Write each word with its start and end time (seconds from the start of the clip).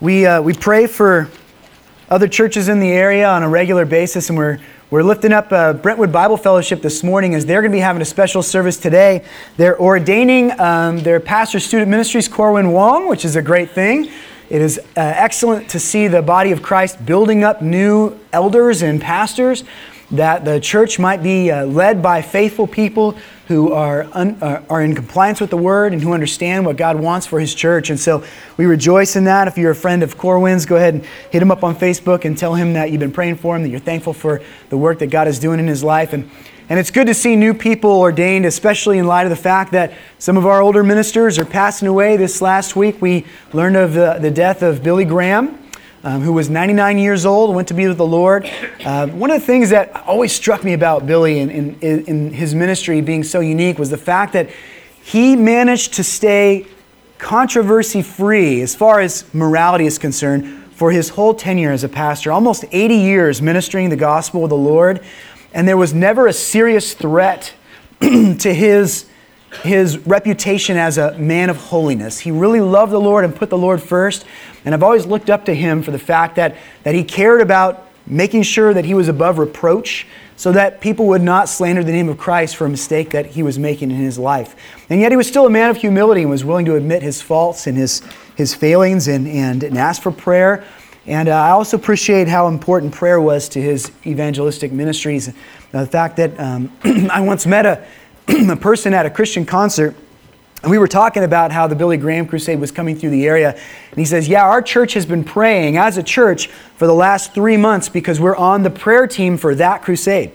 We, 0.00 0.24
uh, 0.24 0.40
we 0.40 0.54
pray 0.54 0.86
for 0.86 1.28
other 2.08 2.26
churches 2.26 2.68
in 2.68 2.80
the 2.80 2.90
area 2.90 3.28
on 3.28 3.42
a 3.42 3.48
regular 3.50 3.84
basis, 3.84 4.30
and 4.30 4.38
we're, 4.38 4.58
we're 4.90 5.02
lifting 5.02 5.30
up 5.30 5.52
uh, 5.52 5.74
Brentwood 5.74 6.10
Bible 6.10 6.38
Fellowship 6.38 6.80
this 6.80 7.04
morning 7.04 7.34
as 7.34 7.44
they're 7.44 7.60
going 7.60 7.70
to 7.70 7.76
be 7.76 7.80
having 7.80 8.00
a 8.00 8.06
special 8.06 8.42
service 8.42 8.78
today. 8.78 9.22
They're 9.58 9.78
ordaining 9.78 10.58
um, 10.58 11.00
their 11.00 11.20
pastor 11.20 11.60
student 11.60 11.90
ministries, 11.90 12.28
Corwin 12.28 12.72
Wong, 12.72 13.08
which 13.08 13.26
is 13.26 13.36
a 13.36 13.42
great 13.42 13.72
thing. 13.72 14.10
It 14.48 14.62
is 14.62 14.78
uh, 14.78 14.82
excellent 14.96 15.68
to 15.68 15.78
see 15.78 16.08
the 16.08 16.22
body 16.22 16.50
of 16.50 16.62
Christ 16.62 17.04
building 17.04 17.44
up 17.44 17.60
new 17.60 18.18
elders 18.32 18.80
and 18.80 19.02
pastors 19.02 19.64
that 20.10 20.44
the 20.44 20.58
church 20.60 20.98
might 20.98 21.22
be 21.22 21.50
uh, 21.50 21.64
led 21.66 22.02
by 22.02 22.22
faithful 22.22 22.66
people 22.66 23.16
who 23.46 23.72
are, 23.72 24.06
un, 24.12 24.38
uh, 24.40 24.62
are 24.70 24.82
in 24.82 24.94
compliance 24.94 25.40
with 25.40 25.50
the 25.50 25.56
word 25.56 25.92
and 25.92 26.00
who 26.02 26.12
understand 26.12 26.64
what 26.64 26.76
God 26.76 26.98
wants 26.98 27.26
for 27.26 27.40
his 27.40 27.52
church. 27.54 27.90
And 27.90 27.98
so 27.98 28.22
we 28.56 28.64
rejoice 28.64 29.16
in 29.16 29.24
that. 29.24 29.48
If 29.48 29.58
you're 29.58 29.72
a 29.72 29.76
friend 29.76 30.02
of 30.02 30.16
Corwin's, 30.16 30.66
go 30.66 30.76
ahead 30.76 30.94
and 30.94 31.04
hit 31.30 31.42
him 31.42 31.50
up 31.50 31.64
on 31.64 31.74
Facebook 31.74 32.24
and 32.24 32.38
tell 32.38 32.54
him 32.54 32.74
that 32.74 32.90
you've 32.90 33.00
been 33.00 33.10
praying 33.12 33.36
for 33.36 33.56
him, 33.56 33.62
that 33.62 33.68
you're 33.68 33.80
thankful 33.80 34.12
for 34.12 34.40
the 34.68 34.76
work 34.76 35.00
that 35.00 35.08
God 35.08 35.26
is 35.26 35.40
doing 35.40 35.58
in 35.58 35.66
his 35.66 35.82
life. 35.82 36.12
And, 36.12 36.30
and 36.68 36.78
it's 36.78 36.92
good 36.92 37.08
to 37.08 37.14
see 37.14 37.34
new 37.34 37.52
people 37.52 37.90
ordained, 37.90 38.46
especially 38.46 38.98
in 38.98 39.06
light 39.08 39.24
of 39.26 39.30
the 39.30 39.36
fact 39.36 39.72
that 39.72 39.94
some 40.20 40.36
of 40.36 40.46
our 40.46 40.62
older 40.62 40.84
ministers 40.84 41.36
are 41.36 41.44
passing 41.44 41.88
away. 41.88 42.16
This 42.16 42.40
last 42.40 42.76
week, 42.76 43.02
we 43.02 43.26
learned 43.52 43.76
of 43.76 43.94
the, 43.94 44.18
the 44.20 44.30
death 44.30 44.62
of 44.62 44.82
Billy 44.84 45.04
Graham 45.04 45.58
um, 46.02 46.22
who 46.22 46.32
was 46.32 46.48
99 46.48 46.98
years 46.98 47.26
old, 47.26 47.54
went 47.54 47.68
to 47.68 47.74
be 47.74 47.86
with 47.86 47.98
the 47.98 48.06
Lord. 48.06 48.50
Uh, 48.84 49.06
one 49.08 49.30
of 49.30 49.40
the 49.40 49.46
things 49.46 49.70
that 49.70 49.94
always 50.06 50.32
struck 50.32 50.64
me 50.64 50.72
about 50.72 51.06
Billy 51.06 51.40
and 51.40 51.50
in, 51.50 51.78
in, 51.80 52.04
in 52.06 52.32
his 52.32 52.54
ministry 52.54 53.00
being 53.00 53.22
so 53.22 53.40
unique 53.40 53.78
was 53.78 53.90
the 53.90 53.98
fact 53.98 54.32
that 54.32 54.50
he 55.02 55.36
managed 55.36 55.94
to 55.94 56.04
stay 56.04 56.66
controversy 57.18 58.02
free 58.02 58.62
as 58.62 58.74
far 58.74 59.00
as 59.00 59.32
morality 59.34 59.84
is 59.84 59.98
concerned 59.98 60.64
for 60.72 60.90
his 60.90 61.10
whole 61.10 61.34
tenure 61.34 61.72
as 61.72 61.84
a 61.84 61.88
pastor, 61.88 62.32
almost 62.32 62.64
80 62.72 62.94
years 62.94 63.42
ministering 63.42 63.90
the 63.90 63.96
gospel 63.96 64.44
of 64.44 64.50
the 64.50 64.56
Lord. 64.56 65.04
And 65.52 65.68
there 65.68 65.76
was 65.76 65.92
never 65.92 66.26
a 66.26 66.32
serious 66.32 66.94
threat 66.94 67.52
to 68.00 68.54
his 68.54 69.06
his 69.62 69.98
reputation 70.06 70.76
as 70.76 70.96
a 70.96 71.18
man 71.18 71.50
of 71.50 71.56
holiness. 71.56 72.20
He 72.20 72.30
really 72.30 72.60
loved 72.60 72.92
the 72.92 73.00
Lord 73.00 73.24
and 73.24 73.34
put 73.34 73.50
the 73.50 73.58
Lord 73.58 73.82
first. 73.82 74.24
And 74.64 74.74
I've 74.74 74.82
always 74.82 75.06
looked 75.06 75.30
up 75.30 75.44
to 75.46 75.54
him 75.54 75.82
for 75.82 75.90
the 75.90 75.98
fact 75.98 76.36
that, 76.36 76.56
that 76.82 76.94
he 76.94 77.04
cared 77.04 77.40
about 77.40 77.86
making 78.06 78.42
sure 78.42 78.74
that 78.74 78.84
he 78.84 78.94
was 78.94 79.08
above 79.08 79.38
reproach 79.38 80.06
so 80.36 80.52
that 80.52 80.80
people 80.80 81.06
would 81.06 81.22
not 81.22 81.48
slander 81.48 81.84
the 81.84 81.92
name 81.92 82.08
of 82.08 82.16
Christ 82.16 82.56
for 82.56 82.64
a 82.64 82.68
mistake 82.68 83.10
that 83.10 83.26
he 83.26 83.42
was 83.42 83.58
making 83.58 83.90
in 83.90 83.98
his 83.98 84.18
life. 84.18 84.56
And 84.88 85.00
yet 85.00 85.12
he 85.12 85.16
was 85.16 85.28
still 85.28 85.46
a 85.46 85.50
man 85.50 85.70
of 85.70 85.76
humility 85.76 86.22
and 86.22 86.30
was 86.30 86.44
willing 86.44 86.64
to 86.64 86.76
admit 86.76 87.02
his 87.02 87.20
faults 87.20 87.66
and 87.66 87.76
his, 87.76 88.02
his 88.36 88.54
failings 88.54 89.06
and, 89.06 89.28
and, 89.28 89.62
and 89.62 89.76
ask 89.76 90.00
for 90.00 90.10
prayer. 90.10 90.64
And 91.06 91.28
uh, 91.28 91.34
I 91.34 91.50
also 91.50 91.76
appreciate 91.76 92.26
how 92.26 92.48
important 92.48 92.92
prayer 92.92 93.20
was 93.20 93.50
to 93.50 93.60
his 93.60 93.92
evangelistic 94.06 94.72
ministries. 94.72 95.30
the 95.72 95.86
fact 95.86 96.16
that 96.16 96.38
um, 96.40 96.72
I 97.10 97.20
once 97.20 97.46
met 97.46 97.66
a, 97.66 97.86
a 98.50 98.56
person 98.56 98.94
at 98.94 99.06
a 99.06 99.10
Christian 99.10 99.44
concert, 99.44 99.94
and 100.62 100.70
we 100.70 100.76
were 100.76 100.88
talking 100.88 101.24
about 101.24 101.52
how 101.52 101.66
the 101.66 101.74
Billy 101.74 101.96
Graham 101.96 102.26
crusade 102.26 102.60
was 102.60 102.70
coming 102.70 102.94
through 102.94 103.10
the 103.10 103.26
area. 103.26 103.52
And 103.52 103.98
he 103.98 104.04
says, 104.04 104.28
Yeah, 104.28 104.44
our 104.44 104.60
church 104.60 104.92
has 104.92 105.06
been 105.06 105.24
praying 105.24 105.78
as 105.78 105.96
a 105.96 106.02
church 106.02 106.48
for 106.76 106.86
the 106.86 106.94
last 106.94 107.32
three 107.32 107.56
months 107.56 107.88
because 107.88 108.20
we're 108.20 108.36
on 108.36 108.62
the 108.62 108.70
prayer 108.70 109.06
team 109.06 109.38
for 109.38 109.54
that 109.54 109.82
crusade. 109.82 110.32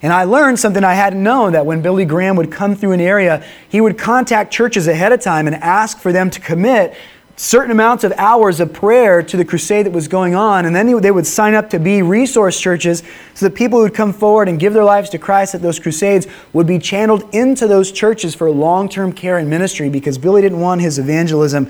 And 0.00 0.12
I 0.12 0.24
learned 0.24 0.60
something 0.60 0.84
I 0.84 0.94
hadn't 0.94 1.22
known 1.22 1.52
that 1.52 1.66
when 1.66 1.82
Billy 1.82 2.04
Graham 2.04 2.36
would 2.36 2.52
come 2.52 2.76
through 2.76 2.92
an 2.92 3.00
area, 3.00 3.44
he 3.68 3.80
would 3.80 3.98
contact 3.98 4.52
churches 4.52 4.86
ahead 4.86 5.12
of 5.12 5.20
time 5.20 5.46
and 5.46 5.56
ask 5.56 5.98
for 5.98 6.12
them 6.12 6.30
to 6.30 6.40
commit 6.40 6.94
certain 7.36 7.72
amounts 7.72 8.04
of 8.04 8.12
hours 8.12 8.60
of 8.60 8.72
prayer 8.72 9.22
to 9.22 9.36
the 9.36 9.44
crusade 9.44 9.86
that 9.86 9.92
was 9.92 10.06
going 10.06 10.34
on. 10.34 10.66
And 10.66 10.74
then 10.74 11.00
they 11.00 11.10
would 11.10 11.26
sign 11.26 11.54
up 11.54 11.70
to 11.70 11.78
be 11.78 12.02
resource 12.02 12.60
churches 12.60 13.02
so 13.34 13.48
that 13.48 13.56
people 13.56 13.78
who 13.78 13.84
would 13.84 13.94
come 13.94 14.12
forward 14.12 14.48
and 14.48 14.58
give 14.58 14.72
their 14.72 14.84
lives 14.84 15.10
to 15.10 15.18
Christ 15.18 15.54
at 15.54 15.62
those 15.62 15.78
crusades 15.78 16.26
would 16.52 16.66
be 16.66 16.78
channeled 16.78 17.34
into 17.34 17.66
those 17.66 17.90
churches 17.90 18.34
for 18.34 18.50
long 18.50 18.88
term 18.88 19.12
care 19.12 19.38
and 19.38 19.50
ministry 19.50 19.88
because 19.88 20.16
Billy 20.16 20.42
didn't 20.42 20.60
want 20.60 20.80
his 20.80 20.98
evangelism 20.98 21.68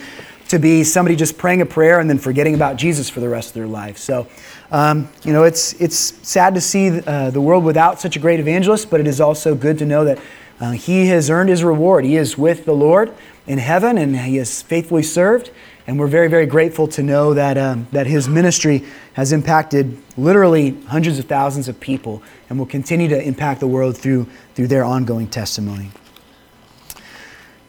to 0.48 0.58
be 0.58 0.84
somebody 0.84 1.16
just 1.16 1.38
praying 1.38 1.62
a 1.62 1.66
prayer 1.66 2.00
and 2.00 2.10
then 2.10 2.18
forgetting 2.18 2.54
about 2.54 2.76
Jesus 2.76 3.08
for 3.08 3.20
the 3.20 3.28
rest 3.28 3.48
of 3.48 3.54
their 3.54 3.66
life. 3.66 3.96
So, 3.96 4.26
um, 4.70 5.08
you 5.24 5.32
know, 5.32 5.44
it's, 5.44 5.72
it's 5.80 5.96
sad 5.96 6.54
to 6.54 6.60
see 6.60 7.00
uh, 7.00 7.30
the 7.30 7.40
world 7.40 7.64
without 7.64 7.98
such 7.98 8.16
a 8.16 8.18
great 8.18 8.40
evangelist, 8.40 8.90
but 8.90 9.00
it 9.00 9.06
is 9.06 9.22
also 9.22 9.54
good 9.54 9.78
to 9.78 9.86
know 9.86 10.04
that 10.04 10.18
uh, 10.60 10.72
he 10.72 11.06
has 11.06 11.30
earned 11.30 11.48
his 11.48 11.64
reward. 11.64 12.04
He 12.04 12.16
is 12.16 12.36
with 12.36 12.66
the 12.66 12.74
Lord 12.74 13.14
in 13.46 13.58
heaven, 13.58 13.98
and 13.98 14.16
he 14.16 14.36
has 14.36 14.62
faithfully 14.62 15.02
served. 15.02 15.50
And 15.86 15.98
we're 15.98 16.06
very, 16.06 16.28
very 16.28 16.46
grateful 16.46 16.88
to 16.88 17.02
know 17.02 17.34
that, 17.34 17.58
um, 17.58 17.86
that 17.92 18.06
his 18.06 18.26
ministry 18.26 18.84
has 19.12 19.32
impacted 19.32 19.98
literally 20.16 20.80
hundreds 20.86 21.18
of 21.18 21.26
thousands 21.26 21.68
of 21.68 21.78
people 21.78 22.22
and 22.48 22.58
will 22.58 22.66
continue 22.66 23.08
to 23.08 23.22
impact 23.22 23.60
the 23.60 23.66
world 23.66 23.96
through, 23.96 24.26
through 24.54 24.68
their 24.68 24.82
ongoing 24.82 25.28
testimony. 25.28 25.90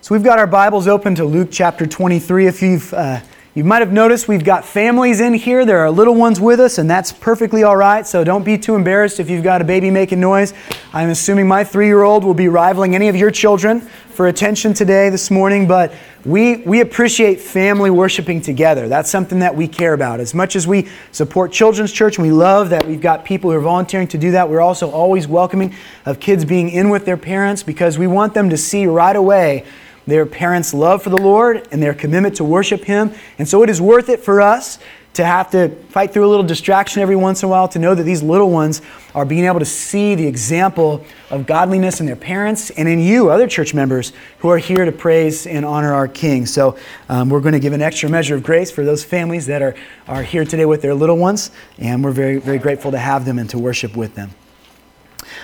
So 0.02 0.16
we've 0.16 0.24
got 0.24 0.40
our 0.40 0.48
Bibles 0.48 0.88
open 0.88 1.16
to 1.16 1.26
Luke 1.26 1.50
chapter 1.52 1.86
23. 1.86 2.48
If 2.48 2.62
you've 2.62 2.94
uh, 2.94 3.20
you 3.56 3.64
might 3.64 3.80
have 3.80 3.94
noticed 3.94 4.28
we've 4.28 4.44
got 4.44 4.66
families 4.66 5.22
in 5.22 5.34
here. 5.34 5.66
There 5.66 5.80
are 5.80 5.90
little 5.90 6.14
ones 6.14 6.42
with 6.42 6.60
us, 6.60 6.78
and 6.78 6.90
that's 6.90 7.14
perfectly 7.14 7.64
all 7.64 7.78
right. 7.78 8.06
So 8.06 8.26
don't 8.26 8.44
be 8.44 8.58
too 8.58 8.76
embarrassed 8.76 9.22
if 9.22 9.30
you've 9.30 9.46
got 9.46 9.62
a 9.62 9.64
baby 9.64 9.90
making 9.90 10.20
noise. 10.20 10.54
I'm 10.92 11.10
assuming 11.10 11.48
my 11.48 11.64
three 11.64 11.86
year 11.86 12.04
old 12.04 12.26
will 12.26 12.34
be 12.34 12.50
rivaling 12.50 12.96
any 12.96 13.08
of 13.08 13.16
your 13.16 13.32
children 13.32 13.80
for 13.80 14.28
attention 14.28 14.74
today, 14.74 15.10
this 15.10 15.32
morning. 15.32 15.70
But 15.70 15.94
we, 16.26 16.58
we 16.58 16.82
appreciate 16.82 17.40
family 17.40 17.90
worshiping 17.90 18.42
together. 18.42 18.90
That's 18.90 19.10
something 19.10 19.40
that 19.40 19.56
we 19.56 19.70
care 19.70 19.94
about. 19.94 20.20
As 20.20 20.34
much 20.34 20.58
as 20.58 20.68
we 20.68 20.90
support 21.14 21.54
Children's 21.54 21.94
Church 21.94 22.18
and 22.18 22.28
we 22.28 22.34
love 22.34 22.72
that 22.72 22.86
we've 22.86 23.00
got 23.00 23.24
people 23.24 23.52
who 23.52 23.56
are 23.56 23.62
volunteering 23.62 24.10
to 24.10 24.18
do 24.18 24.32
that, 24.32 24.50
we're 24.50 24.60
also 24.60 24.92
always 24.92 25.30
welcoming 25.30 25.74
of 26.06 26.20
kids 26.20 26.44
being 26.44 26.72
in 26.72 26.90
with 26.90 27.06
their 27.06 27.16
parents 27.16 27.64
because 27.64 27.98
we 27.98 28.06
want 28.06 28.34
them 28.34 28.50
to 28.50 28.58
see 28.58 28.86
right 28.86 29.16
away 29.16 29.64
their 30.08 30.26
parents' 30.26 30.74
love 30.74 31.02
for 31.02 31.10
the 31.10 31.18
Lord 31.18 31.68
and 31.72 31.82
their 31.82 31.94
commitment 31.94 32.36
to 32.38 32.44
worship 32.44 32.84
Him. 32.84 33.14
And 33.40 33.48
so 33.48 33.64
it 33.64 33.70
is 33.70 33.82
worth 33.82 34.10
it 34.10 34.20
for 34.20 34.42
us 34.42 34.80
to 35.16 35.26
have 35.26 35.50
to 35.50 35.70
fight 35.90 36.12
through 36.12 36.28
a 36.28 36.28
little 36.28 36.46
distraction 36.46 37.02
every 37.02 37.16
once 37.16 37.42
in 37.42 37.48
a 37.48 37.50
while 37.50 37.70
to 37.70 37.80
know 37.80 37.96
that 37.96 38.04
these 38.04 38.22
little 38.22 38.52
ones 38.52 38.82
are 39.14 39.24
being 39.26 39.46
able 39.46 39.60
to 39.60 39.66
see 39.66 40.14
the 40.14 40.28
example 40.28 41.06
of 41.30 41.46
godliness 41.46 42.02
in 42.02 42.06
their 42.06 42.18
parents 42.18 42.70
and 42.72 42.88
in 42.90 43.00
you, 43.00 43.30
other 43.30 43.48
church 43.48 43.74
members, 43.74 44.12
who 44.40 44.50
are 44.50 44.58
here 44.58 44.84
to 44.84 44.92
praise 44.92 45.48
and 45.48 45.66
honor 45.66 45.94
our 45.94 46.10
King. 46.10 46.46
So 46.46 46.78
um, 47.08 47.30
we're 47.30 47.40
going 47.40 47.54
to 47.54 47.60
give 47.60 47.72
an 47.72 47.82
extra 47.82 48.10
measure 48.10 48.36
of 48.36 48.44
grace 48.44 48.70
for 48.70 48.84
those 48.84 49.06
families 49.06 49.46
that 49.46 49.62
are, 49.62 49.76
are 50.08 50.22
here 50.22 50.44
today 50.44 50.66
with 50.66 50.82
their 50.82 50.94
little 50.94 51.18
ones, 51.18 51.50
and 51.78 52.04
we're 52.04 52.12
very, 52.12 52.38
very 52.38 52.60
grateful 52.60 52.92
to 52.92 53.00
have 53.00 53.24
them 53.24 53.40
and 53.40 53.50
to 53.52 53.58
worship 53.58 53.96
with 53.96 54.16
them. 54.16 54.32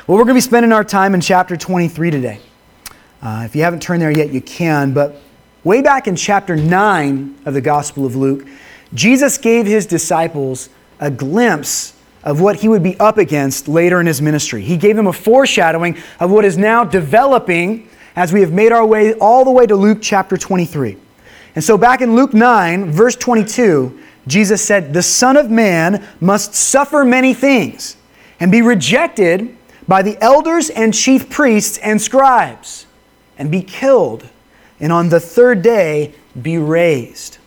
Well, 0.05 0.17
we're 0.17 0.25
going 0.25 0.27
to 0.27 0.33
be 0.35 0.41
spending 0.41 0.73
our 0.73 0.83
time 0.83 1.13
in 1.13 1.21
chapter 1.21 1.55
23 1.55 2.11
today. 2.11 2.41
Uh, 3.21 3.43
if 3.45 3.55
you 3.55 3.61
haven't 3.61 3.81
turned 3.81 4.01
there 4.01 4.11
yet, 4.11 4.33
you 4.33 4.41
can. 4.41 4.93
But 4.93 5.21
way 5.63 5.81
back 5.81 6.07
in 6.07 6.15
chapter 6.15 6.55
9 6.55 7.41
of 7.45 7.53
the 7.53 7.61
Gospel 7.61 8.05
of 8.05 8.15
Luke, 8.15 8.47
Jesus 8.93 9.37
gave 9.37 9.67
his 9.67 9.85
disciples 9.85 10.69
a 10.99 11.11
glimpse 11.11 11.93
of 12.23 12.41
what 12.41 12.57
he 12.57 12.67
would 12.67 12.83
be 12.83 12.99
up 12.99 13.17
against 13.17 13.67
later 13.67 13.99
in 13.99 14.07
his 14.07 14.21
ministry. 14.21 14.61
He 14.61 14.77
gave 14.77 14.95
them 14.95 15.07
a 15.07 15.13
foreshadowing 15.13 15.97
of 16.19 16.31
what 16.31 16.45
is 16.45 16.57
now 16.57 16.83
developing 16.83 17.87
as 18.15 18.33
we 18.33 18.41
have 18.41 18.51
made 18.51 18.71
our 18.71 18.85
way 18.85 19.13
all 19.13 19.45
the 19.45 19.51
way 19.51 19.65
to 19.65 19.75
Luke 19.75 19.99
chapter 20.01 20.37
23. 20.37 20.97
And 21.55 21.63
so, 21.63 21.77
back 21.77 22.01
in 22.01 22.15
Luke 22.15 22.33
9, 22.33 22.91
verse 22.91 23.15
22, 23.15 23.99
Jesus 24.27 24.63
said, 24.63 24.93
The 24.93 25.03
Son 25.03 25.37
of 25.37 25.49
Man 25.49 26.07
must 26.19 26.53
suffer 26.53 27.03
many 27.03 27.33
things 27.33 27.97
and 28.39 28.51
be 28.51 28.61
rejected 28.61 29.57
by 29.87 30.01
the 30.01 30.21
elders 30.23 30.69
and 30.69 30.93
chief 30.93 31.29
priests 31.29 31.77
and 31.79 32.01
scribes 32.01 32.85
and 33.41 33.49
be 33.49 33.63
killed, 33.63 34.29
and 34.79 34.91
on 34.91 35.09
the 35.09 35.19
third 35.19 35.63
day 35.63 36.13
be 36.39 36.59
raised. 36.59 37.39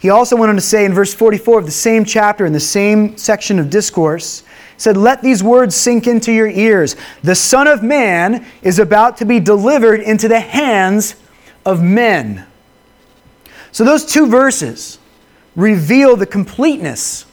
He 0.00 0.10
also 0.10 0.34
went 0.34 0.50
on 0.50 0.56
to 0.56 0.60
say 0.60 0.84
in 0.84 0.92
verse 0.92 1.14
44 1.14 1.60
of 1.60 1.66
the 1.66 1.70
same 1.70 2.04
chapter, 2.04 2.44
in 2.44 2.52
the 2.52 2.58
same 2.58 3.16
section 3.16 3.60
of 3.60 3.70
discourse, 3.70 4.42
said, 4.76 4.96
Let 4.96 5.22
these 5.22 5.40
words 5.40 5.76
sink 5.76 6.08
into 6.08 6.32
your 6.32 6.48
ears. 6.48 6.96
The 7.22 7.36
Son 7.36 7.68
of 7.68 7.84
Man 7.84 8.44
is 8.62 8.80
about 8.80 9.18
to 9.18 9.24
be 9.24 9.38
delivered 9.38 10.00
into 10.00 10.26
the 10.26 10.40
hands 10.40 11.14
of 11.64 11.80
men. 11.80 12.44
So, 13.70 13.84
those 13.84 14.04
two 14.04 14.26
verses 14.26 14.98
reveal 15.54 16.16
the 16.16 16.26
completeness 16.26 17.24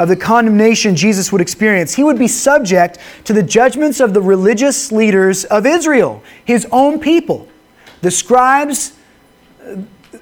of 0.00 0.08
the 0.08 0.16
condemnation 0.16 0.96
Jesus 0.96 1.30
would 1.30 1.42
experience. 1.42 1.94
He 1.94 2.02
would 2.02 2.18
be 2.18 2.26
subject 2.26 2.98
to 3.24 3.34
the 3.34 3.42
judgments 3.42 4.00
of 4.00 4.14
the 4.14 4.22
religious 4.22 4.90
leaders 4.90 5.44
of 5.44 5.66
Israel, 5.66 6.22
his 6.42 6.66
own 6.72 7.00
people. 7.00 7.46
The 8.00 8.10
scribes, 8.10 8.94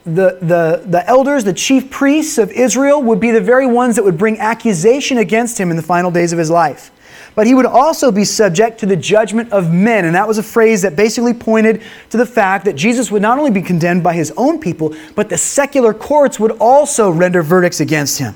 the, 0.05 0.39
the, 0.43 0.83
the 0.85 1.05
elders, 1.07 1.45
the 1.45 1.53
chief 1.53 1.93
priests 1.93 2.39
of 2.39 2.51
Israel 2.51 3.01
would 3.05 3.21
be 3.21 3.31
the 3.31 3.41
very 3.41 3.69
ones 3.69 3.95
that 3.95 4.03
would 4.03 4.19
bring 4.19 4.41
accusation 4.41 5.17
against 5.19 5.59
him 5.59 5.71
in 5.71 5.77
the 5.77 5.83
final 5.83 6.11
days 6.11 6.33
of 6.33 6.41
his 6.41 6.51
life. 6.51 6.91
but 7.37 7.47
he 7.47 7.55
would 7.55 7.67
also 7.67 8.11
be 8.11 8.25
subject 8.25 8.81
to 8.81 8.87
the 8.87 8.97
judgment 8.97 9.53
of 9.53 9.73
men. 9.73 10.07
And 10.07 10.17
that 10.17 10.27
was 10.27 10.39
a 10.39 10.43
phrase 10.43 10.83
that 10.83 10.97
basically 10.97 11.35
pointed 11.35 11.83
to 12.11 12.17
the 12.17 12.27
fact 12.27 12.65
that 12.65 12.75
Jesus 12.75 13.13
would 13.13 13.23
not 13.23 13.39
only 13.39 13.53
be 13.53 13.63
condemned 13.63 14.03
by 14.03 14.15
his 14.15 14.33
own 14.37 14.59
people, 14.59 14.93
but 15.15 15.29
the 15.29 15.39
secular 15.39 15.95
courts 15.95 16.41
would 16.41 16.51
also 16.59 17.11
render 17.11 17.43
verdicts 17.43 17.79
against 17.79 18.19
him. 18.19 18.35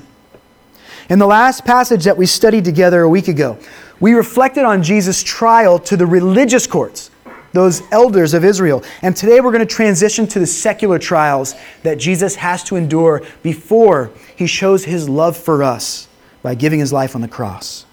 In 1.13 1.19
the 1.19 1.27
last 1.27 1.63
passage 1.63 2.05
that 2.05 2.17
we 2.17 2.25
studied 2.25 2.65
together 2.65 3.03
a 3.03 3.07
week 3.07 3.27
ago, 3.27 3.59
we 3.99 4.13
reflected 4.13 4.63
on 4.63 4.81
Jesus' 4.81 5.21
trial 5.21 5.77
to 5.77 5.95
the 5.95 6.07
religious 6.07 6.65
courts, 6.65 7.11
those 7.51 7.83
elders 7.91 8.33
of 8.33 8.43
Israel. 8.43 8.83
And 9.03 9.15
today 9.15 9.39
we're 9.39 9.51
going 9.51 9.59
to 9.59 9.75
transition 9.75 10.25
to 10.25 10.39
the 10.39 10.47
secular 10.47 10.97
trials 10.97 11.53
that 11.83 11.99
Jesus 11.99 12.33
has 12.37 12.63
to 12.63 12.77
endure 12.77 13.21
before 13.43 14.09
he 14.35 14.47
shows 14.47 14.85
his 14.85 15.07
love 15.07 15.37
for 15.37 15.61
us 15.61 16.07
by 16.41 16.55
giving 16.55 16.79
his 16.79 16.91
life 16.91 17.13
on 17.13 17.21
the 17.21 17.27
cross. 17.27 17.85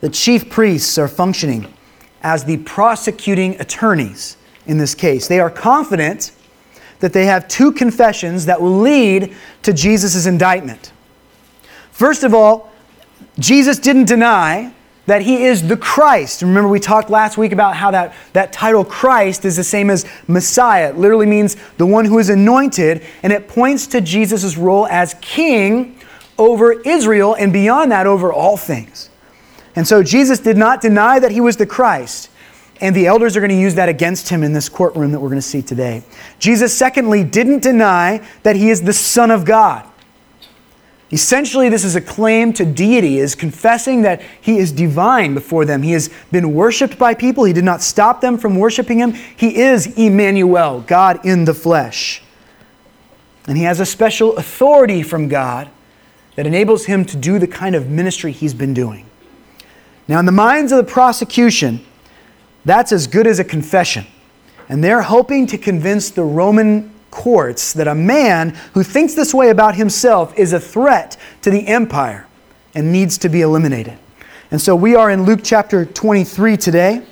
The 0.00 0.08
chief 0.08 0.50
priests 0.50 0.98
are 0.98 1.06
functioning 1.06 1.72
as 2.24 2.42
the 2.46 2.56
prosecuting 2.56 3.60
attorneys 3.60 4.36
in 4.66 4.78
this 4.78 4.96
case. 4.96 5.28
They 5.28 5.38
are 5.38 5.50
confident 5.50 6.32
that 6.98 7.12
they 7.12 7.26
have 7.26 7.46
two 7.46 7.70
confessions 7.70 8.44
that 8.46 8.60
will 8.60 8.80
lead 8.80 9.36
to 9.62 9.72
Jesus' 9.72 10.26
indictment. 10.26 10.90
First 11.94 12.24
of 12.24 12.34
all, 12.34 12.72
Jesus 13.38 13.78
didn't 13.78 14.06
deny 14.06 14.74
that 15.06 15.22
he 15.22 15.44
is 15.44 15.68
the 15.68 15.76
Christ. 15.76 16.42
Remember, 16.42 16.68
we 16.68 16.80
talked 16.80 17.08
last 17.08 17.38
week 17.38 17.52
about 17.52 17.76
how 17.76 17.92
that, 17.92 18.14
that 18.32 18.52
title 18.52 18.84
Christ 18.84 19.44
is 19.44 19.54
the 19.54 19.62
same 19.62 19.90
as 19.90 20.04
Messiah. 20.26 20.88
It 20.88 20.98
literally 20.98 21.26
means 21.26 21.56
the 21.76 21.86
one 21.86 22.04
who 22.04 22.18
is 22.18 22.30
anointed, 22.30 23.04
and 23.22 23.32
it 23.32 23.46
points 23.46 23.86
to 23.88 24.00
Jesus' 24.00 24.56
role 24.56 24.88
as 24.88 25.14
king 25.20 25.96
over 26.36 26.72
Israel 26.80 27.36
and 27.38 27.52
beyond 27.52 27.92
that 27.92 28.08
over 28.08 28.32
all 28.32 28.56
things. 28.56 29.08
And 29.76 29.86
so 29.86 30.02
Jesus 30.02 30.40
did 30.40 30.56
not 30.56 30.80
deny 30.80 31.20
that 31.20 31.30
he 31.30 31.40
was 31.40 31.58
the 31.58 31.66
Christ. 31.66 32.28
And 32.80 32.96
the 32.96 33.06
elders 33.06 33.36
are 33.36 33.40
going 33.40 33.50
to 33.50 33.60
use 33.60 33.76
that 33.76 33.88
against 33.88 34.30
him 34.30 34.42
in 34.42 34.52
this 34.52 34.68
courtroom 34.68 35.12
that 35.12 35.20
we're 35.20 35.28
going 35.28 35.40
to 35.40 35.42
see 35.42 35.62
today. 35.62 36.02
Jesus, 36.40 36.76
secondly, 36.76 37.22
didn't 37.22 37.62
deny 37.62 38.26
that 38.42 38.56
he 38.56 38.68
is 38.68 38.82
the 38.82 38.92
Son 38.92 39.30
of 39.30 39.44
God. 39.44 39.88
Essentially, 41.12 41.68
this 41.68 41.84
is 41.84 41.96
a 41.96 42.00
claim 42.00 42.52
to 42.54 42.64
deity, 42.64 43.18
is 43.18 43.34
confessing 43.34 44.02
that 44.02 44.22
he 44.40 44.58
is 44.58 44.72
divine 44.72 45.34
before 45.34 45.64
them. 45.64 45.82
He 45.82 45.92
has 45.92 46.10
been 46.32 46.54
worshiped 46.54 46.98
by 46.98 47.14
people. 47.14 47.44
He 47.44 47.52
did 47.52 47.64
not 47.64 47.82
stop 47.82 48.20
them 48.20 48.38
from 48.38 48.56
worshiping 48.56 48.98
him. 48.98 49.12
He 49.12 49.56
is 49.56 49.86
Emmanuel, 49.98 50.80
God 50.80 51.24
in 51.24 51.44
the 51.44 51.54
flesh. 51.54 52.22
And 53.46 53.58
he 53.58 53.64
has 53.64 53.80
a 53.80 53.86
special 53.86 54.36
authority 54.36 55.02
from 55.02 55.28
God 55.28 55.70
that 56.36 56.46
enables 56.46 56.86
him 56.86 57.04
to 57.04 57.16
do 57.16 57.38
the 57.38 57.46
kind 57.46 57.74
of 57.74 57.88
ministry 57.90 58.32
he's 58.32 58.54
been 58.54 58.74
doing. 58.74 59.06
Now, 60.08 60.18
in 60.18 60.26
the 60.26 60.32
minds 60.32 60.72
of 60.72 60.78
the 60.78 60.90
prosecution, 60.90 61.84
that's 62.64 62.92
as 62.92 63.06
good 63.06 63.26
as 63.26 63.38
a 63.38 63.44
confession. 63.44 64.06
And 64.68 64.82
they're 64.82 65.02
hoping 65.02 65.46
to 65.48 65.58
convince 65.58 66.10
the 66.10 66.24
Roman 66.24 66.93
courts 67.14 67.72
that 67.72 67.86
a 67.86 67.94
man 67.94 68.50
who 68.74 68.82
thinks 68.82 69.14
this 69.14 69.32
way 69.32 69.48
about 69.48 69.76
himself 69.76 70.36
is 70.36 70.52
a 70.52 70.58
threat 70.58 71.16
to 71.42 71.50
the 71.50 71.66
empire 71.68 72.26
and 72.74 72.90
needs 72.90 73.16
to 73.18 73.28
be 73.28 73.40
eliminated. 73.40 73.96
And 74.50 74.60
so 74.60 74.74
we 74.74 74.96
are 74.96 75.10
in 75.10 75.22
Luke 75.22 75.40
chapter 75.42 75.86
23 75.86 76.56
today. 76.56 77.02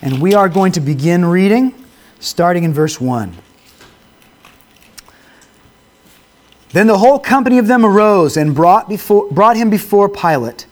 And 0.00 0.22
we 0.22 0.34
are 0.34 0.48
going 0.48 0.72
to 0.72 0.80
begin 0.80 1.24
reading 1.24 1.74
starting 2.20 2.62
in 2.62 2.72
verse 2.72 3.00
1. 3.00 3.34
Then 6.70 6.86
the 6.86 6.98
whole 6.98 7.18
company 7.18 7.58
of 7.58 7.66
them 7.66 7.84
arose 7.84 8.36
and 8.36 8.54
brought, 8.54 8.88
before, 8.88 9.28
brought 9.30 9.56
him 9.56 9.70
before 9.70 10.08
Pilate. 10.08 10.66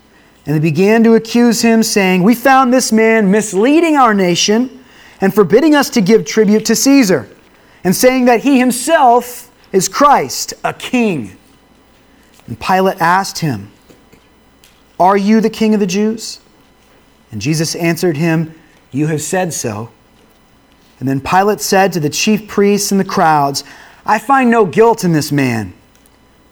And 0.47 0.55
they 0.55 0.61
began 0.61 1.03
to 1.05 1.15
accuse 1.15 1.63
him, 1.63 1.83
saying, 1.83 2.23
We 2.23 2.35
found 2.35 2.73
this 2.73 2.93
man 2.93 3.31
misleading 3.31 3.97
our 3.97 4.15
nation 4.15 4.84
and 5.21 5.35
forbidding 5.35 5.75
us 5.75 5.91
to 5.91 6.01
give 6.01 6.25
tribute 6.25 6.65
to 6.67 6.77
Caesar, 6.77 7.29
and 7.83 7.95
saying 7.95 8.25
that 8.27 8.43
he 8.43 8.59
himself 8.59 9.51
is 9.73 9.89
Christ, 9.89 10.55
a 10.63 10.73
king. 10.73 11.37
And 12.47 12.59
Pilate 12.59 13.01
asked 13.01 13.39
him, 13.39 13.71
Are 14.99 15.17
you 15.17 15.41
the 15.41 15.51
king 15.51 15.75
of 15.75 15.81
the 15.81 15.87
Jews? 15.87 16.41
And 17.31 17.41
Jesus 17.41 17.75
answered 17.75 18.17
him, 18.17 18.55
You 18.93 19.09
have 19.09 19.23
said 19.23 19.53
so. 19.53 19.91
And 21.01 21.09
then 21.09 21.21
Pilate 21.21 21.61
said 21.61 21.93
to 21.93 22.01
the 22.01 22.11
chief 22.11 22.47
priests 22.47 22.93
and 22.93 23.01
the 23.01 23.05
crowds, 23.05 23.65
I 24.07 24.19
find 24.19 24.51
no 24.51 24.65
guilt 24.65 25.05
in 25.05 25.13
this 25.13 25.33
man. 25.33 25.73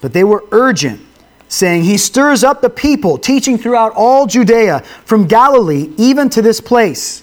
But 0.01 0.13
they 0.13 0.25
were 0.25 0.45
urgent, 0.51 1.01
saying, 1.49 1.85
He 1.85 1.97
stirs 1.97 2.43
up 2.43 2.61
the 2.61 2.71
people, 2.71 3.19
teaching 3.19 3.57
throughout 3.57 3.93
all 3.95 4.27
Judea, 4.27 4.81
from 5.05 5.27
Galilee 5.27 5.93
even 5.97 6.29
to 6.31 6.43
this 6.43 6.61
place. 6.61 7.23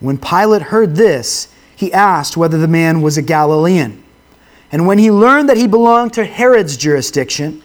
When 0.00 0.18
Pilate 0.18 0.62
heard 0.62 0.96
this, 0.96 1.48
he 1.76 1.92
asked 1.92 2.36
whether 2.36 2.58
the 2.58 2.68
man 2.68 3.02
was 3.02 3.16
a 3.16 3.22
Galilean. 3.22 4.02
And 4.72 4.86
when 4.86 4.98
he 4.98 5.10
learned 5.10 5.48
that 5.48 5.56
he 5.56 5.66
belonged 5.66 6.12
to 6.14 6.24
Herod's 6.24 6.76
jurisdiction, 6.76 7.62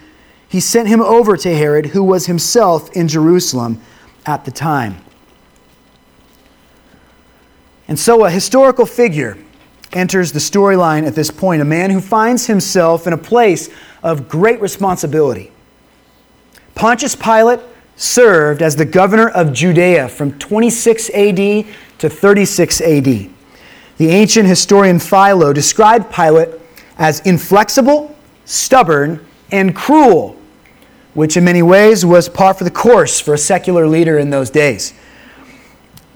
he 0.47 0.59
sent 0.59 0.87
him 0.87 1.01
over 1.01 1.37
to 1.37 1.55
Herod, 1.55 1.87
who 1.87 2.03
was 2.03 2.25
himself 2.25 2.89
in 2.95 3.07
Jerusalem 3.07 3.81
at 4.25 4.45
the 4.45 4.51
time. 4.51 4.97
And 7.87 7.99
so, 7.99 8.25
a 8.25 8.29
historical 8.29 8.85
figure 8.85 9.37
enters 9.93 10.31
the 10.31 10.39
storyline 10.39 11.05
at 11.05 11.15
this 11.15 11.31
point 11.31 11.61
a 11.61 11.65
man 11.65 11.89
who 11.89 12.01
finds 12.01 12.47
himself 12.47 13.07
in 13.07 13.13
a 13.13 13.17
place 13.17 13.69
of 14.03 14.27
great 14.27 14.59
responsibility. 14.59 15.51
Pontius 16.73 17.15
Pilate 17.15 17.61
served 17.95 18.61
as 18.61 18.75
the 18.75 18.85
governor 18.85 19.29
of 19.29 19.53
Judea 19.53 20.09
from 20.09 20.37
26 20.37 21.09
AD 21.11 21.65
to 21.99 22.09
36 22.09 22.81
AD. 22.81 23.29
The 23.97 24.09
ancient 24.09 24.47
historian 24.47 24.99
Philo 24.99 25.53
described 25.53 26.11
Pilate 26.11 26.49
as 26.97 27.21
inflexible, 27.21 28.15
stubborn, 28.43 29.25
and 29.51 29.75
cruel, 29.75 30.37
which 31.13 31.37
in 31.37 31.45
many 31.45 31.61
ways 31.61 32.05
was 32.05 32.27
par 32.27 32.53
for 32.53 32.65
the 32.65 32.71
course 32.71 33.19
for 33.19 33.33
a 33.33 33.37
secular 33.37 33.87
leader 33.87 34.19
in 34.19 34.29
those 34.29 34.49
days. 34.49 34.93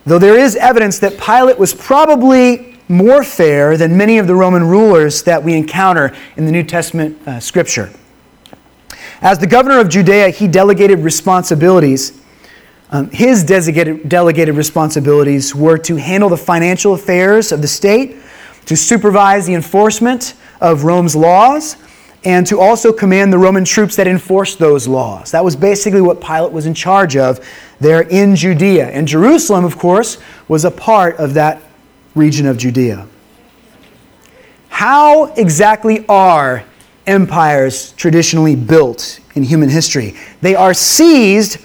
Though 0.05 0.19
there 0.19 0.37
is 0.37 0.55
evidence 0.55 0.99
that 0.99 1.17
Pilate 1.19 1.57
was 1.57 1.73
probably 1.73 2.77
more 2.89 3.23
fair 3.23 3.77
than 3.77 3.95
many 3.95 4.17
of 4.17 4.27
the 4.27 4.35
Roman 4.35 4.63
rulers 4.63 5.23
that 5.23 5.43
we 5.43 5.53
encounter 5.53 6.13
in 6.35 6.45
the 6.45 6.51
New 6.51 6.63
Testament 6.63 7.17
uh, 7.27 7.39
scripture. 7.39 7.91
As 9.21 9.39
the 9.39 9.47
governor 9.47 9.79
of 9.79 9.89
Judea, 9.89 10.29
he 10.29 10.47
delegated 10.47 10.99
responsibilities 10.99 12.19
um, 12.91 13.11
his 13.11 13.43
delegated, 13.43 14.09
delegated 14.09 14.55
responsibilities 14.55 15.53
were 15.53 15.77
to 15.79 15.95
handle 15.95 16.29
the 16.29 16.37
financial 16.37 16.93
affairs 16.93 17.51
of 17.51 17.61
the 17.61 17.67
state, 17.67 18.17
to 18.65 18.75
supervise 18.75 19.45
the 19.45 19.53
enforcement 19.53 20.33
of 20.59 20.83
Rome's 20.83 21.15
laws, 21.15 21.77
and 22.25 22.45
to 22.47 22.59
also 22.59 22.91
command 22.91 23.31
the 23.31 23.37
Roman 23.37 23.63
troops 23.63 23.95
that 23.95 24.07
enforced 24.07 24.57
those 24.57 24.87
laws. 24.87 25.31
That 25.31 25.45
was 25.45 25.55
basically 25.55 26.01
what 26.01 26.19
Pilate 26.19 26.51
was 26.51 26.65
in 26.65 26.73
charge 26.73 27.15
of 27.15 27.47
there 27.79 28.01
in 28.01 28.35
Judea. 28.35 28.87
And 28.89 29.07
Jerusalem, 29.07 29.65
of 29.65 29.77
course, 29.77 30.17
was 30.47 30.65
a 30.65 30.71
part 30.71 31.15
of 31.17 31.35
that 31.35 31.61
region 32.15 32.47
of 32.47 32.57
Judea. 32.57 33.07
How 34.69 35.25
exactly 35.33 36.05
are 36.07 36.65
empires 37.09 37.91
traditionally 37.93 38.55
built 38.55 39.19
in 39.35 39.43
human 39.43 39.69
history? 39.69 40.15
They 40.41 40.55
are 40.55 40.73
seized 40.73 41.57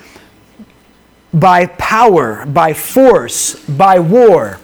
by 1.33 1.67
power, 1.67 2.47
by 2.47 2.73
force, 2.73 3.55
by 3.67 3.99
war. 3.99 4.59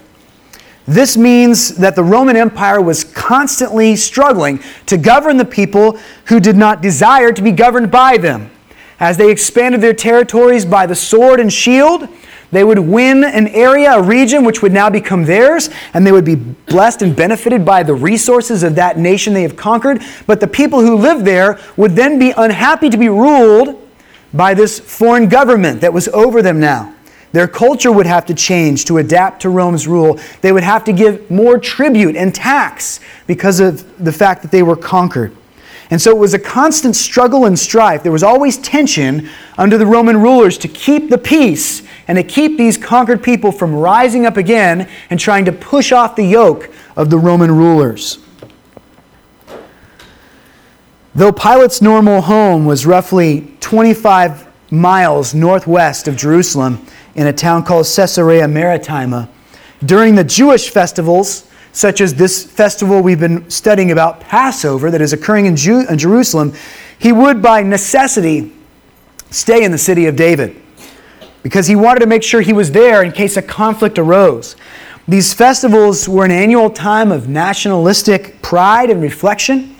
This 0.87 1.15
means 1.15 1.75
that 1.77 1.95
the 1.95 2.03
Roman 2.03 2.35
Empire 2.35 2.81
was 2.81 3.03
constantly 3.03 3.95
struggling 3.95 4.61
to 4.87 4.97
govern 4.97 5.37
the 5.37 5.45
people 5.45 5.99
who 6.25 6.39
did 6.39 6.57
not 6.57 6.81
desire 6.81 7.31
to 7.31 7.41
be 7.41 7.51
governed 7.51 7.91
by 7.91 8.17
them. 8.17 8.49
As 8.99 9.17
they 9.17 9.31
expanded 9.31 9.81
their 9.81 9.93
territories 9.93 10.65
by 10.65 10.85
the 10.85 10.95
sword 10.95 11.39
and 11.39 11.51
shield, 11.51 12.07
they 12.51 12.63
would 12.63 12.79
win 12.79 13.23
an 13.23 13.47
area, 13.47 13.93
a 13.93 14.01
region, 14.01 14.43
which 14.43 14.61
would 14.61 14.73
now 14.73 14.89
become 14.89 15.23
theirs, 15.23 15.69
and 15.93 16.05
they 16.05 16.11
would 16.11 16.25
be 16.25 16.35
blessed 16.35 17.01
and 17.01 17.15
benefited 17.15 17.65
by 17.65 17.83
the 17.83 17.93
resources 17.93 18.63
of 18.63 18.75
that 18.75 18.97
nation 18.97 19.33
they 19.33 19.43
have 19.43 19.55
conquered. 19.55 20.01
But 20.27 20.39
the 20.39 20.47
people 20.47 20.81
who 20.81 20.95
lived 20.97 21.25
there 21.25 21.59
would 21.77 21.95
then 21.95 22.19
be 22.19 22.33
unhappy 22.35 22.89
to 22.89 22.97
be 22.97 23.09
ruled 23.09 23.89
by 24.33 24.53
this 24.53 24.79
foreign 24.79 25.29
government 25.29 25.81
that 25.81 25.93
was 25.93 26.07
over 26.09 26.41
them 26.41 26.59
now. 26.59 26.93
Their 27.31 27.47
culture 27.47 27.91
would 27.91 28.05
have 28.05 28.25
to 28.25 28.33
change 28.33 28.83
to 28.85 28.97
adapt 28.97 29.41
to 29.43 29.49
Rome's 29.49 29.87
rule. 29.87 30.19
They 30.41 30.51
would 30.51 30.63
have 30.63 30.83
to 30.85 30.93
give 30.93 31.31
more 31.31 31.57
tribute 31.57 32.17
and 32.17 32.35
tax 32.35 32.99
because 33.25 33.61
of 33.61 34.03
the 34.03 34.11
fact 34.11 34.41
that 34.41 34.51
they 34.51 34.63
were 34.63 34.75
conquered. 34.75 35.35
And 35.91 36.01
so 36.01 36.11
it 36.11 36.17
was 36.17 36.33
a 36.33 36.39
constant 36.39 36.95
struggle 36.95 37.45
and 37.45 37.57
strife. 37.57 38.03
There 38.03 38.11
was 38.11 38.23
always 38.23 38.57
tension 38.57 39.29
under 39.57 39.77
the 39.77 39.85
Roman 39.85 40.21
rulers 40.21 40.57
to 40.59 40.67
keep 40.67 41.09
the 41.09 41.17
peace 41.17 41.83
and 42.07 42.17
to 42.17 42.23
keep 42.23 42.57
these 42.57 42.77
conquered 42.77 43.23
people 43.23 43.51
from 43.51 43.73
rising 43.73 44.25
up 44.25 44.37
again 44.37 44.89
and 45.09 45.19
trying 45.19 45.45
to 45.45 45.51
push 45.51 45.91
off 45.91 46.15
the 46.15 46.25
yoke 46.25 46.69
of 46.95 47.09
the 47.09 47.17
Roman 47.17 47.51
rulers. 47.51 48.19
Though 51.13 51.31
Pilate's 51.31 51.81
normal 51.81 52.21
home 52.21 52.65
was 52.65 52.85
roughly 52.85 53.53
25 53.59 54.47
miles 54.71 55.33
northwest 55.33 56.07
of 56.07 56.15
Jerusalem 56.15 56.85
in 57.15 57.27
a 57.27 57.33
town 57.33 57.63
called 57.63 57.85
Caesarea 57.85 58.47
Maritima. 58.47 59.29
During 59.83 60.15
the 60.15 60.23
Jewish 60.23 60.69
festivals, 60.69 61.49
such 61.73 62.01
as 62.01 62.13
this 62.13 62.45
festival 62.45 63.01
we've 63.01 63.19
been 63.19 63.49
studying 63.49 63.91
about, 63.91 64.21
Passover, 64.21 64.91
that 64.91 65.01
is 65.01 65.13
occurring 65.13 65.45
in, 65.45 65.57
in 65.89 65.97
Jerusalem, 65.97 66.53
he 66.99 67.11
would 67.11 67.41
by 67.41 67.63
necessity 67.63 68.53
stay 69.31 69.63
in 69.63 69.71
the 69.71 69.77
city 69.77 70.05
of 70.05 70.15
David 70.15 70.61
because 71.43 71.67
he 71.67 71.75
wanted 71.75 72.01
to 72.01 72.07
make 72.07 72.23
sure 72.23 72.41
he 72.41 72.53
was 72.53 72.71
there 72.71 73.03
in 73.03 73.11
case 73.11 73.37
a 73.37 73.41
conflict 73.41 73.97
arose. 73.97 74.55
These 75.07 75.33
festivals 75.33 76.07
were 76.07 76.25
an 76.25 76.31
annual 76.31 76.69
time 76.69 77.11
of 77.11 77.27
nationalistic 77.27 78.41
pride 78.41 78.89
and 78.89 79.01
reflection, 79.01 79.75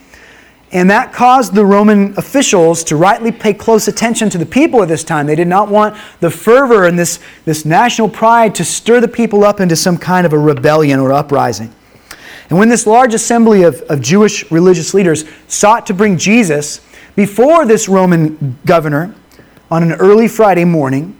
and 0.72 0.90
that 0.90 1.12
caused 1.12 1.54
the 1.54 1.64
Roman 1.64 2.16
officials 2.16 2.82
to 2.84 2.96
rightly 2.96 3.30
pay 3.30 3.52
close 3.54 3.88
attention 3.88 4.30
to 4.30 4.38
the 4.38 4.46
people 4.46 4.82
at 4.82 4.88
this 4.88 5.04
time. 5.04 5.26
They 5.26 5.36
did 5.36 5.48
not 5.48 5.68
want 5.68 5.96
the 6.20 6.30
fervor 6.30 6.86
and 6.86 6.98
this, 6.98 7.20
this 7.44 7.64
national 7.64 8.08
pride 8.08 8.54
to 8.56 8.64
stir 8.64 9.00
the 9.00 9.08
people 9.08 9.44
up 9.44 9.60
into 9.60 9.76
some 9.76 9.98
kind 9.98 10.26
of 10.26 10.32
a 10.32 10.38
rebellion 10.38 10.98
or 10.98 11.12
uprising. 11.12 11.72
And 12.48 12.58
when 12.58 12.68
this 12.68 12.86
large 12.86 13.14
assembly 13.14 13.62
of, 13.62 13.80
of 13.82 14.00
Jewish 14.00 14.50
religious 14.50 14.92
leaders 14.94 15.24
sought 15.46 15.86
to 15.86 15.94
bring 15.94 16.18
Jesus 16.18 16.80
before 17.14 17.64
this 17.66 17.88
Roman 17.88 18.58
governor 18.64 19.14
on 19.70 19.82
an 19.82 19.92
early 19.92 20.28
Friday 20.28 20.64
morning, 20.64 21.16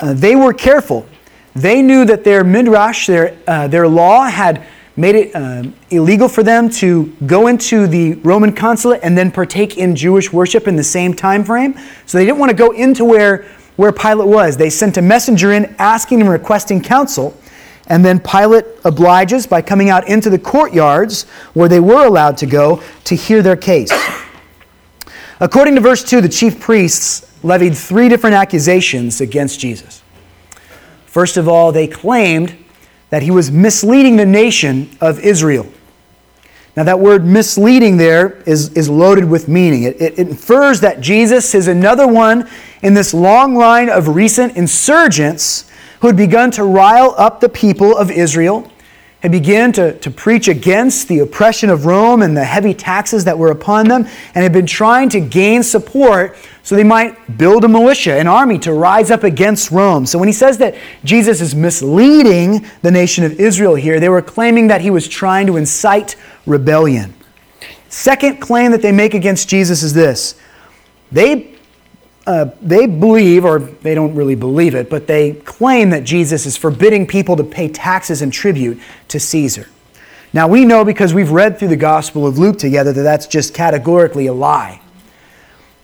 uh, 0.00 0.14
they 0.14 0.36
were 0.36 0.52
careful. 0.52 1.06
They 1.54 1.82
knew 1.82 2.04
that 2.06 2.24
their 2.24 2.44
midrash, 2.44 3.06
their, 3.06 3.36
uh, 3.46 3.68
their 3.68 3.86
law, 3.86 4.24
had 4.24 4.66
made 4.96 5.14
it 5.14 5.34
um, 5.34 5.74
illegal 5.90 6.28
for 6.28 6.42
them 6.42 6.68
to 6.68 7.06
go 7.26 7.46
into 7.46 7.86
the 7.86 8.14
Roman 8.16 8.54
consulate 8.54 9.00
and 9.02 9.16
then 9.16 9.30
partake 9.30 9.78
in 9.78 9.96
Jewish 9.96 10.32
worship 10.32 10.68
in 10.68 10.76
the 10.76 10.84
same 10.84 11.14
time 11.14 11.44
frame. 11.44 11.74
So 12.06 12.18
they 12.18 12.24
didn't 12.24 12.38
want 12.38 12.50
to 12.50 12.56
go 12.56 12.72
into 12.72 13.04
where, 13.04 13.44
where 13.76 13.92
Pilate 13.92 14.28
was. 14.28 14.56
They 14.56 14.70
sent 14.70 14.96
a 14.96 15.02
messenger 15.02 15.52
in 15.52 15.74
asking 15.78 16.20
and 16.20 16.30
requesting 16.30 16.82
counsel. 16.82 17.36
And 17.88 18.04
then 18.04 18.20
Pilate 18.20 18.64
obliges 18.84 19.46
by 19.46 19.62
coming 19.62 19.90
out 19.90 20.06
into 20.08 20.30
the 20.30 20.38
courtyards 20.38 21.24
where 21.54 21.68
they 21.68 21.80
were 21.80 22.06
allowed 22.06 22.36
to 22.38 22.46
go 22.46 22.82
to 23.04 23.16
hear 23.16 23.42
their 23.42 23.56
case. 23.56 23.90
According 25.40 25.74
to 25.74 25.80
verse 25.80 26.04
2, 26.04 26.20
the 26.20 26.28
chief 26.28 26.60
priests 26.60 27.31
levied 27.42 27.76
three 27.76 28.08
different 28.08 28.34
accusations 28.34 29.20
against 29.20 29.58
Jesus. 29.60 30.02
First 31.06 31.36
of 31.36 31.48
all, 31.48 31.72
they 31.72 31.86
claimed 31.86 32.56
that 33.10 33.22
he 33.22 33.30
was 33.30 33.50
misleading 33.50 34.16
the 34.16 34.26
nation 34.26 34.96
of 35.00 35.20
Israel. 35.20 35.66
Now, 36.74 36.84
that 36.84 36.98
word 36.98 37.26
misleading 37.26 37.98
there 37.98 38.42
is, 38.46 38.72
is 38.72 38.88
loaded 38.88 39.28
with 39.28 39.46
meaning. 39.46 39.82
It, 39.82 40.00
it, 40.00 40.18
infers 40.18 40.80
that 40.80 41.02
Jesus 41.02 41.54
is 41.54 41.68
another 41.68 42.08
one 42.08 42.48
in 42.80 42.94
this 42.94 43.12
long 43.12 43.54
line 43.54 43.90
of 43.90 44.08
recent 44.08 44.56
insurgents 44.56 45.70
who 46.00 46.06
had 46.06 46.16
begun 46.16 46.50
to 46.52 46.64
rile 46.64 47.14
up 47.18 47.40
the 47.40 47.48
people 47.50 47.94
of 47.94 48.10
Israel 48.10 48.71
had 49.22 49.30
begun 49.30 49.72
to, 49.72 49.96
to 50.00 50.10
preach 50.10 50.48
against 50.48 51.06
the 51.06 51.20
oppression 51.20 51.70
of 51.70 51.86
Rome 51.86 52.22
and 52.22 52.36
the 52.36 52.44
heavy 52.44 52.74
taxes 52.74 53.24
that 53.24 53.38
were 53.38 53.52
upon 53.52 53.86
them, 53.86 54.04
and 54.34 54.42
had 54.42 54.52
been 54.52 54.66
trying 54.66 55.08
to 55.10 55.20
gain 55.20 55.62
support 55.62 56.36
so 56.64 56.74
they 56.74 56.84
might 56.84 57.38
build 57.38 57.64
a 57.64 57.68
militia, 57.68 58.18
an 58.18 58.26
army 58.26 58.58
to 58.60 58.72
rise 58.72 59.12
up 59.12 59.22
against 59.22 59.70
Rome. 59.70 60.06
So 60.06 60.18
when 60.18 60.28
he 60.28 60.32
says 60.32 60.58
that 60.58 60.74
Jesus 61.04 61.40
is 61.40 61.54
misleading 61.54 62.66
the 62.82 62.90
nation 62.90 63.24
of 63.24 63.38
Israel 63.38 63.76
here, 63.76 64.00
they 64.00 64.08
were 64.08 64.22
claiming 64.22 64.66
that 64.68 64.80
he 64.80 64.90
was 64.90 65.06
trying 65.06 65.46
to 65.46 65.56
incite 65.56 66.16
rebellion. 66.44 67.14
Second 67.88 68.40
claim 68.40 68.72
that 68.72 68.82
they 68.82 68.92
make 68.92 69.14
against 69.14 69.48
Jesus 69.48 69.84
is 69.84 69.94
this 69.94 70.34
they 71.12 71.51
uh, 72.26 72.50
they 72.60 72.86
believe, 72.86 73.44
or 73.44 73.58
they 73.58 73.94
don't 73.94 74.14
really 74.14 74.34
believe 74.34 74.74
it, 74.74 74.88
but 74.88 75.06
they 75.06 75.32
claim 75.32 75.90
that 75.90 76.04
Jesus 76.04 76.46
is 76.46 76.56
forbidding 76.56 77.06
people 77.06 77.36
to 77.36 77.44
pay 77.44 77.68
taxes 77.68 78.22
and 78.22 78.32
tribute 78.32 78.80
to 79.08 79.18
Caesar. 79.18 79.68
Now, 80.32 80.48
we 80.48 80.64
know 80.64 80.84
because 80.84 81.12
we've 81.12 81.30
read 81.30 81.58
through 81.58 81.68
the 81.68 81.76
Gospel 81.76 82.26
of 82.26 82.38
Luke 82.38 82.58
together 82.58 82.92
that 82.92 83.02
that's 83.02 83.26
just 83.26 83.52
categorically 83.52 84.28
a 84.28 84.32
lie. 84.32 84.80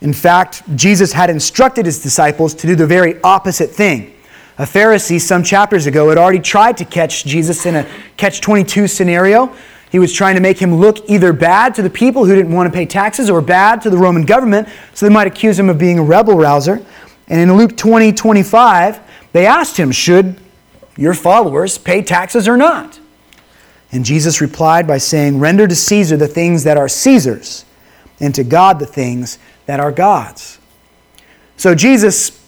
In 0.01 0.13
fact, 0.13 0.63
Jesus 0.75 1.11
had 1.11 1.29
instructed 1.29 1.85
his 1.85 2.01
disciples 2.01 2.53
to 2.55 2.67
do 2.67 2.75
the 2.75 2.87
very 2.87 3.21
opposite 3.21 3.69
thing. 3.69 4.15
A 4.57 4.63
Pharisee, 4.63 5.19
some 5.19 5.43
chapters 5.43 5.85
ago, 5.85 6.09
had 6.09 6.17
already 6.17 6.39
tried 6.39 6.77
to 6.77 6.85
catch 6.85 7.25
Jesus 7.25 7.65
in 7.65 7.75
a 7.75 7.87
catch 8.17 8.41
22 8.41 8.87
scenario 8.87 9.53
he 9.91 9.99
was 9.99 10.13
trying 10.13 10.35
to 10.35 10.41
make 10.41 10.59
him 10.59 10.75
look 10.75 11.09
either 11.09 11.33
bad 11.33 11.73
to 11.75 11.81
the 11.81 11.89
people 11.89 12.25
who 12.25 12.35
didn't 12.35 12.53
want 12.53 12.71
to 12.71 12.75
pay 12.75 12.85
taxes 12.85 13.29
or 13.29 13.41
bad 13.41 13.81
to 13.81 13.89
the 13.89 13.97
Roman 13.97 14.25
government, 14.25 14.67
so 14.93 15.07
they 15.07 15.13
might 15.13 15.27
accuse 15.27 15.57
him 15.57 15.69
of 15.69 15.77
being 15.77 15.97
a 15.97 16.03
rebel 16.03 16.35
rouser. 16.35 16.85
And 17.27 17.39
in 17.39 17.57
Luke 17.57 17.75
20 17.75 18.11
25, 18.13 18.99
they 19.33 19.45
asked 19.45 19.77
him, 19.77 19.91
Should 19.91 20.39
your 20.95 21.13
followers 21.13 21.77
pay 21.77 22.03
taxes 22.03 22.47
or 22.47 22.57
not? 22.57 22.99
And 23.91 24.05
Jesus 24.05 24.41
replied 24.41 24.85
by 24.85 24.99
saying, 24.99 25.39
Render 25.39 25.67
to 25.67 25.75
Caesar 25.75 26.17
the 26.17 26.27
things 26.27 26.63
that 26.63 26.77
are 26.77 26.87
Caesar's, 26.87 27.65
and 28.19 28.33
to 28.35 28.43
God 28.43 28.79
the 28.79 28.85
things 28.85 29.39
that 29.65 29.79
are 29.79 29.91
God's. 29.91 30.59
So 31.57 31.73
Jesus 31.73 32.38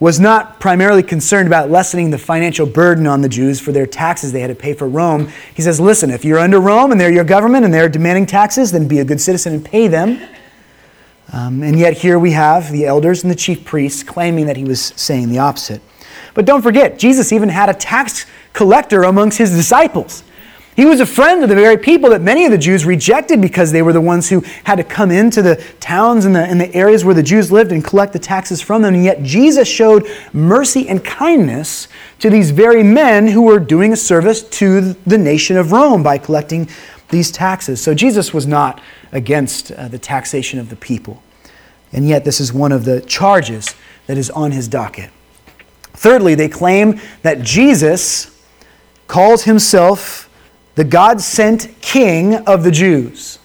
was 0.00 0.20
not 0.20 0.60
primarily 0.60 1.02
concerned 1.02 1.48
about 1.48 1.70
lessening 1.70 2.10
the 2.10 2.18
financial 2.18 2.66
burden 2.66 3.06
on 3.06 3.20
the 3.20 3.28
Jews 3.28 3.60
for 3.60 3.72
their 3.72 3.86
taxes 3.86 4.30
they 4.30 4.40
had 4.40 4.48
to 4.48 4.54
pay 4.54 4.72
for 4.72 4.88
Rome. 4.88 5.28
He 5.54 5.62
says, 5.62 5.80
listen, 5.80 6.10
if 6.10 6.24
you're 6.24 6.38
under 6.38 6.60
Rome 6.60 6.92
and 6.92 7.00
they're 7.00 7.10
your 7.10 7.24
government 7.24 7.64
and 7.64 7.74
they're 7.74 7.88
demanding 7.88 8.26
taxes, 8.26 8.70
then 8.70 8.86
be 8.86 9.00
a 9.00 9.04
good 9.04 9.20
citizen 9.20 9.54
and 9.54 9.64
pay 9.64 9.88
them. 9.88 10.20
Um, 11.32 11.62
and 11.62 11.78
yet 11.78 11.94
here 11.94 12.18
we 12.18 12.30
have 12.32 12.70
the 12.70 12.86
elders 12.86 13.22
and 13.22 13.30
the 13.30 13.36
chief 13.36 13.64
priests 13.64 14.02
claiming 14.02 14.46
that 14.46 14.56
he 14.56 14.64
was 14.64 14.80
saying 14.96 15.28
the 15.28 15.40
opposite. 15.40 15.82
But 16.32 16.46
don't 16.46 16.62
forget, 16.62 16.98
Jesus 16.98 17.32
even 17.32 17.48
had 17.48 17.68
a 17.68 17.74
tax 17.74 18.24
collector 18.52 19.02
amongst 19.02 19.38
his 19.38 19.50
disciples. 19.50 20.22
He 20.78 20.84
was 20.84 21.00
a 21.00 21.06
friend 21.06 21.42
of 21.42 21.48
the 21.48 21.56
very 21.56 21.76
people 21.76 22.10
that 22.10 22.22
many 22.22 22.44
of 22.44 22.52
the 22.52 22.56
Jews 22.56 22.84
rejected 22.84 23.40
because 23.40 23.72
they 23.72 23.82
were 23.82 23.92
the 23.92 24.00
ones 24.00 24.28
who 24.28 24.42
had 24.62 24.76
to 24.76 24.84
come 24.84 25.10
into 25.10 25.42
the 25.42 25.56
towns 25.80 26.24
and 26.24 26.36
the, 26.36 26.42
and 26.42 26.60
the 26.60 26.72
areas 26.72 27.04
where 27.04 27.16
the 27.16 27.22
Jews 27.24 27.50
lived 27.50 27.72
and 27.72 27.82
collect 27.82 28.12
the 28.12 28.20
taxes 28.20 28.62
from 28.62 28.82
them. 28.82 28.94
And 28.94 29.02
yet 29.02 29.24
Jesus 29.24 29.66
showed 29.66 30.08
mercy 30.32 30.88
and 30.88 31.04
kindness 31.04 31.88
to 32.20 32.30
these 32.30 32.52
very 32.52 32.84
men 32.84 33.26
who 33.26 33.42
were 33.42 33.58
doing 33.58 33.92
a 33.92 33.96
service 33.96 34.40
to 34.50 34.92
the 35.04 35.18
nation 35.18 35.56
of 35.56 35.72
Rome 35.72 36.04
by 36.04 36.16
collecting 36.16 36.68
these 37.08 37.32
taxes. 37.32 37.82
So 37.82 37.92
Jesus 37.92 38.32
was 38.32 38.46
not 38.46 38.80
against 39.10 39.72
uh, 39.72 39.88
the 39.88 39.98
taxation 39.98 40.60
of 40.60 40.70
the 40.70 40.76
people. 40.76 41.24
And 41.92 42.06
yet, 42.06 42.24
this 42.24 42.38
is 42.38 42.52
one 42.52 42.70
of 42.70 42.84
the 42.84 43.00
charges 43.00 43.74
that 44.06 44.16
is 44.16 44.30
on 44.30 44.52
his 44.52 44.68
docket. 44.68 45.10
Thirdly, 45.94 46.36
they 46.36 46.48
claim 46.48 47.00
that 47.22 47.42
Jesus 47.42 48.40
calls 49.08 49.42
himself 49.42 50.27
the 50.78 50.84
God 50.84 51.20
sent 51.20 51.68
King 51.80 52.36
of 52.36 52.62
the 52.62 52.70
Jews. 52.70 53.40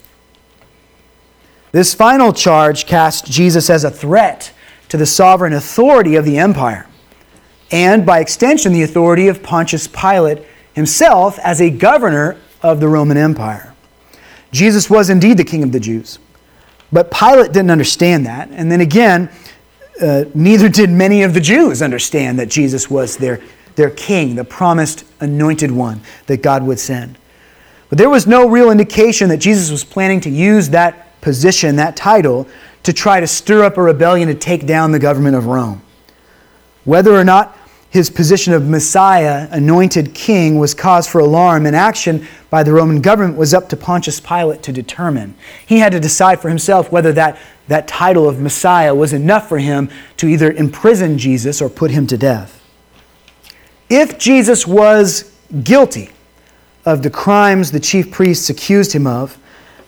This 1.71 1.95
final 1.95 2.31
charge 2.31 2.85
cast 2.85 3.25
Jesus 3.25 3.71
as 3.71 3.83
a 3.83 3.89
threat 3.89 4.53
to 4.89 4.97
the 4.97 5.07
sovereign 5.07 5.53
authority 5.53 6.13
of 6.13 6.25
the 6.25 6.37
empire, 6.37 6.85
and 7.71 8.05
by 8.05 8.19
extension, 8.19 8.71
the 8.71 8.83
authority 8.83 9.29
of 9.29 9.41
Pontius 9.41 9.87
Pilate 9.87 10.43
himself 10.73 11.39
as 11.39 11.59
a 11.59 11.71
governor 11.71 12.37
of 12.61 12.79
the 12.79 12.87
Roman 12.87 13.17
Empire. 13.17 13.73
Jesus 14.51 14.87
was 14.87 15.09
indeed 15.09 15.37
the 15.37 15.43
King 15.43 15.63
of 15.63 15.71
the 15.71 15.79
Jews, 15.79 16.19
but 16.91 17.09
Pilate 17.09 17.51
didn't 17.51 17.71
understand 17.71 18.27
that. 18.27 18.49
And 18.51 18.71
then 18.71 18.81
again, 18.81 19.31
uh, 19.99 20.25
neither 20.35 20.69
did 20.69 20.91
many 20.91 21.23
of 21.23 21.33
the 21.33 21.41
Jews 21.41 21.81
understand 21.81 22.37
that 22.37 22.49
Jesus 22.49 22.91
was 22.91 23.17
their, 23.17 23.41
their 23.73 23.89
king, 23.89 24.35
the 24.35 24.43
promised 24.43 25.03
anointed 25.19 25.71
one 25.71 25.99
that 26.27 26.43
God 26.43 26.61
would 26.61 26.77
send. 26.77 27.17
But 27.89 27.97
there 27.97 28.09
was 28.09 28.25
no 28.25 28.47
real 28.47 28.71
indication 28.71 29.29
that 29.29 29.37
Jesus 29.37 29.71
was 29.71 29.83
planning 29.83 30.21
to 30.21 30.29
use 30.29 30.69
that 30.69 31.19
position, 31.21 31.75
that 31.77 31.95
title, 31.95 32.47
to 32.83 32.93
try 32.93 33.19
to 33.19 33.27
stir 33.27 33.63
up 33.63 33.77
a 33.77 33.81
rebellion 33.81 34.27
to 34.27 34.35
take 34.35 34.65
down 34.65 34.91
the 34.91 34.99
government 34.99 35.35
of 35.35 35.45
Rome. 35.45 35.81
Whether 36.83 37.13
or 37.13 37.23
not 37.23 37.57
his 37.93 38.09
position 38.09 38.53
of 38.53 38.67
Messiah, 38.67 39.47
anointed 39.51 40.15
king, 40.15 40.57
was 40.57 40.73
cause 40.73 41.07
for 41.07 41.19
alarm 41.19 41.67
and 41.67 41.75
action 41.75 42.27
by 42.49 42.63
the 42.63 42.73
Roman 42.73 43.01
government 43.01 43.37
was 43.37 43.53
up 43.53 43.69
to 43.69 43.77
Pontius 43.77 44.19
Pilate 44.19 44.63
to 44.63 44.71
determine. 44.71 45.35
He 45.63 45.77
had 45.77 45.91
to 45.91 45.99
decide 45.99 46.41
for 46.41 46.49
himself 46.49 46.91
whether 46.91 47.11
that, 47.13 47.37
that 47.67 47.87
title 47.87 48.27
of 48.27 48.39
Messiah 48.39 48.95
was 48.95 49.13
enough 49.13 49.47
for 49.47 49.59
him 49.59 49.91
to 50.17 50.27
either 50.27 50.51
imprison 50.51 51.19
Jesus 51.19 51.61
or 51.61 51.69
put 51.69 51.91
him 51.91 52.07
to 52.07 52.17
death. 52.17 52.61
If 53.89 54.17
Jesus 54.17 54.65
was 54.65 55.31
guilty, 55.63 56.09
of 56.85 57.03
the 57.03 57.09
crimes 57.09 57.71
the 57.71 57.79
chief 57.79 58.11
priests 58.11 58.49
accused 58.49 58.93
him 58.93 59.07
of, 59.07 59.37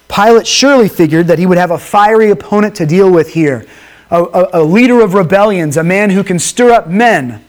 Pilate 0.07 0.47
surely 0.47 0.87
figured 0.87 1.27
that 1.27 1.39
he 1.39 1.45
would 1.45 1.57
have 1.57 1.71
a 1.71 1.77
fiery 1.77 2.29
opponent 2.29 2.75
to 2.75 2.85
deal 2.85 3.11
with 3.11 3.29
here, 3.29 3.65
a, 4.11 4.23
a, 4.23 4.49
a, 4.61 4.63
leader 4.63 5.01
of 5.01 5.13
rebellions, 5.13 5.77
a 5.77 5.83
man 5.83 6.11
who 6.11 6.23
can 6.23 6.37
stir 6.37 6.71
up 6.71 6.87
men. 6.87 7.43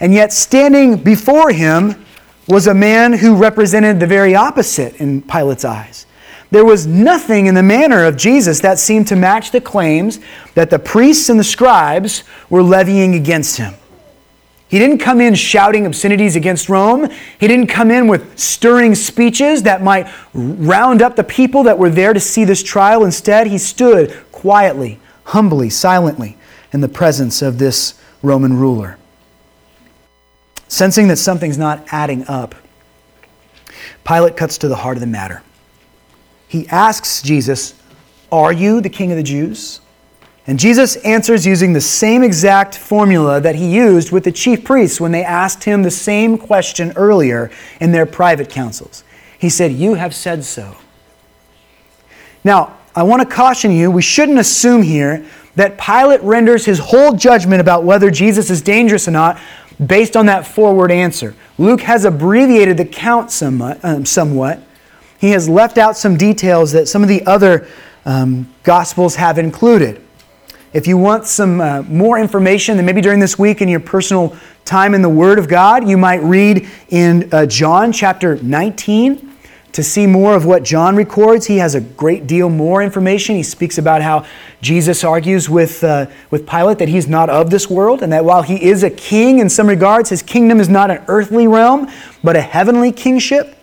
And 0.00 0.12
yet, 0.12 0.32
standing 0.32 0.96
before 0.96 1.52
him 1.52 2.04
was 2.48 2.66
a 2.66 2.74
man 2.74 3.12
who 3.12 3.36
represented 3.36 4.00
the 4.00 4.06
very 4.06 4.34
opposite 4.34 4.96
in 4.96 5.22
Pilate's 5.22 5.64
eyes. 5.64 6.06
there 6.50 6.64
was 6.64 6.84
nothing 6.84 7.46
in 7.46 7.54
the 7.54 7.62
manner 7.62 8.04
of 8.04 8.16
Jesus 8.16 8.60
that 8.60 8.78
seemed 8.78 9.06
to 9.08 9.16
match 9.16 9.52
the 9.52 9.60
claims 9.60 10.18
that 10.54 10.68
the 10.68 10.80
priests 10.80 11.28
and 11.28 11.38
the 11.38 11.44
scribes 11.44 12.24
were 12.48 12.62
levying 12.62 13.14
against 13.14 13.56
him. 13.56 13.74
He 14.70 14.78
didn't 14.78 14.98
come 14.98 15.20
in 15.20 15.34
shouting 15.34 15.84
obscenities 15.84 16.36
against 16.36 16.68
Rome. 16.68 17.10
He 17.40 17.48
didn't 17.48 17.66
come 17.66 17.90
in 17.90 18.06
with 18.06 18.38
stirring 18.38 18.94
speeches 18.94 19.64
that 19.64 19.82
might 19.82 20.08
round 20.32 21.02
up 21.02 21.16
the 21.16 21.24
people 21.24 21.64
that 21.64 21.76
were 21.76 21.90
there 21.90 22.12
to 22.12 22.20
see 22.20 22.44
this 22.44 22.62
trial. 22.62 23.04
Instead, 23.04 23.48
he 23.48 23.58
stood 23.58 24.16
quietly, 24.30 25.00
humbly, 25.24 25.70
silently 25.70 26.38
in 26.72 26.82
the 26.82 26.88
presence 26.88 27.42
of 27.42 27.58
this 27.58 28.00
Roman 28.22 28.56
ruler. 28.58 28.96
Sensing 30.68 31.08
that 31.08 31.16
something's 31.16 31.58
not 31.58 31.84
adding 31.90 32.24
up, 32.28 32.54
Pilate 34.04 34.36
cuts 34.36 34.56
to 34.58 34.68
the 34.68 34.76
heart 34.76 34.96
of 34.96 35.00
the 35.00 35.06
matter. 35.08 35.42
He 36.46 36.68
asks 36.68 37.22
Jesus, 37.22 37.74
Are 38.30 38.52
you 38.52 38.80
the 38.80 38.88
king 38.88 39.10
of 39.10 39.16
the 39.16 39.24
Jews? 39.24 39.80
And 40.50 40.58
Jesus 40.58 40.96
answers 40.96 41.46
using 41.46 41.74
the 41.74 41.80
same 41.80 42.24
exact 42.24 42.76
formula 42.76 43.40
that 43.40 43.54
he 43.54 43.72
used 43.72 44.10
with 44.10 44.24
the 44.24 44.32
chief 44.32 44.64
priests 44.64 45.00
when 45.00 45.12
they 45.12 45.22
asked 45.22 45.62
him 45.62 45.84
the 45.84 45.92
same 45.92 46.36
question 46.36 46.92
earlier 46.96 47.52
in 47.80 47.92
their 47.92 48.04
private 48.04 48.50
councils. 48.50 49.04
He 49.38 49.48
said, 49.48 49.70
You 49.70 49.94
have 49.94 50.12
said 50.12 50.42
so. 50.42 50.76
Now, 52.42 52.76
I 52.96 53.04
want 53.04 53.22
to 53.22 53.32
caution 53.32 53.70
you, 53.70 53.92
we 53.92 54.02
shouldn't 54.02 54.40
assume 54.40 54.82
here 54.82 55.24
that 55.54 55.78
Pilate 55.78 56.20
renders 56.22 56.64
his 56.64 56.80
whole 56.80 57.12
judgment 57.12 57.60
about 57.60 57.84
whether 57.84 58.10
Jesus 58.10 58.50
is 58.50 58.60
dangerous 58.60 59.06
or 59.06 59.12
not 59.12 59.38
based 59.86 60.16
on 60.16 60.26
that 60.26 60.44
forward 60.44 60.90
answer. 60.90 61.36
Luke 61.58 61.82
has 61.82 62.04
abbreviated 62.04 62.76
the 62.76 62.84
count 62.84 63.30
somewhat. 63.30 63.78
Um. 63.84 64.04
He 65.20 65.30
has 65.30 65.48
left 65.48 65.78
out 65.78 65.96
some 65.96 66.16
details 66.16 66.72
that 66.72 66.88
some 66.88 67.04
of 67.04 67.08
the 67.08 67.24
other 67.24 67.68
um, 68.04 68.52
Gospels 68.64 69.14
have 69.14 69.38
included. 69.38 70.04
If 70.72 70.86
you 70.86 70.96
want 70.96 71.26
some 71.26 71.60
uh, 71.60 71.82
more 71.82 72.16
information, 72.16 72.76
then 72.76 72.86
maybe 72.86 73.00
during 73.00 73.18
this 73.18 73.36
week 73.36 73.60
in 73.60 73.68
your 73.68 73.80
personal 73.80 74.36
time 74.64 74.94
in 74.94 75.02
the 75.02 75.08
Word 75.08 75.40
of 75.40 75.48
God, 75.48 75.88
you 75.88 75.98
might 75.98 76.22
read 76.22 76.68
in 76.90 77.28
uh, 77.32 77.46
John 77.46 77.90
chapter 77.90 78.36
19 78.36 79.34
to 79.72 79.82
see 79.82 80.06
more 80.06 80.36
of 80.36 80.46
what 80.46 80.62
John 80.62 80.94
records. 80.94 81.46
He 81.46 81.56
has 81.56 81.74
a 81.74 81.80
great 81.80 82.28
deal 82.28 82.48
more 82.48 82.84
information. 82.84 83.34
He 83.34 83.42
speaks 83.42 83.78
about 83.78 84.00
how 84.00 84.24
Jesus 84.60 85.02
argues 85.02 85.50
with, 85.50 85.82
uh, 85.82 86.06
with 86.30 86.46
Pilate 86.46 86.78
that 86.78 86.88
he's 86.88 87.08
not 87.08 87.28
of 87.28 87.50
this 87.50 87.68
world 87.68 88.00
and 88.00 88.12
that 88.12 88.24
while 88.24 88.42
he 88.42 88.64
is 88.64 88.84
a 88.84 88.90
king 88.90 89.40
in 89.40 89.48
some 89.48 89.66
regards, 89.66 90.10
his 90.10 90.22
kingdom 90.22 90.60
is 90.60 90.68
not 90.68 90.88
an 90.88 91.02
earthly 91.08 91.48
realm, 91.48 91.90
but 92.22 92.36
a 92.36 92.42
heavenly 92.42 92.92
kingship. 92.92 93.56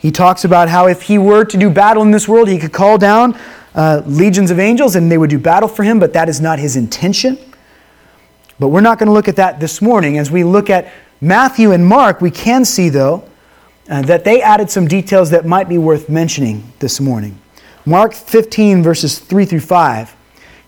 He 0.00 0.10
talks 0.10 0.44
about 0.44 0.68
how 0.68 0.88
if 0.88 1.02
he 1.02 1.16
were 1.16 1.44
to 1.44 1.56
do 1.56 1.70
battle 1.70 2.02
in 2.02 2.10
this 2.10 2.26
world, 2.26 2.48
he 2.48 2.58
could 2.58 2.72
call 2.72 2.98
down 2.98 3.38
uh, 3.78 4.02
legions 4.06 4.50
of 4.50 4.58
angels 4.58 4.96
and 4.96 5.10
they 5.10 5.16
would 5.16 5.30
do 5.30 5.38
battle 5.38 5.68
for 5.68 5.84
him, 5.84 6.00
but 6.00 6.12
that 6.12 6.28
is 6.28 6.40
not 6.40 6.58
his 6.58 6.74
intention. 6.74 7.38
But 8.58 8.68
we're 8.68 8.80
not 8.80 8.98
going 8.98 9.06
to 9.06 9.12
look 9.12 9.28
at 9.28 9.36
that 9.36 9.60
this 9.60 9.80
morning. 9.80 10.18
As 10.18 10.32
we 10.32 10.42
look 10.42 10.68
at 10.68 10.92
Matthew 11.20 11.70
and 11.70 11.86
Mark, 11.86 12.20
we 12.20 12.32
can 12.32 12.64
see, 12.64 12.88
though, 12.88 13.22
uh, 13.88 14.02
that 14.02 14.24
they 14.24 14.42
added 14.42 14.68
some 14.68 14.88
details 14.88 15.30
that 15.30 15.46
might 15.46 15.68
be 15.68 15.78
worth 15.78 16.08
mentioning 16.08 16.72
this 16.80 17.00
morning. 17.00 17.38
Mark 17.86 18.14
15, 18.14 18.82
verses 18.82 19.20
3 19.20 19.44
through 19.44 19.60
5. 19.60 20.16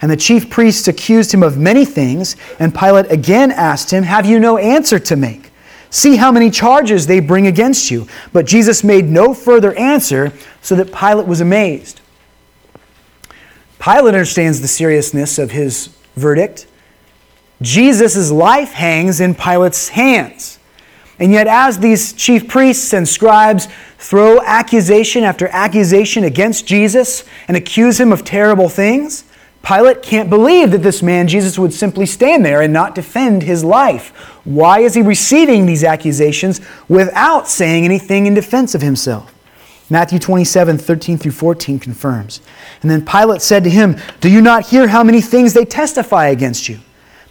And 0.03 0.11
the 0.11 0.17
chief 0.17 0.49
priests 0.49 0.87
accused 0.87 1.35
him 1.35 1.43
of 1.43 1.59
many 1.59 1.85
things, 1.85 2.37
and 2.61 2.73
Pilate 2.73 3.11
again 3.11 3.51
asked 3.51 3.91
him, 3.91 4.05
Have 4.05 4.25
you 4.25 4.39
no 4.39 4.57
answer 4.57 5.01
to 5.01 5.17
make? 5.17 5.51
See 5.91 6.15
how 6.15 6.31
many 6.31 6.49
charges 6.49 7.09
they 7.09 7.19
bring 7.19 7.49
against 7.49 7.91
you. 7.91 8.07
But 8.33 8.47
Jesus 8.47 8.85
made 8.85 9.07
no 9.07 9.35
further 9.35 9.75
answer, 9.75 10.33
so 10.63 10.77
that 10.77 10.95
Pilate 10.95 11.27
was 11.27 11.41
amazed. 11.41 12.00
Pilate 13.81 14.15
understands 14.15 14.61
the 14.61 14.69
seriousness 14.69 15.39
of 15.39 15.51
his 15.51 15.89
verdict. 16.15 16.67
Jesus' 17.63 18.31
life 18.31 18.73
hangs 18.73 19.21
in 19.21 19.35
Pilate's 19.35 19.89
hands. 19.89 20.59
And 21.19 21.33
yet, 21.33 21.47
as 21.47 21.79
these 21.79 22.13
chief 22.13 22.49
priests 22.49 22.95
and 22.95 23.09
scribes 23.09 23.69
throw 23.99 24.41
accusation 24.43 25.25
after 25.25 25.49
accusation 25.49 26.25
against 26.25 26.67
Jesus 26.67 27.25
and 27.49 27.57
accuse 27.57 28.01
him 28.01 28.13
of 28.13 28.25
terrible 28.25 28.69
things, 28.69 29.25
Pilate 29.63 30.03
can't 30.03 30.31
believe 30.31 30.71
that 30.71 30.83
this 30.83 31.03
man, 31.03 31.29
Jesus, 31.29 31.59
would 31.59 31.75
simply 31.75 32.07
stand 32.07 32.45
there 32.45 32.63
and 32.63 32.73
not 32.73 32.95
defend 32.95 33.43
his 33.43 33.63
life. 33.63 34.09
Why 34.45 34.81
is 34.81 34.95
he 34.95 35.03
receiving 35.03 35.67
these 35.67 35.85
accusations 35.85 36.63
without 36.89 37.47
saying 37.47 37.85
anything 37.85 38.27
in 38.27 38.33
defense 38.33 38.75
of 38.75 38.81
himself? 38.81 39.35
Matthew 39.91 40.21
27, 40.21 40.79
13 40.79 41.19
through 41.19 41.33
14 41.33 41.81
confirms. 41.81 42.41
And 42.81 42.91
then 42.91 43.05
Pilate 43.05 43.43
said 43.43 43.65
to 43.65 43.71
him, 43.71 43.97
Do 44.21 44.31
you 44.31 44.41
not 44.41 44.69
hear 44.69 44.87
how 44.87 45.03
many 45.03 45.21
things 45.21 45.53
they 45.53 45.65
testify 45.65 46.29
against 46.29 46.69
you? 46.69 46.79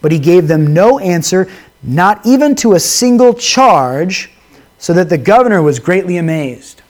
But 0.02 0.12
he 0.12 0.19
gave 0.19 0.48
them 0.50 0.74
no 0.74 1.00
answer, 1.00 1.50
not 1.82 2.26
even 2.26 2.56
to 2.56 2.74
a 2.74 2.80
single 2.80 3.34
charge, 3.34 4.30
so 4.78 4.93
that 4.93 5.10
the 5.10 5.17
governor 5.17 5.62
was 5.62 5.80
greatly 5.80 6.17
amazed. 6.17 6.82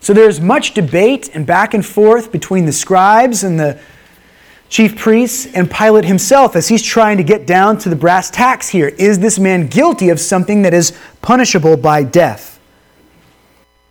So 0.00 0.12
there's 0.12 0.40
much 0.40 0.74
debate 0.74 1.30
and 1.34 1.46
back 1.46 1.74
and 1.74 1.84
forth 1.84 2.30
between 2.30 2.66
the 2.66 2.72
scribes 2.72 3.42
and 3.42 3.58
the 3.58 3.80
chief 4.68 4.96
priests 4.96 5.46
and 5.54 5.70
Pilate 5.70 6.04
himself 6.04 6.56
as 6.56 6.68
he's 6.68 6.82
trying 6.82 7.16
to 7.16 7.24
get 7.24 7.46
down 7.46 7.78
to 7.78 7.88
the 7.88 7.96
brass 7.96 8.30
tacks 8.30 8.68
here. 8.68 8.88
Is 8.88 9.18
this 9.18 9.38
man 9.38 9.66
guilty 9.66 10.10
of 10.10 10.20
something 10.20 10.62
that 10.62 10.74
is 10.74 10.96
punishable 11.22 11.76
by 11.76 12.02
death? 12.02 12.55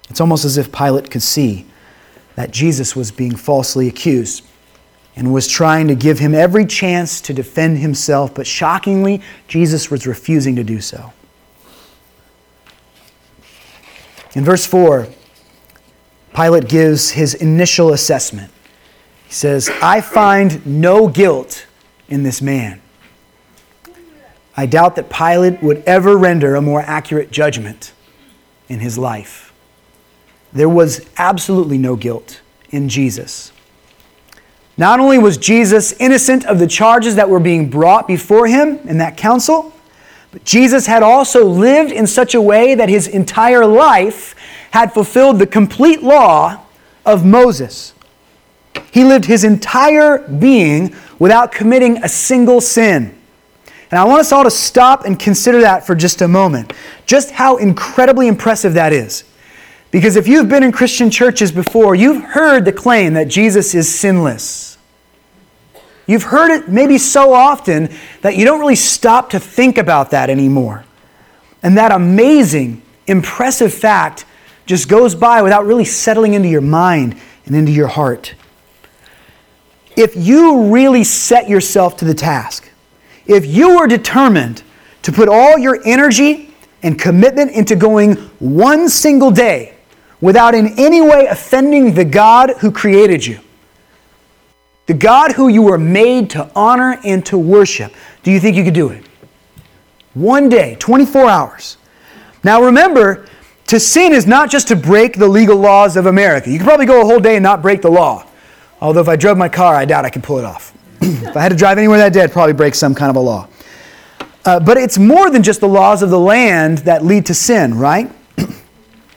It's 0.10 0.22
almost 0.22 0.46
as 0.46 0.58
if 0.58 0.72
Pilate 0.72 1.10
could 1.10 1.24
see 1.24 1.66
that 2.36 2.52
Jesus 2.52 2.96
was 2.96 3.12
being 3.12 3.36
falsely 3.36 3.88
accused 3.88 4.46
and 5.16 5.34
was 5.34 5.48
trying 5.48 5.88
to 5.88 5.96
give 5.96 6.20
him 6.20 6.36
every 6.36 6.66
chance 6.66 7.22
to 7.22 7.34
defend 7.34 7.78
himself, 7.78 8.34
but 8.34 8.46
shockingly, 8.46 9.22
Jesus 9.48 9.90
was 9.90 10.06
refusing 10.06 10.56
to 10.58 10.64
do 10.64 10.82
so. 10.82 11.14
In 14.34 14.44
verse 14.44 14.66
4, 14.66 15.08
Pilate 16.36 16.68
gives 16.68 17.12
his 17.12 17.34
initial 17.34 17.94
assessment. 17.94 18.52
He 19.26 19.34
says, 19.34 19.72
I 19.82 20.02
find 20.02 20.66
no 20.66 21.08
guilt 21.08 21.66
in 22.10 22.24
this 22.24 22.42
man. 22.42 22.82
I 24.58 24.66
doubt 24.66 24.98
that 24.98 25.10
Pilate 25.10 25.64
would 25.64 25.82
ever 25.86 26.18
render 26.18 26.56
a 26.56 26.62
more 26.62 26.82
accurate 26.82 27.32
judgment 27.32 27.94
in 28.68 28.80
his 28.80 28.98
life. 28.98 29.45
There 30.56 30.70
was 30.70 31.06
absolutely 31.18 31.78
no 31.78 31.98
guilt 31.98 32.42
in 32.72 32.88
Jesus. 32.88 33.52
Not 34.78 35.02
only 35.02 35.18
was 35.18 35.38
Jesus 35.38 35.92
innocent 36.00 36.46
of 36.46 36.60
the 36.60 36.68
charges 36.68 37.16
that 37.16 37.30
were 37.30 37.42
being 37.42 37.70
brought 37.70 38.08
before 38.08 38.48
him 38.48 38.78
in 38.88 38.98
that 39.00 39.18
council, 39.18 39.74
but 40.32 40.46
Jesus 40.46 40.86
had 40.86 41.04
also 41.04 41.46
lived 41.46 41.92
in 41.92 42.08
such 42.08 42.36
a 42.36 42.42
way 42.42 42.74
that 42.74 42.88
his 42.88 43.08
entire 43.08 43.66
life 43.66 44.34
had 44.72 44.94
fulfilled 44.94 45.40
the 45.40 45.48
complete 45.48 46.02
law 46.02 46.62
of 47.06 47.26
Moses. 47.26 47.94
He 48.92 49.04
lived 49.04 49.26
his 49.26 49.44
entire 49.44 50.20
being 50.20 50.96
without 51.20 51.52
committing 51.52 52.02
a 52.02 52.08
single 52.08 52.62
sin. 52.62 53.14
And 53.92 54.00
I 54.00 54.06
want 54.06 54.22
us 54.22 54.32
all 54.32 54.46
to 54.46 54.52
stop 54.52 55.06
and 55.06 55.20
consider 55.20 55.62
that 55.62 55.86
for 55.86 55.96
just 55.96 56.22
a 56.22 56.28
moment. 56.30 56.72
Just 57.06 57.32
how 57.32 57.58
incredibly 57.58 58.28
impressive 58.28 58.74
that 58.74 58.94
is. 58.94 59.26
Because 59.96 60.18
if 60.18 60.28
you've 60.28 60.50
been 60.50 60.62
in 60.62 60.74
Christian 60.74 61.10
churches 61.10 61.54
before, 61.54 61.96
you've 61.96 62.22
heard 62.22 62.66
the 62.66 62.74
claim 62.74 63.14
that 63.14 63.30
Jesus 63.30 63.74
is 63.74 63.88
sinless. 63.88 64.78
You've 66.06 66.24
heard 66.24 66.52
it 66.52 66.68
maybe 66.68 66.98
so 66.98 67.32
often 67.32 67.90
that 68.20 68.36
you 68.36 68.44
don't 68.44 68.60
really 68.60 68.76
stop 68.76 69.30
to 69.30 69.40
think 69.40 69.78
about 69.78 70.12
that 70.12 70.30
anymore. 70.30 70.84
And 71.64 71.78
that 71.78 71.94
amazing, 71.94 72.82
impressive 73.08 73.74
fact 73.74 74.26
just 74.66 74.90
goes 74.90 75.16
by 75.16 75.42
without 75.42 75.66
really 75.66 75.86
settling 75.86 76.34
into 76.34 76.50
your 76.50 76.60
mind 76.60 77.18
and 77.46 77.56
into 77.56 77.72
your 77.72 77.88
heart. 77.88 78.36
If 79.96 80.14
you 80.18 80.74
really 80.74 81.06
set 81.06 81.48
yourself 81.48 81.96
to 82.00 82.06
the 82.06 82.14
task, 82.14 82.70
if 83.28 83.46
you 83.46 83.78
were 83.78 83.88
determined 83.88 84.62
to 85.04 85.14
put 85.14 85.30
all 85.30 85.58
your 85.58 85.80
energy 85.86 86.54
and 86.84 87.00
commitment 87.00 87.52
into 87.52 87.78
going 87.78 88.16
one 88.40 88.90
single 88.90 89.32
day 89.32 89.72
without 90.22 90.56
in 90.56 90.78
any 90.80 91.02
way 91.02 91.28
offending 91.28 91.94
the 91.94 92.06
God 92.06 92.52
who 92.60 92.72
created 92.72 93.26
you. 93.26 93.40
The 94.88 94.94
God 94.94 95.32
who 95.32 95.48
you 95.48 95.64
were 95.64 95.78
made 95.78 96.30
to 96.32 96.50
honor 96.56 97.00
and 97.04 97.26
to 97.28 97.38
worship. 97.38 97.94
Do 98.24 98.32
you 98.32 98.40
think 98.40 98.56
you 98.56 98.64
could 98.64 98.74
do 98.74 98.90
it? 98.90 99.04
One 100.14 100.48
day, 100.48 100.76
24 100.80 101.30
hours. 101.30 101.78
Now 102.44 102.62
remember, 102.62 103.26
to 103.68 103.80
sin 103.80 104.14
is 104.14 104.28
not 104.28 104.52
just 104.52 104.68
to 104.68 104.76
break 104.76 105.18
the 105.18 105.28
legal 105.28 105.58
laws 105.58 105.98
of 105.98 106.06
America. 106.06 106.52
You 106.52 106.60
could 106.60 106.68
probably 106.68 106.86
go 106.86 107.02
a 107.02 107.06
whole 107.06 107.20
day 107.20 107.36
and 107.36 107.44
not 107.44 107.62
break 107.62 107.82
the 107.82 107.90
law. 107.90 108.26
Although 108.80 109.02
if 109.02 109.10
I 109.10 109.16
drove 109.16 109.38
my 109.38 109.50
car, 109.50 109.76
I 109.76 109.86
doubt 109.86 110.06
I 110.06 110.10
could 110.10 110.24
pull 110.24 110.38
it 110.38 110.46
off. 110.46 110.74
if 111.02 111.36
I 111.36 111.42
had 111.42 111.50
to 111.50 111.56
drive 111.56 111.78
anywhere 111.78 111.98
that 111.98 112.14
day, 112.14 112.22
I'd 112.22 112.32
probably 112.32 112.54
break 112.54 112.76
some 112.76 112.94
kind 112.94 113.10
of 113.10 113.16
a 113.16 113.20
law. 113.20 113.48
Uh, 114.46 114.60
but 114.60 114.78
it's 114.78 115.00
more 115.00 115.32
than 115.32 115.42
just 115.42 115.60
the 115.60 115.68
laws 115.68 116.04
of 116.04 116.12
the 116.12 116.20
land 116.20 116.80
that 116.80 117.04
lead 117.04 117.26
to 117.26 117.34
sin, 117.34 117.74
right? 117.74 118.12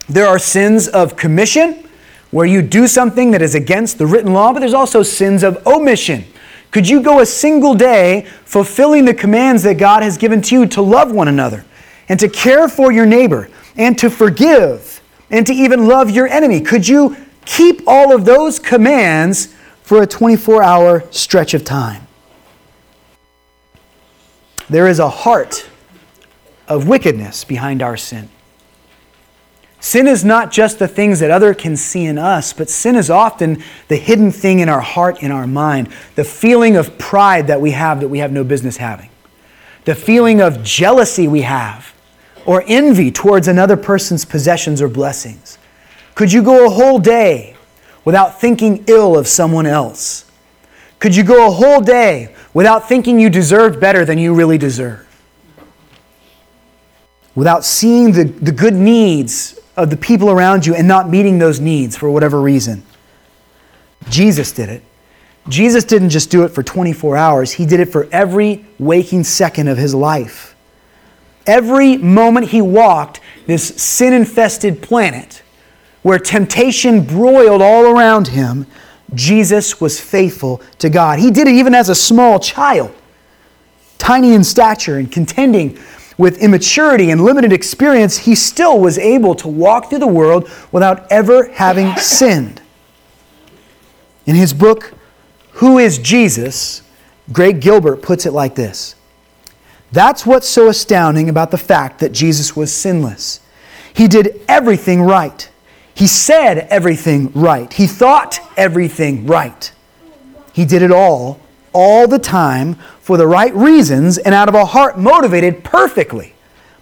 There 0.08 0.26
are 0.26 0.38
sins 0.38 0.88
of 0.88 1.16
commission, 1.16 1.88
where 2.30 2.46
you 2.46 2.62
do 2.62 2.86
something 2.86 3.30
that 3.30 3.42
is 3.42 3.54
against 3.54 3.98
the 3.98 4.06
written 4.06 4.32
law, 4.32 4.52
but 4.52 4.60
there's 4.60 4.74
also 4.74 5.02
sins 5.02 5.42
of 5.42 5.66
omission. 5.66 6.24
Could 6.70 6.88
you 6.88 7.02
go 7.02 7.20
a 7.20 7.26
single 7.26 7.74
day 7.74 8.26
fulfilling 8.44 9.04
the 9.04 9.14
commands 9.14 9.62
that 9.62 9.78
God 9.78 10.02
has 10.02 10.18
given 10.18 10.42
to 10.42 10.54
you 10.54 10.66
to 10.66 10.82
love 10.82 11.12
one 11.12 11.28
another 11.28 11.64
and 12.08 12.20
to 12.20 12.28
care 12.28 12.68
for 12.68 12.92
your 12.92 13.06
neighbor 13.06 13.48
and 13.76 13.98
to 13.98 14.10
forgive 14.10 15.02
and 15.30 15.46
to 15.46 15.52
even 15.52 15.86
love 15.86 16.10
your 16.10 16.26
enemy? 16.26 16.60
Could 16.60 16.86
you 16.86 17.16
keep 17.46 17.82
all 17.86 18.14
of 18.14 18.24
those 18.24 18.58
commands 18.58 19.54
for 19.82 20.02
a 20.02 20.06
24 20.06 20.62
hour 20.62 21.04
stretch 21.10 21.54
of 21.54 21.64
time? 21.64 22.06
There 24.68 24.86
is 24.86 24.98
a 24.98 25.08
heart 25.08 25.66
of 26.66 26.86
wickedness 26.86 27.44
behind 27.44 27.82
our 27.82 27.96
sin. 27.96 28.28
Sin 29.88 30.06
is 30.06 30.22
not 30.22 30.50
just 30.50 30.78
the 30.78 30.86
things 30.86 31.20
that 31.20 31.30
other 31.30 31.54
can 31.54 31.74
see 31.74 32.04
in 32.04 32.18
us, 32.18 32.52
but 32.52 32.68
sin 32.68 32.94
is 32.94 33.08
often 33.08 33.64
the 33.88 33.96
hidden 33.96 34.30
thing 34.30 34.58
in 34.58 34.68
our 34.68 34.82
heart, 34.82 35.22
in 35.22 35.30
our 35.30 35.46
mind, 35.46 35.88
the 36.14 36.24
feeling 36.24 36.76
of 36.76 36.98
pride 36.98 37.46
that 37.46 37.58
we 37.58 37.70
have 37.70 38.00
that 38.00 38.08
we 38.08 38.18
have 38.18 38.30
no 38.30 38.44
business 38.44 38.76
having, 38.76 39.08
the 39.86 39.94
feeling 39.94 40.42
of 40.42 40.62
jealousy 40.62 41.26
we 41.26 41.40
have, 41.40 41.94
or 42.44 42.62
envy 42.66 43.10
towards 43.10 43.48
another 43.48 43.78
person's 43.78 44.26
possessions 44.26 44.82
or 44.82 44.88
blessings. 44.88 45.56
Could 46.14 46.34
you 46.34 46.42
go 46.42 46.66
a 46.66 46.68
whole 46.68 46.98
day 46.98 47.56
without 48.04 48.38
thinking 48.38 48.84
ill 48.88 49.16
of 49.16 49.26
someone 49.26 49.64
else? 49.64 50.30
Could 50.98 51.16
you 51.16 51.24
go 51.24 51.48
a 51.48 51.50
whole 51.50 51.80
day 51.80 52.34
without 52.52 52.90
thinking 52.90 53.18
you 53.18 53.30
deserved 53.30 53.80
better 53.80 54.04
than 54.04 54.18
you 54.18 54.34
really 54.34 54.58
deserve? 54.58 55.06
Without 57.34 57.64
seeing 57.64 58.12
the, 58.12 58.24
the 58.24 58.52
good 58.52 58.74
needs 58.74 59.58
of 59.78 59.90
the 59.90 59.96
people 59.96 60.28
around 60.28 60.66
you 60.66 60.74
and 60.74 60.88
not 60.88 61.08
meeting 61.08 61.38
those 61.38 61.60
needs 61.60 61.96
for 61.96 62.10
whatever 62.10 62.40
reason. 62.40 62.82
Jesus 64.10 64.50
did 64.50 64.68
it. 64.68 64.82
Jesus 65.48 65.84
didn't 65.84 66.10
just 66.10 66.30
do 66.30 66.42
it 66.42 66.48
for 66.48 66.62
24 66.62 67.16
hours, 67.16 67.52
He 67.52 67.64
did 67.64 67.80
it 67.80 67.86
for 67.86 68.08
every 68.12 68.66
waking 68.78 69.24
second 69.24 69.68
of 69.68 69.78
His 69.78 69.94
life. 69.94 70.56
Every 71.46 71.96
moment 71.96 72.48
He 72.48 72.60
walked 72.60 73.20
this 73.46 73.68
sin 73.80 74.12
infested 74.12 74.82
planet 74.82 75.42
where 76.02 76.18
temptation 76.18 77.02
broiled 77.02 77.62
all 77.62 77.86
around 77.86 78.28
Him, 78.28 78.66
Jesus 79.14 79.80
was 79.80 79.98
faithful 79.98 80.60
to 80.80 80.90
God. 80.90 81.18
He 81.18 81.30
did 81.30 81.46
it 81.46 81.54
even 81.54 81.74
as 81.74 81.88
a 81.88 81.94
small 81.94 82.40
child, 82.40 82.94
tiny 83.96 84.34
in 84.34 84.44
stature 84.44 84.98
and 84.98 85.10
contending 85.10 85.78
with 86.18 86.42
immaturity 86.42 87.10
and 87.10 87.24
limited 87.24 87.52
experience, 87.52 88.18
he 88.18 88.34
still 88.34 88.78
was 88.80 88.98
able 88.98 89.36
to 89.36 89.48
walk 89.48 89.88
through 89.88 90.00
the 90.00 90.06
world 90.06 90.50
without 90.72 91.10
ever 91.10 91.48
having 91.52 91.96
sinned. 91.96 92.60
In 94.26 94.34
his 94.34 94.52
book, 94.52 94.92
Who 95.52 95.78
is 95.78 95.98
Jesus? 95.98 96.82
Greg 97.32 97.60
Gilbert 97.60 98.02
puts 98.02 98.26
it 98.26 98.32
like 98.32 98.54
this 98.56 98.96
That's 99.92 100.26
what's 100.26 100.48
so 100.48 100.68
astounding 100.68 101.28
about 101.28 101.50
the 101.52 101.58
fact 101.58 102.00
that 102.00 102.12
Jesus 102.12 102.56
was 102.56 102.74
sinless. 102.74 103.40
He 103.94 104.08
did 104.08 104.40
everything 104.48 105.02
right. 105.02 105.48
He 105.94 106.06
said 106.06 106.58
everything 106.70 107.32
right. 107.32 107.72
He 107.72 107.86
thought 107.86 108.38
everything 108.56 109.26
right. 109.26 109.72
He 110.52 110.64
did 110.64 110.82
it 110.82 110.92
all, 110.92 111.40
all 111.72 112.06
the 112.08 112.18
time, 112.18 112.74
for 113.00 113.16
the 113.16 113.26
right 113.26 113.54
reasons 113.54 114.18
and 114.18 114.34
out 114.34 114.48
of 114.48 114.54
a 114.54 114.64
heart 114.64 114.98
motivated 114.98 115.64
perfectly 115.64 116.34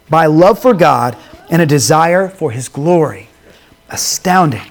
by 0.09 0.25
love 0.25 0.59
for 0.59 0.73
God 0.73 1.17
and 1.49 1.61
a 1.61 1.65
desire 1.65 2.27
for 2.29 2.51
His 2.51 2.69
glory. 2.69 3.29
Astounding. 3.89 4.67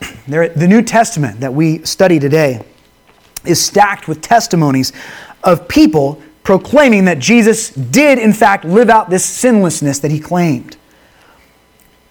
The 0.26 0.66
New 0.68 0.82
Testament 0.82 1.40
that 1.40 1.54
we 1.54 1.84
study 1.84 2.18
today 2.18 2.64
is 3.44 3.64
stacked 3.64 4.08
with 4.08 4.20
testimonies 4.20 4.92
of 5.44 5.68
people 5.68 6.20
proclaiming 6.42 7.06
that 7.06 7.18
Jesus 7.18 7.70
did, 7.70 8.18
in 8.18 8.32
fact, 8.32 8.64
live 8.64 8.88
out 8.88 9.10
this 9.10 9.24
sinlessness 9.24 10.00
that 10.00 10.10
he 10.10 10.20
claimed. 10.20 10.76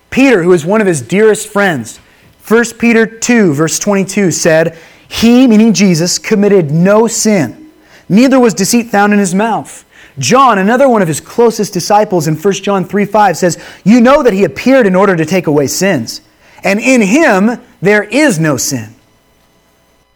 Peter, 0.10 0.44
who 0.44 0.54
is 0.54 0.66
one 0.66 0.82
of 0.82 0.88
his 0.88 1.02
dearest 1.02 1.48
friends, 1.48 2.00
1 2.48 2.66
Peter 2.78 3.06
2, 3.06 3.54
verse 3.54 3.80
22, 3.80 4.32
said, 4.32 4.78
he, 5.08 5.48
meaning 5.48 5.74
Jesus, 5.74 6.18
committed 6.18 6.72
no 6.72 7.08
sin. 7.08 7.72
Neither 8.10 8.40
was 8.40 8.54
deceit 8.54 8.88
found 8.88 9.14
in 9.14 9.20
his 9.20 9.34
mouth. 9.34 9.86
John, 10.18 10.58
another 10.58 10.88
one 10.88 11.02
of 11.02 11.08
his 11.08 11.20
closest 11.20 11.74
disciples 11.74 12.28
in 12.28 12.36
1 12.36 12.54
John 12.56 12.86
3 12.86 13.06
5 13.06 13.38
says, 13.38 13.64
You 13.84 14.00
know 14.00 14.24
that 14.24 14.34
he 14.34 14.44
appeared 14.44 14.88
in 14.88 14.96
order 14.96 15.16
to 15.16 15.26
take 15.26 15.48
away 15.48 15.68
sins, 15.68 16.22
and 16.64 16.80
in 16.80 17.02
him 17.02 17.62
there 17.82 18.04
is 18.04 18.40
no 18.40 18.58
sin. 18.58 18.96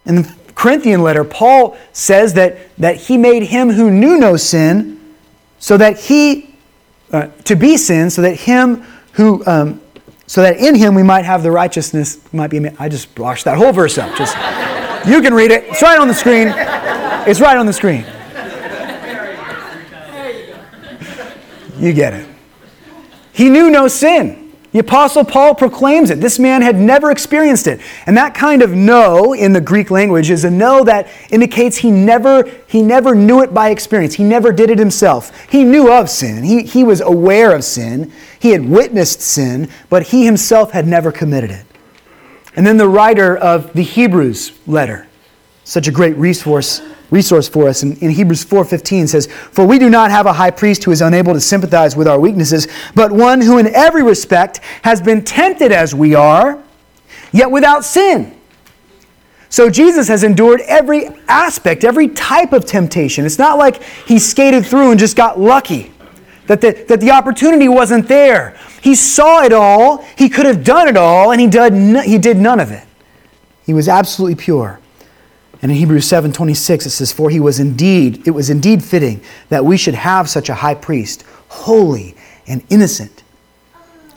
In 0.06 0.16
the 0.24 0.36
Corinthian 0.56 1.04
letter, 1.04 1.24
Paul 1.24 1.78
says 1.92 2.34
that, 2.34 2.58
that 2.78 2.96
he 2.96 3.18
made 3.18 3.44
him 3.44 3.70
who 3.70 3.92
knew 3.92 4.18
no 4.18 4.38
sin 4.38 5.00
so 5.60 5.76
that 5.78 6.00
he, 6.00 6.56
uh, 7.12 7.28
to 7.44 7.56
be 7.56 7.76
sin, 7.76 8.10
so 8.10 8.22
that 8.22 8.36
him 8.36 8.84
who, 9.14 9.46
um, 9.46 9.82
so 10.28 10.42
that 10.42 10.58
in 10.58 10.76
him 10.76 10.96
we 10.96 11.04
might 11.04 11.26
have 11.26 11.44
the 11.44 11.52
righteousness, 11.52 12.20
might 12.34 12.50
be, 12.50 12.66
I 12.80 12.88
just 12.88 13.18
washed 13.20 13.46
that 13.46 13.58
whole 13.58 13.74
verse 13.74 13.98
up. 13.98 14.16
Just. 14.16 14.38
You 15.08 15.22
can 15.22 15.34
read 15.34 15.52
it. 15.52 15.66
It's 15.66 15.82
right 15.82 16.00
on 16.00 16.08
the 16.08 16.14
screen. 16.14 16.54
It's 17.28 17.40
right 17.40 17.58
on 17.58 17.66
the 17.66 17.74
screen. 17.74 18.06
You 21.78 21.94
get 21.94 22.14
it. 22.14 22.28
He 23.32 23.50
knew 23.50 23.70
no 23.70 23.88
sin. 23.88 24.50
The 24.72 24.80
Apostle 24.80 25.26
Paul 25.26 25.56
proclaims 25.56 26.12
it. 26.12 26.20
This 26.20 26.38
man 26.38 26.62
had 26.62 26.76
never 26.76 27.10
experienced 27.10 27.66
it. 27.66 27.82
And 28.06 28.16
that 28.18 28.36
kind 28.36 28.62
of 28.62 28.72
no 28.72 29.34
in 29.34 29.52
the 29.52 29.62
Greek 29.62 29.90
language 29.90 30.30
is 30.30 30.44
a 30.44 30.52
no 30.52 30.84
that 30.84 31.08
indicates 31.32 31.78
he 31.78 31.90
never, 31.90 32.44
he 32.68 32.84
never 32.84 33.16
knew 33.16 33.42
it 33.42 33.52
by 33.52 33.70
experience. 33.70 34.14
He 34.14 34.24
never 34.24 34.52
did 34.52 34.70
it 34.70 34.78
himself. 34.78 35.48
He 35.50 35.64
knew 35.64 35.92
of 35.92 36.08
sin. 36.08 36.44
He, 36.44 36.64
he 36.64 36.84
was 36.84 37.02
aware 37.02 37.56
of 37.56 37.64
sin. 37.64 38.12
He 38.40 38.52
had 38.52 38.70
witnessed 38.70 39.22
sin, 39.22 39.70
but 39.90 40.04
he 40.04 40.26
himself 40.26 40.72
had 40.72 40.86
never 40.86 41.12
committed 41.12 41.50
it. 41.50 41.66
And 42.60 42.68
then 42.68 42.76
the 42.76 42.90
writer 42.90 43.38
of 43.38 43.72
the 43.72 43.84
Hebrews 43.84 44.52
letter, 44.68 45.08
such 45.64 45.88
a 45.88 45.92
great 45.92 46.18
resource, 46.18 46.82
resource 47.10 47.48
for 47.48 47.70
us 47.70 47.84
in, 47.84 47.96
in 48.00 48.10
Hebrews 48.10 48.44
4:15 48.44 49.08
says, 49.08 49.30
"For 49.54 49.64
we 49.64 49.80
do 49.80 49.90
not 49.90 50.12
have 50.12 50.26
a 50.26 50.34
high 50.34 50.52
priest 50.52 50.84
who 50.84 50.92
is 50.92 51.02
unable 51.02 51.34
to 51.34 51.40
sympathize 51.40 51.96
with 51.96 52.06
our 52.06 52.20
weaknesses, 52.20 52.68
but 52.96 53.14
one 53.14 53.40
who 53.40 53.60
in 53.60 53.74
every 53.74 54.04
respect 54.04 54.60
has 54.82 55.00
been 55.00 55.22
tempted 55.22 55.72
as 55.72 55.96
we 55.96 56.16
are, 56.16 56.58
yet 57.32 57.50
without 57.50 57.86
sin." 57.86 58.34
So 59.48 59.70
Jesus 59.70 60.10
has 60.10 60.26
endured 60.26 60.60
every 60.68 61.08
aspect, 61.30 61.86
every 61.86 62.10
type 62.10 62.52
of 62.52 62.66
temptation. 62.66 63.26
It's 63.26 63.40
not 63.40 63.58
like 63.58 63.82
he 64.06 64.20
skated 64.20 64.66
through 64.66 64.92
and 64.92 65.00
just 65.00 65.16
got 65.16 65.40
lucky 65.40 65.94
that 66.50 66.62
the, 66.62 66.72
that 66.88 67.00
the 67.00 67.12
opportunity 67.12 67.70
wasn't 67.70 68.08
there. 68.08 68.58
He 68.82 68.96
saw 68.96 69.44
it 69.44 69.54
all, 69.54 70.04
he 70.18 70.30
could 70.30 70.48
have 70.48 70.64
done 70.64 70.88
it 70.88 70.98
all, 70.98 71.32
and 71.32 71.40
he 71.40 71.46
did, 71.46 71.74
no, 71.74 72.02
he 72.02 72.18
did 72.18 72.38
none 72.38 72.60
of 72.60 72.72
it. 72.72 72.84
He 73.68 73.74
was 73.74 73.88
absolutely 73.88 74.34
pure. 74.34 74.80
And 75.62 75.72
in 75.72 75.78
Hebrews 75.78 76.08
7:26 76.08 76.88
it 76.88 76.90
says, 76.90 77.12
"For 77.12 77.30
he 77.30 77.40
was 77.40 77.60
indeed, 77.60 78.24
it 78.26 78.32
was 78.32 78.50
indeed 78.50 78.84
fitting 78.84 79.22
that 79.50 79.64
we 79.64 79.78
should 79.78 79.94
have 79.94 80.28
such 80.28 80.50
a 80.50 80.56
high 80.56 80.74
priest, 80.74 81.24
holy 81.50 82.16
and 82.48 82.64
innocent, 82.72 83.22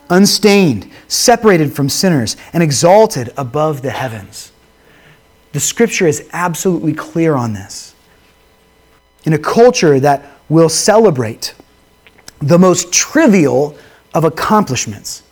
unstained, 0.09 0.89
separated 1.07 1.73
from 1.73 1.87
sinners, 1.87 2.35
and 2.51 2.63
exalted 2.63 3.31
above 3.37 3.83
the 3.83 3.91
heavens." 3.91 4.51
The 5.51 5.59
scripture 5.59 6.07
is 6.07 6.23
absolutely 6.33 6.93
clear 6.93 7.35
on 7.35 7.53
this. 7.53 7.93
In 9.23 9.33
a 9.33 9.37
culture 9.37 9.99
that 9.99 10.25
will 10.49 10.69
celebrate 10.69 11.53
the 12.47 12.59
most 12.59 12.91
trivial 12.91 13.77
of 14.13 14.23
accomplishments, 14.23 15.23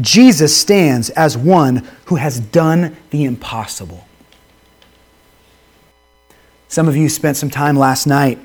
Jesus 0.00 0.56
stands 0.56 1.10
as 1.10 1.36
one 1.36 1.88
who 2.06 2.16
has 2.16 2.40
done 2.40 2.96
the 3.10 3.24
impossible. 3.24 4.06
Some 6.68 6.88
of 6.88 6.96
you 6.96 7.08
spent 7.08 7.36
some 7.36 7.50
time 7.50 7.76
last 7.76 8.06
night 8.06 8.38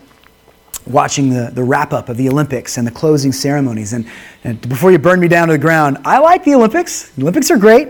watching 0.85 1.29
the, 1.29 1.51
the 1.53 1.63
wrap 1.63 1.93
up 1.93 2.09
of 2.09 2.17
the 2.17 2.29
Olympics 2.29 2.77
and 2.77 2.85
the 2.85 2.91
closing 2.91 3.31
ceremonies. 3.31 3.93
And, 3.93 4.07
and, 4.43 4.61
before 4.67 4.91
you 4.91 4.99
burn 4.99 5.19
me 5.19 5.27
down 5.27 5.47
to 5.47 5.53
the 5.53 5.59
ground, 5.59 5.97
I 6.05 6.19
like 6.19 6.43
the 6.43 6.53
Olympics. 6.55 7.09
The 7.09 7.23
Olympics 7.23 7.49
are 7.49 7.57
great. 7.57 7.87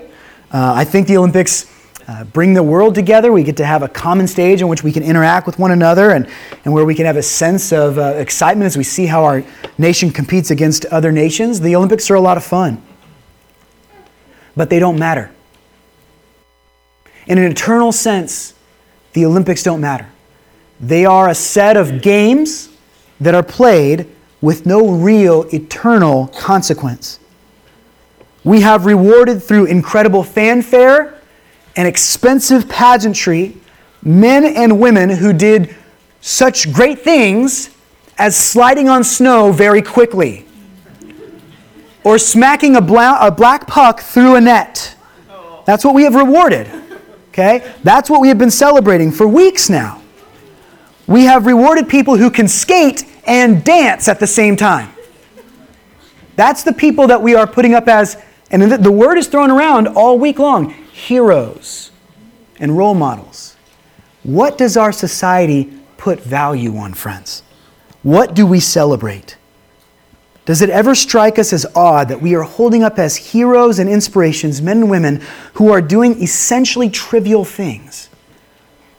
Uh, 0.51 0.73
I 0.75 0.85
think 0.85 1.07
the 1.07 1.17
Olympics 1.17 1.65
uh, 2.09 2.23
bring 2.23 2.55
the 2.55 2.63
world 2.63 2.95
together. 2.95 3.31
We 3.31 3.43
get 3.43 3.55
to 3.57 3.65
have 3.67 3.83
a 3.83 3.87
common 3.87 4.25
stage 4.25 4.63
on 4.63 4.67
which 4.67 4.83
we 4.83 4.91
can 4.91 5.03
interact 5.03 5.45
with 5.45 5.59
one 5.59 5.69
another 5.69 6.09
and, 6.09 6.27
and 6.65 6.73
where 6.73 6.83
we 6.83 6.95
can 6.95 7.05
have 7.05 7.17
a 7.17 7.21
sense 7.21 7.71
of 7.71 7.99
uh, 7.99 8.15
excitement 8.15 8.65
as 8.65 8.75
we 8.75 8.83
see 8.83 9.05
how 9.05 9.23
our 9.23 9.43
nation 9.77 10.09
competes 10.09 10.49
against 10.49 10.85
other 10.85 11.11
nations. 11.11 11.59
The 11.59 11.75
Olympics 11.75 12.09
are 12.09 12.15
a 12.15 12.19
lot 12.19 12.35
of 12.35 12.43
fun, 12.43 12.81
but 14.55 14.71
they 14.71 14.79
don't 14.79 14.97
matter. 14.97 15.29
In 17.27 17.37
an 17.37 17.43
eternal 17.43 17.91
sense, 17.91 18.55
the 19.13 19.23
Olympics 19.23 19.61
don't 19.61 19.79
matter. 19.79 20.09
They 20.79 21.05
are 21.05 21.29
a 21.29 21.35
set 21.35 21.77
of 21.77 22.01
games 22.01 22.69
that 23.21 23.35
are 23.35 23.43
played 23.43 24.07
with 24.41 24.65
no 24.65 24.89
real 24.89 25.43
eternal 25.53 26.29
consequence. 26.29 27.19
We 28.43 28.61
have 28.61 28.87
rewarded 28.87 29.43
through 29.43 29.65
incredible 29.65 30.23
fanfare 30.23 31.18
and 31.75 31.87
expensive 31.87 32.67
pageantry 32.67 33.55
men 34.03 34.45
and 34.45 34.79
women 34.79 35.09
who 35.09 35.33
did 35.33 35.75
such 36.21 36.71
great 36.73 36.99
things 36.99 37.69
as 38.17 38.35
sliding 38.35 38.89
on 38.89 39.03
snow 39.03 39.51
very 39.51 39.81
quickly 39.81 40.45
or 42.03 42.17
smacking 42.17 42.75
a, 42.75 42.81
bla- 42.81 43.17
a 43.21 43.31
black 43.31 43.67
puck 43.67 43.99
through 44.01 44.35
a 44.35 44.41
net. 44.41 44.95
That's 45.65 45.85
what 45.85 45.93
we 45.93 46.03
have 46.03 46.15
rewarded. 46.15 46.69
Okay? 47.29 47.73
That's 47.83 48.09
what 48.09 48.21
we 48.21 48.27
have 48.29 48.37
been 48.37 48.51
celebrating 48.51 49.11
for 49.11 49.27
weeks 49.27 49.69
now. 49.69 50.01
We 51.07 51.23
have 51.23 51.45
rewarded 51.45 51.87
people 51.87 52.17
who 52.17 52.29
can 52.29 52.47
skate 52.47 53.05
and 53.25 53.63
dance 53.63 54.07
at 54.07 54.19
the 54.19 54.27
same 54.27 54.55
time. 54.55 54.91
That's 56.35 56.63
the 56.63 56.73
people 56.73 57.07
that 57.07 57.21
we 57.21 57.35
are 57.35 57.45
putting 57.45 57.73
up 57.73 57.87
as, 57.87 58.21
and 58.51 58.61
the 58.61 58.91
word 58.91 59.17
is 59.17 59.27
thrown 59.27 59.51
around 59.51 59.87
all 59.87 60.17
week 60.17 60.39
long 60.39 60.73
heroes 61.07 61.91
and 62.59 62.77
role 62.77 62.93
models. 62.93 63.55
What 64.23 64.57
does 64.57 64.75
our 64.77 64.91
society 64.91 65.71
put 65.97 66.19
value 66.19 66.77
on, 66.77 66.93
friends? 66.93 67.43
What 68.03 68.33
do 68.33 68.45
we 68.45 68.59
celebrate? 68.59 69.37
Does 70.45 70.61
it 70.61 70.69
ever 70.69 70.95
strike 70.95 71.37
us 71.37 71.53
as 71.53 71.65
odd 71.75 72.09
that 72.09 72.21
we 72.21 72.35
are 72.35 72.41
holding 72.41 72.83
up 72.83 72.97
as 72.97 73.15
heroes 73.15 73.79
and 73.79 73.89
inspirations 73.89 74.61
men 74.61 74.77
and 74.77 74.89
women 74.89 75.21
who 75.53 75.71
are 75.71 75.81
doing 75.81 76.21
essentially 76.21 76.89
trivial 76.89 77.45
things? 77.45 78.09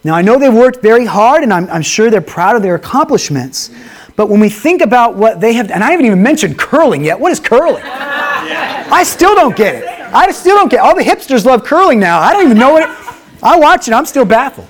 Now, 0.03 0.15
I 0.15 0.23
know 0.23 0.39
they've 0.39 0.53
worked 0.53 0.81
very 0.81 1.05
hard 1.05 1.43
and 1.43 1.53
I'm, 1.53 1.69
I'm 1.69 1.83
sure 1.83 2.11
they're 2.11 2.21
proud 2.23 2.57
of 2.57 2.63
their 2.63 2.77
accomplishments, 2.77 3.71
but 4.17 4.29
when 4.29 4.41
we 4.41 4.49
think 4.49 4.81
about 4.81 5.17
what 5.17 5.41
they 5.41 5.53
have, 5.55 5.71
and 5.71 5.83
I 5.85 5.91
haven't 5.91 6.07
even 6.07 6.23
mentioned 6.23 6.59
curling 6.59 7.05
yet. 7.05 7.19
What 7.19 7.33
is 7.33 7.41
curling? 7.41 7.83
I 7.85 9.03
still 9.05 9.35
don't 9.35 9.57
get 9.57 9.75
it. 9.75 10.00
I 10.13 10.31
still 10.33 10.57
don't 10.57 10.71
get. 10.71 10.81
All 10.81 10.95
the 10.95 11.03
hipsters 11.03 11.45
love 11.45 11.65
curling 11.65 12.01
now. 12.01 12.19
I 12.21 12.33
don't 12.33 12.45
even 12.45 12.59
know 12.59 12.73
what 12.73 12.83
it 12.83 13.11
I 13.43 13.59
watch 13.59 13.89
it, 13.89 13.95
I'm 13.95 14.07
still 14.07 14.25
baffled. 14.25 14.69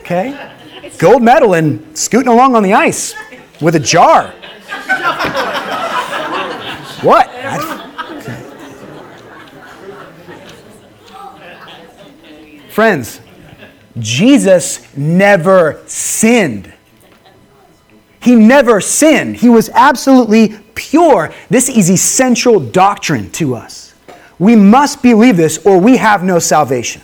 Okay? 0.00 0.52
Gold 0.98 1.22
medal 1.22 1.54
and 1.54 1.96
scooting 1.96 2.28
along 2.28 2.56
on 2.56 2.62
the 2.62 2.72
ice 2.72 3.14
with 3.60 3.74
a 3.74 3.80
jar. 3.80 4.32
What? 7.02 7.28
Friends, 12.70 13.20
Jesus 13.98 14.96
never 14.96 15.82
sinned. 15.86 16.72
He 18.22 18.34
never 18.34 18.80
sinned. 18.80 19.36
He 19.36 19.48
was 19.48 19.68
absolutely 19.70 20.58
pure. 20.74 21.32
This 21.50 21.68
is 21.68 21.90
essential 21.90 22.60
doctrine 22.60 23.30
to 23.32 23.54
us. 23.54 23.87
We 24.38 24.54
must 24.56 25.02
believe 25.02 25.36
this 25.36 25.58
or 25.66 25.78
we 25.78 25.96
have 25.96 26.22
no 26.22 26.38
salvation. 26.38 27.02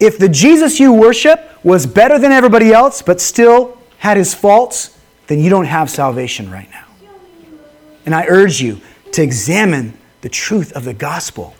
If 0.00 0.18
the 0.18 0.28
Jesus 0.28 0.78
you 0.78 0.92
worship 0.92 1.50
was 1.64 1.86
better 1.86 2.18
than 2.18 2.32
everybody 2.32 2.72
else 2.72 3.02
but 3.02 3.20
still 3.20 3.78
had 3.98 4.16
his 4.16 4.34
faults, 4.34 4.96
then 5.26 5.40
you 5.40 5.50
don't 5.50 5.64
have 5.64 5.90
salvation 5.90 6.50
right 6.50 6.70
now. 6.70 6.86
And 8.06 8.14
I 8.14 8.26
urge 8.26 8.60
you 8.60 8.80
to 9.12 9.22
examine 9.22 9.96
the 10.20 10.28
truth 10.28 10.72
of 10.72 10.84
the 10.84 10.94
gospel 10.94 11.54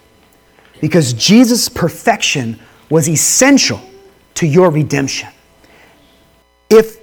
because 0.81 1.13
Jesus' 1.13 1.69
perfection 1.69 2.59
was 2.91 3.09
essential 3.09 3.81
to 4.35 4.47
your 4.47 4.71
redemption. 4.71 5.29
If, 6.71 6.99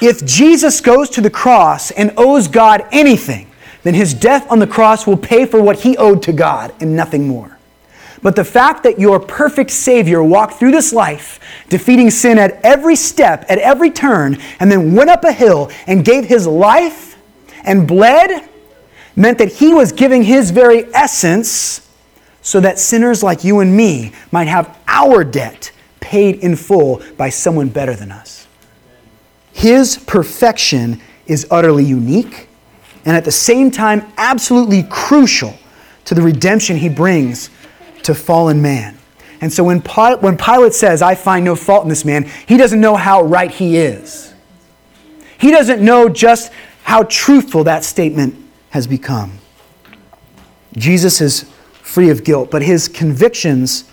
if 0.00 0.24
Jesus 0.24 0.80
goes 0.80 1.10
to 1.10 1.20
the 1.20 1.30
cross 1.30 1.90
and 1.90 2.12
owes 2.16 2.48
God 2.48 2.86
anything, 2.90 3.49
then 3.82 3.94
his 3.94 4.14
death 4.14 4.50
on 4.50 4.58
the 4.58 4.66
cross 4.66 5.06
will 5.06 5.16
pay 5.16 5.46
for 5.46 5.62
what 5.62 5.80
he 5.80 5.96
owed 5.96 6.22
to 6.24 6.32
God 6.32 6.74
and 6.80 6.94
nothing 6.94 7.26
more. 7.26 7.58
But 8.22 8.36
the 8.36 8.44
fact 8.44 8.82
that 8.82 8.98
your 8.98 9.18
perfect 9.18 9.70
Savior 9.70 10.22
walked 10.22 10.54
through 10.54 10.72
this 10.72 10.92
life, 10.92 11.40
defeating 11.70 12.10
sin 12.10 12.38
at 12.38 12.60
every 12.62 12.96
step, 12.96 13.46
at 13.48 13.58
every 13.58 13.90
turn, 13.90 14.38
and 14.58 14.70
then 14.70 14.94
went 14.94 15.08
up 15.08 15.24
a 15.24 15.32
hill 15.32 15.70
and 15.86 16.04
gave 16.04 16.24
his 16.24 16.46
life 16.46 17.16
and 17.64 17.88
bled 17.88 18.48
meant 19.16 19.38
that 19.38 19.52
he 19.52 19.72
was 19.72 19.92
giving 19.92 20.22
his 20.22 20.50
very 20.50 20.84
essence 20.94 21.88
so 22.42 22.60
that 22.60 22.78
sinners 22.78 23.22
like 23.22 23.44
you 23.44 23.60
and 23.60 23.74
me 23.74 24.12
might 24.30 24.48
have 24.48 24.78
our 24.86 25.24
debt 25.24 25.72
paid 26.00 26.36
in 26.36 26.56
full 26.56 27.02
by 27.16 27.28
someone 27.28 27.68
better 27.68 27.94
than 27.94 28.12
us. 28.12 28.46
His 29.52 29.96
perfection 29.96 31.00
is 31.26 31.46
utterly 31.50 31.84
unique 31.84 32.48
and 33.04 33.16
at 33.16 33.24
the 33.24 33.32
same 33.32 33.70
time 33.70 34.10
absolutely 34.16 34.84
crucial 34.84 35.54
to 36.04 36.14
the 36.14 36.22
redemption 36.22 36.76
he 36.76 36.88
brings 36.88 37.50
to 38.02 38.14
fallen 38.14 38.60
man. 38.60 38.96
And 39.40 39.52
so 39.52 39.64
when 39.64 39.80
Pilate, 39.80 40.20
when 40.20 40.36
Pilate 40.36 40.74
says, 40.74 41.00
I 41.02 41.14
find 41.14 41.44
no 41.44 41.56
fault 41.56 41.84
in 41.84 41.88
this 41.88 42.04
man, 42.04 42.28
he 42.46 42.56
doesn't 42.56 42.80
know 42.80 42.96
how 42.96 43.22
right 43.22 43.50
he 43.50 43.76
is. 43.78 44.34
He 45.38 45.50
doesn't 45.50 45.82
know 45.82 46.08
just 46.08 46.52
how 46.82 47.04
truthful 47.04 47.64
that 47.64 47.84
statement 47.84 48.34
has 48.70 48.86
become. 48.86 49.38
Jesus 50.76 51.20
is 51.20 51.50
free 51.72 52.10
of 52.10 52.22
guilt, 52.24 52.50
but 52.50 52.62
his 52.62 52.88
convictions, 52.88 53.84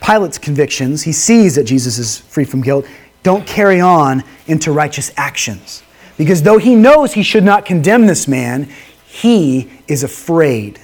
Pilate's 0.00 0.38
convictions, 0.38 1.02
he 1.02 1.12
sees 1.12 1.54
that 1.54 1.64
Jesus 1.64 1.98
is 1.98 2.18
free 2.18 2.44
from 2.44 2.60
guilt, 2.60 2.86
don't 3.22 3.46
carry 3.46 3.80
on 3.80 4.22
into 4.46 4.72
righteous 4.72 5.10
actions. 5.16 5.82
Because 6.16 6.42
though 6.42 6.58
he 6.58 6.74
knows 6.74 7.12
he 7.12 7.22
should 7.22 7.44
not 7.44 7.64
condemn 7.64 8.06
this 8.06 8.28
man, 8.28 8.68
he 9.06 9.70
is 9.88 10.02
afraid. 10.02 10.80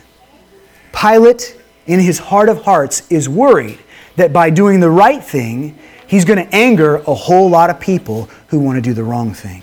Pilate, 0.92 1.56
in 1.86 2.00
his 2.00 2.18
heart 2.18 2.48
of 2.48 2.62
hearts, 2.62 3.10
is 3.10 3.28
worried 3.28 3.78
that 4.16 4.32
by 4.32 4.50
doing 4.50 4.80
the 4.80 4.90
right 4.90 5.22
thing, 5.22 5.78
he's 6.06 6.24
going 6.24 6.44
to 6.44 6.54
anger 6.54 6.96
a 7.06 7.14
whole 7.14 7.48
lot 7.48 7.70
of 7.70 7.78
people 7.78 8.28
who 8.48 8.58
want 8.58 8.76
to 8.76 8.82
do 8.82 8.92
the 8.92 9.04
wrong 9.04 9.32
thing. 9.32 9.62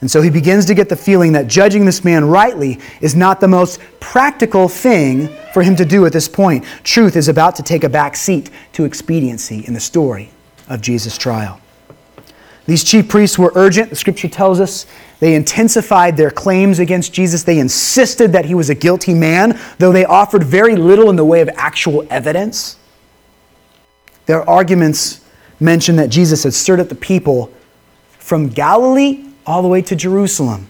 And 0.00 0.10
so 0.10 0.20
he 0.20 0.28
begins 0.28 0.66
to 0.66 0.74
get 0.74 0.90
the 0.90 0.96
feeling 0.96 1.32
that 1.32 1.46
judging 1.46 1.86
this 1.86 2.04
man 2.04 2.26
rightly 2.26 2.78
is 3.00 3.14
not 3.14 3.40
the 3.40 3.48
most 3.48 3.80
practical 4.00 4.68
thing 4.68 5.28
for 5.54 5.62
him 5.62 5.74
to 5.76 5.84
do 5.86 6.04
at 6.04 6.12
this 6.12 6.28
point. 6.28 6.64
Truth 6.82 7.16
is 7.16 7.28
about 7.28 7.56
to 7.56 7.62
take 7.62 7.84
a 7.84 7.88
back 7.88 8.14
seat 8.14 8.50
to 8.74 8.84
expediency 8.84 9.64
in 9.66 9.72
the 9.72 9.80
story 9.80 10.30
of 10.68 10.82
Jesus' 10.82 11.16
trial. 11.16 11.58
These 12.66 12.84
chief 12.84 13.08
priests 13.08 13.38
were 13.38 13.52
urgent, 13.54 13.90
the 13.90 13.96
scripture 13.96 14.28
tells 14.28 14.60
us. 14.60 14.86
They 15.20 15.34
intensified 15.34 16.16
their 16.16 16.30
claims 16.30 16.78
against 16.78 17.12
Jesus. 17.12 17.42
They 17.42 17.58
insisted 17.58 18.32
that 18.32 18.46
he 18.46 18.54
was 18.54 18.70
a 18.70 18.74
guilty 18.74 19.14
man, 19.14 19.58
though 19.78 19.92
they 19.92 20.04
offered 20.04 20.44
very 20.44 20.76
little 20.76 21.10
in 21.10 21.16
the 21.16 21.24
way 21.24 21.40
of 21.40 21.48
actual 21.56 22.06
evidence. 22.10 22.76
Their 24.26 24.48
arguments 24.48 25.20
mention 25.60 25.96
that 25.96 26.08
Jesus 26.08 26.44
had 26.44 26.54
stirred 26.54 26.80
up 26.80 26.88
the 26.88 26.94
people 26.94 27.52
from 28.18 28.48
Galilee 28.48 29.26
all 29.46 29.62
the 29.62 29.68
way 29.68 29.82
to 29.82 29.94
Jerusalem. 29.94 30.68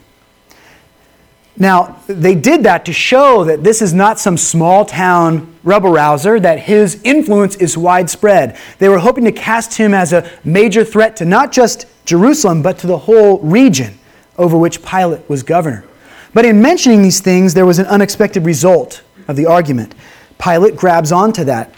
Now, 1.57 2.01
they 2.09 2.35
did 2.35 2.65
that 2.65 2.85
to 2.87 2.93
show 2.93 3.45
that 3.45 3.63
this 3.63 3.81
is 3.81 3.95
not 3.95 4.19
some 4.19 4.37
small 4.37 4.85
town 4.85 5.55
rebel 5.63 5.93
rouser, 5.93 6.41
that 6.41 6.59
his 6.59 7.01
influence 7.05 7.55
is 7.57 7.79
widespread. 7.79 8.59
They 8.79 8.89
were 8.89 8.99
hoping 8.99 9.25
to 9.25 9.33
cast 9.33 9.77
him 9.77 9.95
as 9.95 10.13
a 10.13 10.29
major 10.43 10.85
threat 10.85 11.17
to 11.17 11.25
not 11.25 11.53
just 11.53 11.87
Jerusalem, 12.05 12.61
but 12.61 12.79
to 12.79 12.87
the 12.87 12.99
whole 12.99 13.39
region 13.39 13.99
over 14.37 14.59
which 14.59 14.83
Pilate 14.85 15.29
was 15.29 15.43
governor. 15.45 15.85
But 16.33 16.45
in 16.45 16.61
mentioning 16.61 17.03
these 17.03 17.21
things, 17.21 17.55
there 17.55 17.67
was 17.67 17.79
an 17.79 17.87
unexpected 17.87 18.45
result 18.45 19.03
of 19.29 19.37
the 19.37 19.47
argument. 19.47 19.95
Pilate 20.39 20.77
grabs 20.77 21.13
onto 21.13 21.45
that. 21.45 21.73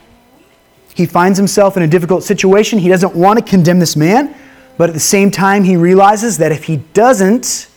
He 0.95 1.05
finds 1.05 1.37
himself 1.37 1.77
in 1.77 1.83
a 1.83 1.87
difficult 1.87 2.25
situation. 2.25 2.79
He 2.79 2.89
doesn't 2.89 3.15
want 3.15 3.39
to 3.39 3.45
condemn 3.45 3.79
this 3.79 3.95
man. 3.95 4.35
But 4.79 4.89
at 4.89 4.95
the 4.95 5.01
same 5.01 5.31
time, 5.31 5.65
he 5.65 5.77
realizes 5.77 6.39
that 6.39 6.53
if 6.53 6.65
he 6.65 6.79
doesn't, 6.79 7.69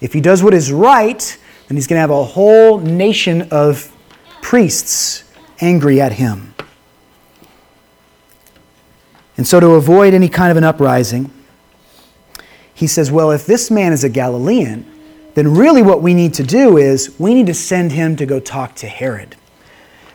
if 0.00 0.12
he 0.12 0.20
does 0.20 0.42
what 0.42 0.54
is 0.54 0.70
right, 0.70 1.38
then 1.66 1.76
he's 1.76 1.86
going 1.86 1.96
to 1.96 2.00
have 2.00 2.10
a 2.10 2.24
whole 2.24 2.78
nation 2.78 3.48
of 3.50 3.94
priests 4.42 5.24
angry 5.60 6.00
at 6.00 6.12
him. 6.12 6.54
And 9.36 9.46
so, 9.46 9.60
to 9.60 9.68
avoid 9.74 10.14
any 10.14 10.28
kind 10.28 10.50
of 10.50 10.56
an 10.56 10.64
uprising, 10.64 11.30
he 12.74 12.86
says, 12.86 13.12
Well, 13.12 13.30
if 13.30 13.46
this 13.46 13.70
man 13.70 13.92
is 13.92 14.02
a 14.02 14.08
Galilean, 14.08 14.84
then 15.34 15.54
really 15.54 15.82
what 15.82 16.02
we 16.02 16.14
need 16.14 16.34
to 16.34 16.42
do 16.42 16.76
is 16.76 17.14
we 17.20 17.34
need 17.34 17.46
to 17.46 17.54
send 17.54 17.92
him 17.92 18.16
to 18.16 18.26
go 18.26 18.40
talk 18.40 18.74
to 18.76 18.88
Herod. 18.88 19.36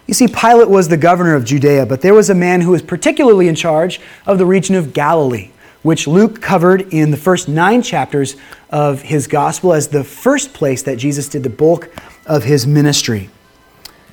You 0.08 0.14
see, 0.14 0.28
Pilate 0.28 0.70
was 0.70 0.90
the 0.90 0.98
governor 0.98 1.36
of 1.36 1.46
Judea, 1.46 1.86
but 1.86 2.02
there 2.02 2.14
was 2.14 2.30
a 2.30 2.36
man 2.36 2.60
who 2.60 2.72
was 2.72 2.82
particularly 2.82 3.48
in 3.48 3.56
charge 3.56 4.02
of 4.26 4.38
the 4.38 4.46
region 4.46 4.76
of 4.76 4.92
Galilee 4.92 5.53
which 5.84 6.08
Luke 6.08 6.42
covered 6.42 6.94
in 6.94 7.12
the 7.12 7.18
first 7.18 7.48
nine 7.48 7.82
chapters 7.82 8.36
of 8.70 9.02
his 9.02 9.28
gospel 9.28 9.74
as 9.74 9.90
the 9.90 10.04
first 10.04 10.54
place 10.54 10.82
that 10.84 10.98
Jesus 10.98 11.30
did 11.30 11.44
the 11.44 11.50
bulk 11.50 11.94
of 12.26 12.44
his 12.44 12.66
ministry. 12.66 13.30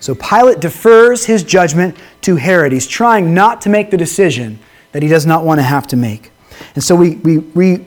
So 0.01 0.15
Pilate 0.15 0.61
defers 0.61 1.27
his 1.27 1.45
judgment 1.45 1.97
to 2.23 2.37
Herod. 2.37 2.73
He's 2.73 2.89
trying 2.89 3.33
not 3.35 3.61
to 3.63 3.69
make 3.69 3.91
the 3.91 3.97
decision 3.97 4.59
that 4.93 5.03
he 5.03 5.09
does 5.09 5.27
not 5.27 5.45
want 5.45 5.59
to 5.59 5.63
have 5.63 5.87
to 5.89 5.97
make. 5.97 6.33
And 6.75 6.83
so 6.83 6.95
we, 6.95 7.17
we, 7.17 7.87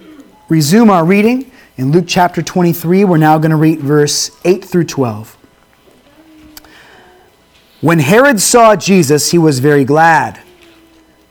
resume 0.50 0.90
our 0.90 1.04
reading 1.04 1.52
in 1.78 1.92
Luke 1.92 2.06
chapter 2.08 2.42
23. 2.42 3.06
We're 3.06 3.18
now 3.18 3.38
going 3.38 3.52
to 3.52 3.58
read 3.58 3.80
verse 3.80 4.30
8 4.46 4.64
through 4.64 4.84
12. 4.84 5.36
When 7.82 8.00
Herod 8.00 8.40
saw 8.40 8.76
Jesus, 8.76 9.32
he 9.32 9.38
was 9.38 9.60
very 9.60 9.84
glad, 9.84 10.40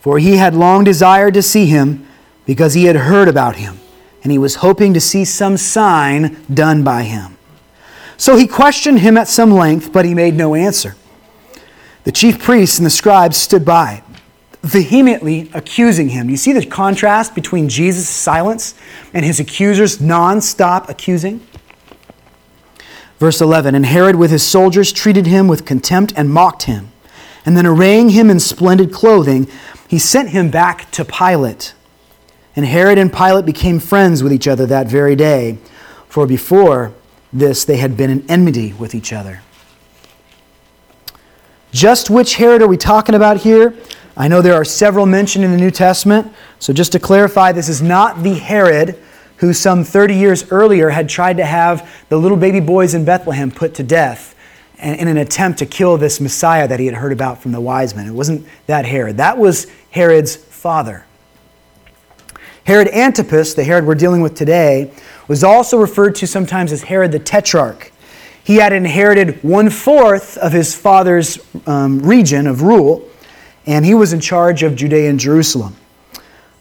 for 0.01 0.19
he 0.19 0.37
had 0.37 0.55
long 0.55 0.83
desired 0.83 1.35
to 1.35 1.43
see 1.43 1.67
him 1.67 2.07
because 2.47 2.75
he 2.75 2.85
had 2.85 2.97
heard 2.97 3.29
about 3.29 3.57
him, 3.57 3.79
and 4.23 4.33
he 4.33 4.39
was 4.39 4.57
hoping 4.57 4.95
to 4.95 5.01
see 5.01 5.25
some 5.25 5.57
sign 5.57 6.45
done 6.53 6.83
by 6.83 7.03
him. 7.03 7.37
So 8.17 8.37
he 8.37 8.47
questioned 8.47 9.01
him 9.01 9.17
at 9.17 9.29
some 9.29 9.51
length, 9.51 9.93
but 9.93 10.05
he 10.05 10.15
made 10.15 10.35
no 10.35 10.55
answer. 10.55 10.97
The 12.05 12.13
chief 12.13 12.43
priests 12.43 12.79
and 12.79 12.87
the 12.87 12.91
scribes 12.91 13.37
stood 13.37 13.65
by, 13.65 14.03
vehemently 14.63 15.51
accusing 15.55 16.11
him. 16.11 16.31
You 16.31 16.37
see 16.37 16.53
the 16.53 16.65
contrast 16.67 17.35
between 17.35 17.69
Jesus' 17.69 18.09
silence 18.09 18.75
and 19.15 19.25
his 19.25 19.41
accusers' 19.41 20.01
non 20.01 20.41
stop 20.41 20.89
accusing? 20.89 21.47
Verse 23.19 23.41
11 23.41 23.77
And 23.77 23.87
Herod 23.87 24.17
with 24.17 24.33
his 24.33 24.45
soldiers 24.45 24.93
treated 24.93 25.27
him 25.27 25.47
with 25.47 25.65
contempt 25.65 26.13
and 26.17 26.29
mocked 26.29 26.65
him. 26.65 26.91
And 27.45 27.57
then, 27.57 27.67
arraying 27.67 28.11
him 28.11 28.31
in 28.31 28.39
splendid 28.39 28.93
clothing, 28.93 29.49
he 29.89 29.99
sent 29.99 30.31
him 30.31 30.51
back 30.51 30.91
to 30.93 31.05
Pilate. 31.05 31.75
And 32.55 32.67
Herod 32.67 32.99
and 32.99 33.13
Pilate 33.13 33.47
became 33.47 33.79
friends 33.79 34.23
with 34.23 34.33
each 34.33 34.47
other 34.47 34.67
that 34.67 34.87
very 34.87 35.17
day, 35.17 35.59
for 36.09 36.27
before 36.27 36.93
this 37.33 37.65
they 37.65 37.79
had 37.79 37.97
been 37.97 38.11
in 38.11 38.31
enmity 38.31 38.75
with 38.75 38.95
each 38.95 39.13
other. 39.13 39.41
Just 41.73 42.11
which 42.11 42.35
Herod 42.35 42.61
are 42.61 42.69
we 42.69 42.77
talking 42.77 43.15
about 43.15 43.39
here? 43.39 43.75
I 44.15 44.29
know 44.29 44.43
there 44.43 44.55
are 44.55 44.65
several 44.65 45.07
mentioned 45.07 45.45
in 45.45 45.53
the 45.53 45.57
New 45.57 45.71
Testament, 45.71 46.31
so 46.59 46.75
just 46.75 46.93
to 46.93 46.99
clarify, 46.99 47.53
this 47.53 47.71
is 47.71 47.81
not 47.81 48.23
the 48.23 48.35
Herod 48.35 48.99
who 49.39 49.55
some 49.55 49.83
30 49.83 50.15
years 50.15 50.53
earlier 50.53 50.91
had 50.91 51.09
tried 51.09 51.39
to 51.39 51.45
have 51.47 51.91
the 52.11 52.17
little 52.19 52.37
baby 52.37 52.61
boys 52.61 52.93
in 52.95 53.07
Bethlehem 53.07 53.51
put 53.51 53.75
to 53.75 53.83
death 53.83 54.35
in 54.79 55.09
an 55.09 55.17
attempt 55.17 55.61
to 55.61 55.67
kill 55.67 55.97
this 55.97 56.21
Messiah 56.21 56.69
that 56.69 56.79
he 56.79 56.87
had 56.87 56.95
heard 56.95 57.13
about 57.13 57.41
from 57.41 57.53
the 57.53 57.61
wise 57.61 57.95
men. 57.95 58.07
It 58.07 58.13
wasn't 58.13 58.47
that 58.67 58.85
Herod, 58.85 59.17
that 59.17 59.39
was 59.39 59.67
Herod's 59.91 60.37
father. 60.37 61.07
Herod 62.65 62.89
Antipas, 62.89 63.55
the 63.55 63.65
Herod 63.65 63.87
we're 63.87 63.97
dealing 63.97 64.21
with 64.21 64.35
today, 64.35 64.93
was 65.27 65.43
also 65.43 65.79
referred 65.79 66.15
to 66.17 66.27
sometimes 66.27 66.71
as 66.71 66.83
Herod 66.83 67.11
the 67.11 67.19
Tetrarch. 67.19 67.91
He 68.45 68.57
had 68.57 68.73
inherited 68.73 69.43
one 69.43 69.69
fourth 69.69 70.37
of 70.39 70.53
his 70.53 70.75
father's 70.75 71.39
um, 71.67 72.01
region 72.01 72.47
of 72.47 72.63
rule, 72.63 73.09
and 73.67 73.85
he 73.85 73.95
was 73.95 74.13
in 74.13 74.21
charge 74.21 74.63
of 74.63 74.77
Judea 74.77 75.11
and 75.11 75.19
Jerusalem. 75.19 75.77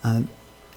Uh, 0.02 0.22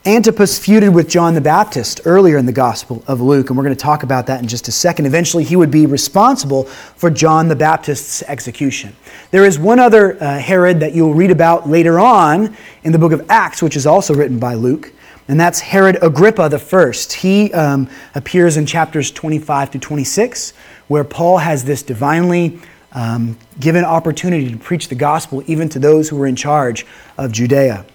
Antipas 0.08 0.60
feuded 0.60 0.94
with 0.94 1.10
John 1.10 1.34
the 1.34 1.42
Baptist 1.42 2.02
earlier 2.06 2.38
in 2.38 2.46
the 2.46 2.52
Gospel 2.52 3.04
of 3.08 3.22
Luke, 3.22 3.50
and 3.50 3.58
we're 3.58 3.64
going 3.64 3.76
to 3.76 3.82
talk 3.82 4.04
about 4.04 4.28
that 4.28 4.40
in 4.40 4.48
just 4.48 4.68
a 4.68 4.72
second. 4.72 5.08
Eventually, 5.08 5.44
he 5.44 5.56
would 5.56 5.72
be 5.72 5.88
responsible 5.88 6.66
for 6.66 7.10
John 7.10 7.48
the 7.48 7.56
Baptist's 7.56 8.22
execution. 8.24 8.96
There 9.32 9.46
is 9.46 9.58
one 9.58 9.80
other 9.80 10.22
uh, 10.22 10.38
Herod 10.38 10.80
that 10.82 10.94
you'll 10.94 11.16
read 11.16 11.32
about 11.32 11.68
later 11.68 12.00
on 12.00 12.56
in 12.84 12.92
the 12.92 13.00
book 13.00 13.14
of 13.14 13.26
Acts, 13.32 13.64
which 13.64 13.76
is 13.76 13.88
also 13.88 14.14
written 14.14 14.38
by 14.38 14.54
Luke, 14.54 14.94
and 15.28 15.40
that's 15.40 15.60
Herod 15.60 15.98
Agrippa 16.02 16.44
I. 16.44 17.14
He 17.14 17.52
um, 17.54 17.90
appears 18.14 18.58
in 18.58 18.66
chapters 18.66 19.12
25 19.12 19.72
to 19.72 19.80
26, 19.80 20.54
where 20.88 21.04
Paul 21.04 21.40
has 21.40 21.64
this 21.64 21.82
divinely 21.82 22.60
um, 22.92 23.38
given 23.60 23.84
opportunity 23.84 24.50
to 24.50 24.58
preach 24.58 24.88
the 24.88 24.96
gospel 24.96 25.44
even 25.48 25.68
to 25.70 25.80
those 25.80 26.10
who 26.10 26.16
were 26.16 26.28
in 26.28 26.36
charge 26.36 26.86
of 27.18 27.32
Judea. 27.32 27.86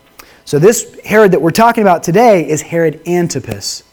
So, 0.44 0.58
this 0.58 0.98
Herod 1.04 1.32
that 1.32 1.40
we're 1.40 1.50
talking 1.50 1.82
about 1.82 2.02
today 2.02 2.48
is 2.48 2.62
Herod 2.62 3.00
Antipas. 3.06 3.84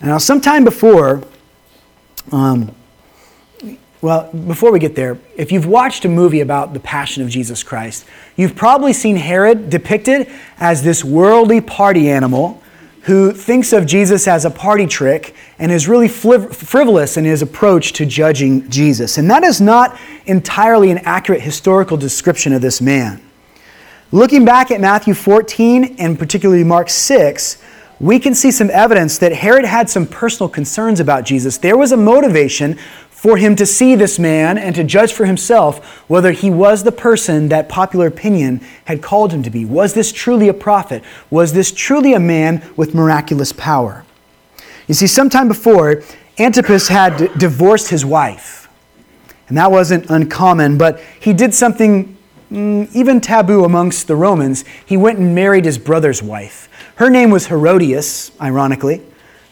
Now, 0.00 0.18
sometime 0.18 0.64
before, 0.64 1.22
um, 2.32 2.74
well, 4.02 4.28
before 4.32 4.72
we 4.72 4.80
get 4.80 4.96
there, 4.96 5.16
if 5.36 5.52
you've 5.52 5.66
watched 5.66 6.04
a 6.04 6.08
movie 6.08 6.40
about 6.40 6.74
the 6.74 6.80
Passion 6.80 7.22
of 7.22 7.28
Jesus 7.28 7.62
Christ, 7.62 8.04
you've 8.34 8.56
probably 8.56 8.92
seen 8.92 9.14
Herod 9.14 9.70
depicted 9.70 10.28
as 10.58 10.82
this 10.82 11.04
worldly 11.04 11.60
party 11.60 12.10
animal 12.10 12.60
who 13.02 13.32
thinks 13.32 13.72
of 13.72 13.86
Jesus 13.86 14.26
as 14.26 14.44
a 14.44 14.50
party 14.50 14.88
trick 14.88 15.36
and 15.58 15.70
is 15.70 15.86
really 15.86 16.08
frivolous 16.08 17.16
in 17.16 17.24
his 17.24 17.42
approach 17.42 17.92
to 17.92 18.04
judging 18.04 18.68
Jesus. 18.68 19.18
And 19.18 19.30
that 19.30 19.44
is 19.44 19.60
not 19.60 19.96
entirely 20.26 20.90
an 20.90 20.98
accurate 20.98 21.40
historical 21.40 21.96
description 21.96 22.52
of 22.52 22.60
this 22.60 22.80
man. 22.80 23.20
Looking 24.10 24.44
back 24.44 24.72
at 24.72 24.80
Matthew 24.80 25.14
14 25.14 25.96
and 25.98 26.18
particularly 26.18 26.64
Mark 26.64 26.90
6, 26.90 27.62
we 27.98 28.18
can 28.18 28.34
see 28.34 28.50
some 28.50 28.68
evidence 28.70 29.18
that 29.18 29.32
Herod 29.32 29.64
had 29.64 29.88
some 29.88 30.06
personal 30.06 30.48
concerns 30.48 30.98
about 30.98 31.24
Jesus. 31.24 31.56
There 31.56 31.76
was 31.76 31.92
a 31.92 31.96
motivation 31.96 32.76
for 33.22 33.36
him 33.36 33.54
to 33.54 33.64
see 33.64 33.94
this 33.94 34.18
man 34.18 34.58
and 34.58 34.74
to 34.74 34.82
judge 34.82 35.12
for 35.12 35.26
himself 35.26 36.02
whether 36.08 36.32
he 36.32 36.50
was 36.50 36.82
the 36.82 36.90
person 36.90 37.50
that 37.50 37.68
popular 37.68 38.08
opinion 38.08 38.60
had 38.86 39.00
called 39.00 39.32
him 39.32 39.44
to 39.44 39.48
be. 39.48 39.64
Was 39.64 39.94
this 39.94 40.10
truly 40.10 40.48
a 40.48 40.52
prophet? 40.52 41.04
Was 41.30 41.52
this 41.52 41.70
truly 41.70 42.14
a 42.14 42.18
man 42.18 42.68
with 42.74 42.96
miraculous 42.96 43.52
power? 43.52 44.04
You 44.88 44.94
see, 44.94 45.06
sometime 45.06 45.46
before, 45.46 46.02
Antipas 46.36 46.88
had 46.88 47.16
d- 47.16 47.28
divorced 47.38 47.90
his 47.90 48.04
wife. 48.04 48.68
And 49.46 49.56
that 49.56 49.70
wasn't 49.70 50.10
uncommon, 50.10 50.76
but 50.76 51.00
he 51.20 51.32
did 51.32 51.54
something 51.54 52.16
mm, 52.50 52.92
even 52.92 53.20
taboo 53.20 53.62
amongst 53.64 54.08
the 54.08 54.16
Romans. 54.16 54.64
He 54.84 54.96
went 54.96 55.20
and 55.20 55.32
married 55.32 55.64
his 55.64 55.78
brother's 55.78 56.24
wife. 56.24 56.68
Her 56.96 57.08
name 57.08 57.30
was 57.30 57.46
Herodias, 57.46 58.32
ironically. 58.40 59.00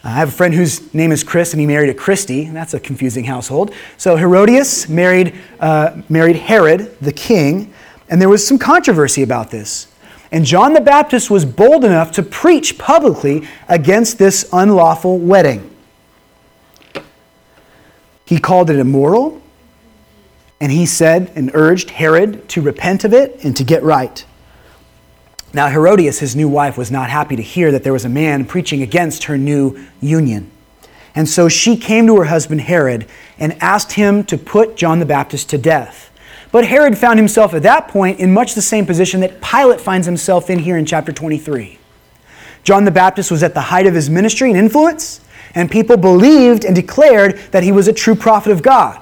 I 0.03 0.09
have 0.09 0.29
a 0.29 0.31
friend 0.31 0.53
whose 0.53 0.93
name 0.93 1.11
is 1.11 1.23
Chris, 1.23 1.53
and 1.53 1.59
he 1.59 1.67
married 1.67 1.89
a 1.89 1.93
Christie. 1.93 2.45
And 2.45 2.55
that's 2.55 2.73
a 2.73 2.79
confusing 2.79 3.23
household. 3.23 3.73
So 3.97 4.15
Herodias 4.15 4.89
married, 4.89 5.35
uh, 5.59 6.01
married 6.09 6.37
Herod, 6.37 6.97
the 6.99 7.13
king, 7.13 7.73
and 8.09 8.19
there 8.19 8.29
was 8.29 8.45
some 8.45 8.57
controversy 8.57 9.21
about 9.21 9.51
this. 9.51 9.87
And 10.31 10.45
John 10.45 10.73
the 10.73 10.81
Baptist 10.81 11.29
was 11.29 11.45
bold 11.45 11.83
enough 11.83 12.11
to 12.13 12.23
preach 12.23 12.77
publicly 12.77 13.47
against 13.67 14.17
this 14.17 14.49
unlawful 14.51 15.19
wedding. 15.19 15.67
He 18.25 18.39
called 18.39 18.69
it 18.69 18.79
immoral, 18.79 19.41
and 20.61 20.71
he 20.71 20.85
said 20.85 21.31
and 21.35 21.51
urged 21.53 21.89
Herod 21.89 22.47
to 22.49 22.61
repent 22.61 23.03
of 23.03 23.13
it 23.13 23.43
and 23.43 23.55
to 23.57 23.63
get 23.63 23.83
right. 23.83 24.25
Now, 25.53 25.67
Herodias, 25.67 26.19
his 26.19 26.35
new 26.35 26.47
wife, 26.47 26.77
was 26.77 26.91
not 26.91 27.09
happy 27.09 27.35
to 27.35 27.41
hear 27.41 27.71
that 27.71 27.83
there 27.83 27.93
was 27.93 28.05
a 28.05 28.09
man 28.09 28.45
preaching 28.45 28.81
against 28.81 29.25
her 29.25 29.37
new 29.37 29.77
union. 29.99 30.49
And 31.13 31.27
so 31.27 31.49
she 31.49 31.75
came 31.75 32.07
to 32.07 32.15
her 32.17 32.25
husband 32.25 32.61
Herod 32.61 33.05
and 33.37 33.61
asked 33.61 33.93
him 33.93 34.23
to 34.25 34.37
put 34.37 34.77
John 34.77 34.99
the 34.99 35.05
Baptist 35.05 35.49
to 35.49 35.57
death. 35.57 36.09
But 36.51 36.65
Herod 36.65 36.97
found 36.97 37.19
himself 37.19 37.53
at 37.53 37.63
that 37.63 37.89
point 37.89 38.19
in 38.19 38.33
much 38.33 38.55
the 38.55 38.61
same 38.61 38.85
position 38.85 39.19
that 39.21 39.41
Pilate 39.41 39.81
finds 39.81 40.05
himself 40.05 40.49
in 40.49 40.59
here 40.59 40.77
in 40.77 40.85
chapter 40.85 41.11
23. 41.11 41.77
John 42.63 42.85
the 42.85 42.91
Baptist 42.91 43.31
was 43.31 43.43
at 43.43 43.53
the 43.53 43.61
height 43.61 43.87
of 43.87 43.93
his 43.93 44.09
ministry 44.09 44.49
and 44.49 44.59
influence, 44.59 45.21
and 45.55 45.69
people 45.69 45.97
believed 45.97 46.63
and 46.63 46.75
declared 46.75 47.37
that 47.51 47.63
he 47.63 47.71
was 47.71 47.87
a 47.87 47.93
true 47.93 48.15
prophet 48.15 48.51
of 48.51 48.61
God. 48.61 49.01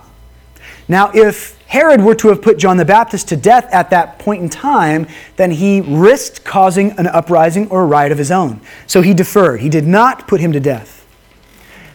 Now, 0.90 1.12
if 1.14 1.56
Herod 1.68 2.02
were 2.02 2.16
to 2.16 2.30
have 2.30 2.42
put 2.42 2.58
John 2.58 2.78
the 2.78 2.84
Baptist 2.84 3.30
to 3.30 3.38
death 3.38 3.72
at 3.72 3.92
that 3.92 4.18
point 4.18 4.42
in 4.42 4.50
time, 4.50 5.08
then 5.36 5.52
he 5.52 5.82
risked 5.82 6.44
causing 6.44 6.98
an 6.98 7.06
uprising 7.06 7.70
or 7.70 7.84
a 7.84 7.86
riot 7.86 8.12
of 8.12 8.18
his 8.18 8.32
own. 8.32 8.60
So 8.88 9.02
he 9.02 9.14
deferred. 9.14 9.62
He 9.62 9.70
did 9.70 9.86
not 9.86 10.28
put 10.28 10.42
him 10.42 10.52
to 10.52 10.60
death. 10.60 11.06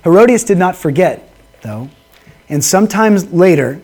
Herodias 0.05 0.45
did 0.45 0.59
not 0.59 0.77
forget, 0.77 1.29
though, 1.63 1.91
and 2.49 2.65
sometimes 2.65 3.33
later, 3.33 3.83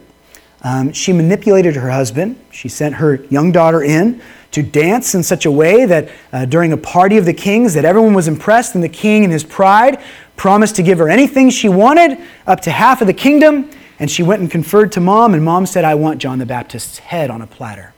um, 0.63 0.93
she 0.93 1.13
manipulated 1.13 1.75
her 1.75 1.91
husband. 1.91 2.39
She 2.53 2.69
sent 2.69 2.97
her 2.97 3.25
young 3.31 3.51
daughter 3.51 3.83
in 3.83 4.23
to 4.53 4.63
dance 4.63 5.15
in 5.15 5.23
such 5.23 5.47
a 5.47 5.51
way 5.51 5.87
that 5.87 6.09
uh, 6.33 6.45
during 6.45 6.73
a 6.73 6.77
party 6.77 7.17
of 7.17 7.25
the 7.25 7.33
kings 7.33 7.75
that 7.75 7.85
everyone 7.85 8.15
was 8.15 8.29
impressed 8.29 8.75
and 8.75 8.85
the 8.85 8.89
king 8.89 9.25
in 9.25 9.31
his 9.31 9.43
pride 9.43 10.03
promised 10.37 10.77
to 10.77 10.83
give 10.83 10.99
her 10.99 11.09
anything 11.09 11.51
she 11.51 11.69
wanted 11.69 12.19
up 12.47 12.61
to 12.61 12.71
half 12.71 13.01
of 13.01 13.07
the 13.07 13.15
kingdom 13.15 13.71
and 14.01 14.11
she 14.11 14.23
went 14.23 14.41
and 14.41 14.51
conferred 14.51 14.91
to 14.93 15.01
mom, 15.01 15.35
and 15.35 15.45
mom 15.45 15.67
said, 15.67 15.85
I 15.85 15.95
want 15.95 16.21
John 16.21 16.39
the 16.39 16.47
Baptist's 16.47 16.99
head 16.99 17.31
on 17.31 17.43
a 17.43 17.47
platter. 17.47 17.93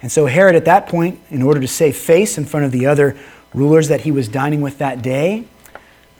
And 0.00 0.10
so 0.10 0.26
Herod, 0.26 0.54
at 0.54 0.64
that 0.66 0.86
point, 0.86 1.20
in 1.30 1.42
order 1.42 1.60
to 1.60 1.66
save 1.66 1.96
face 1.96 2.38
in 2.38 2.44
front 2.44 2.64
of 2.64 2.72
the 2.72 2.86
other 2.86 3.16
rulers 3.52 3.88
that 3.88 4.02
he 4.02 4.12
was 4.12 4.28
dining 4.28 4.60
with 4.60 4.78
that 4.78 5.02
day, 5.02 5.44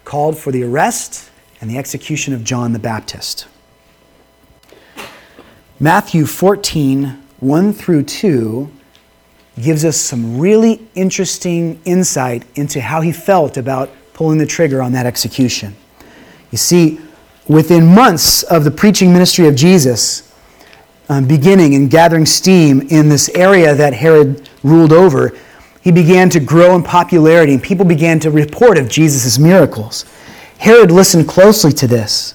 called 0.05 0.37
for 0.37 0.51
the 0.51 0.65
arrest 0.65 1.31
and 1.61 1.71
the 1.71 1.79
execution 1.79 2.35
of 2.35 2.43
John 2.43 2.73
the 2.73 2.79
Baptist. 2.79 3.47
Matthew 5.79 6.27
14, 6.27 7.23
1 7.39 7.73
through 7.73 8.03
2, 8.03 8.73
gives 9.61 9.85
us 9.85 9.97
some 9.97 10.39
really 10.39 10.87
interesting 10.95 11.81
insight 11.85 12.45
into 12.57 12.81
how 12.81 13.03
he 13.03 13.13
felt 13.13 13.57
about 13.57 13.91
pulling 14.15 14.39
the 14.39 14.47
trigger 14.47 14.83
on 14.83 14.93
that 14.93 15.07
execution. 15.07 15.77
You 16.51 16.59
see, 16.59 17.01
within 17.49 17.87
months 17.87 18.43
of 18.45 18.65
the 18.65 18.71
preaching 18.71 19.13
ministry 19.13 19.47
of 19.47 19.55
Jesus 19.55 20.33
um, 21.09 21.27
beginning 21.27 21.75
and 21.75 21.91
gathering 21.91 22.27
steam 22.27 22.81
in 22.89 23.09
this 23.09 23.29
area 23.31 23.75
that 23.75 23.95
Herod 23.95 24.49
ruled 24.63 24.93
over, 24.93 25.37
he 25.81 25.93
began 25.93 26.29
to 26.31 26.41
grow 26.41 26.75
in 26.75 26.83
popularity 26.83 27.53
and 27.53 27.63
people 27.63 27.85
began 27.85 28.19
to 28.21 28.31
report 28.31 28.77
of 28.77 28.89
Jesus' 28.89 29.39
miracles. 29.39 30.05
Herod 30.59 30.91
listened 30.91 31.29
closely 31.29 31.73
to 31.73 31.87
this. 31.87 32.35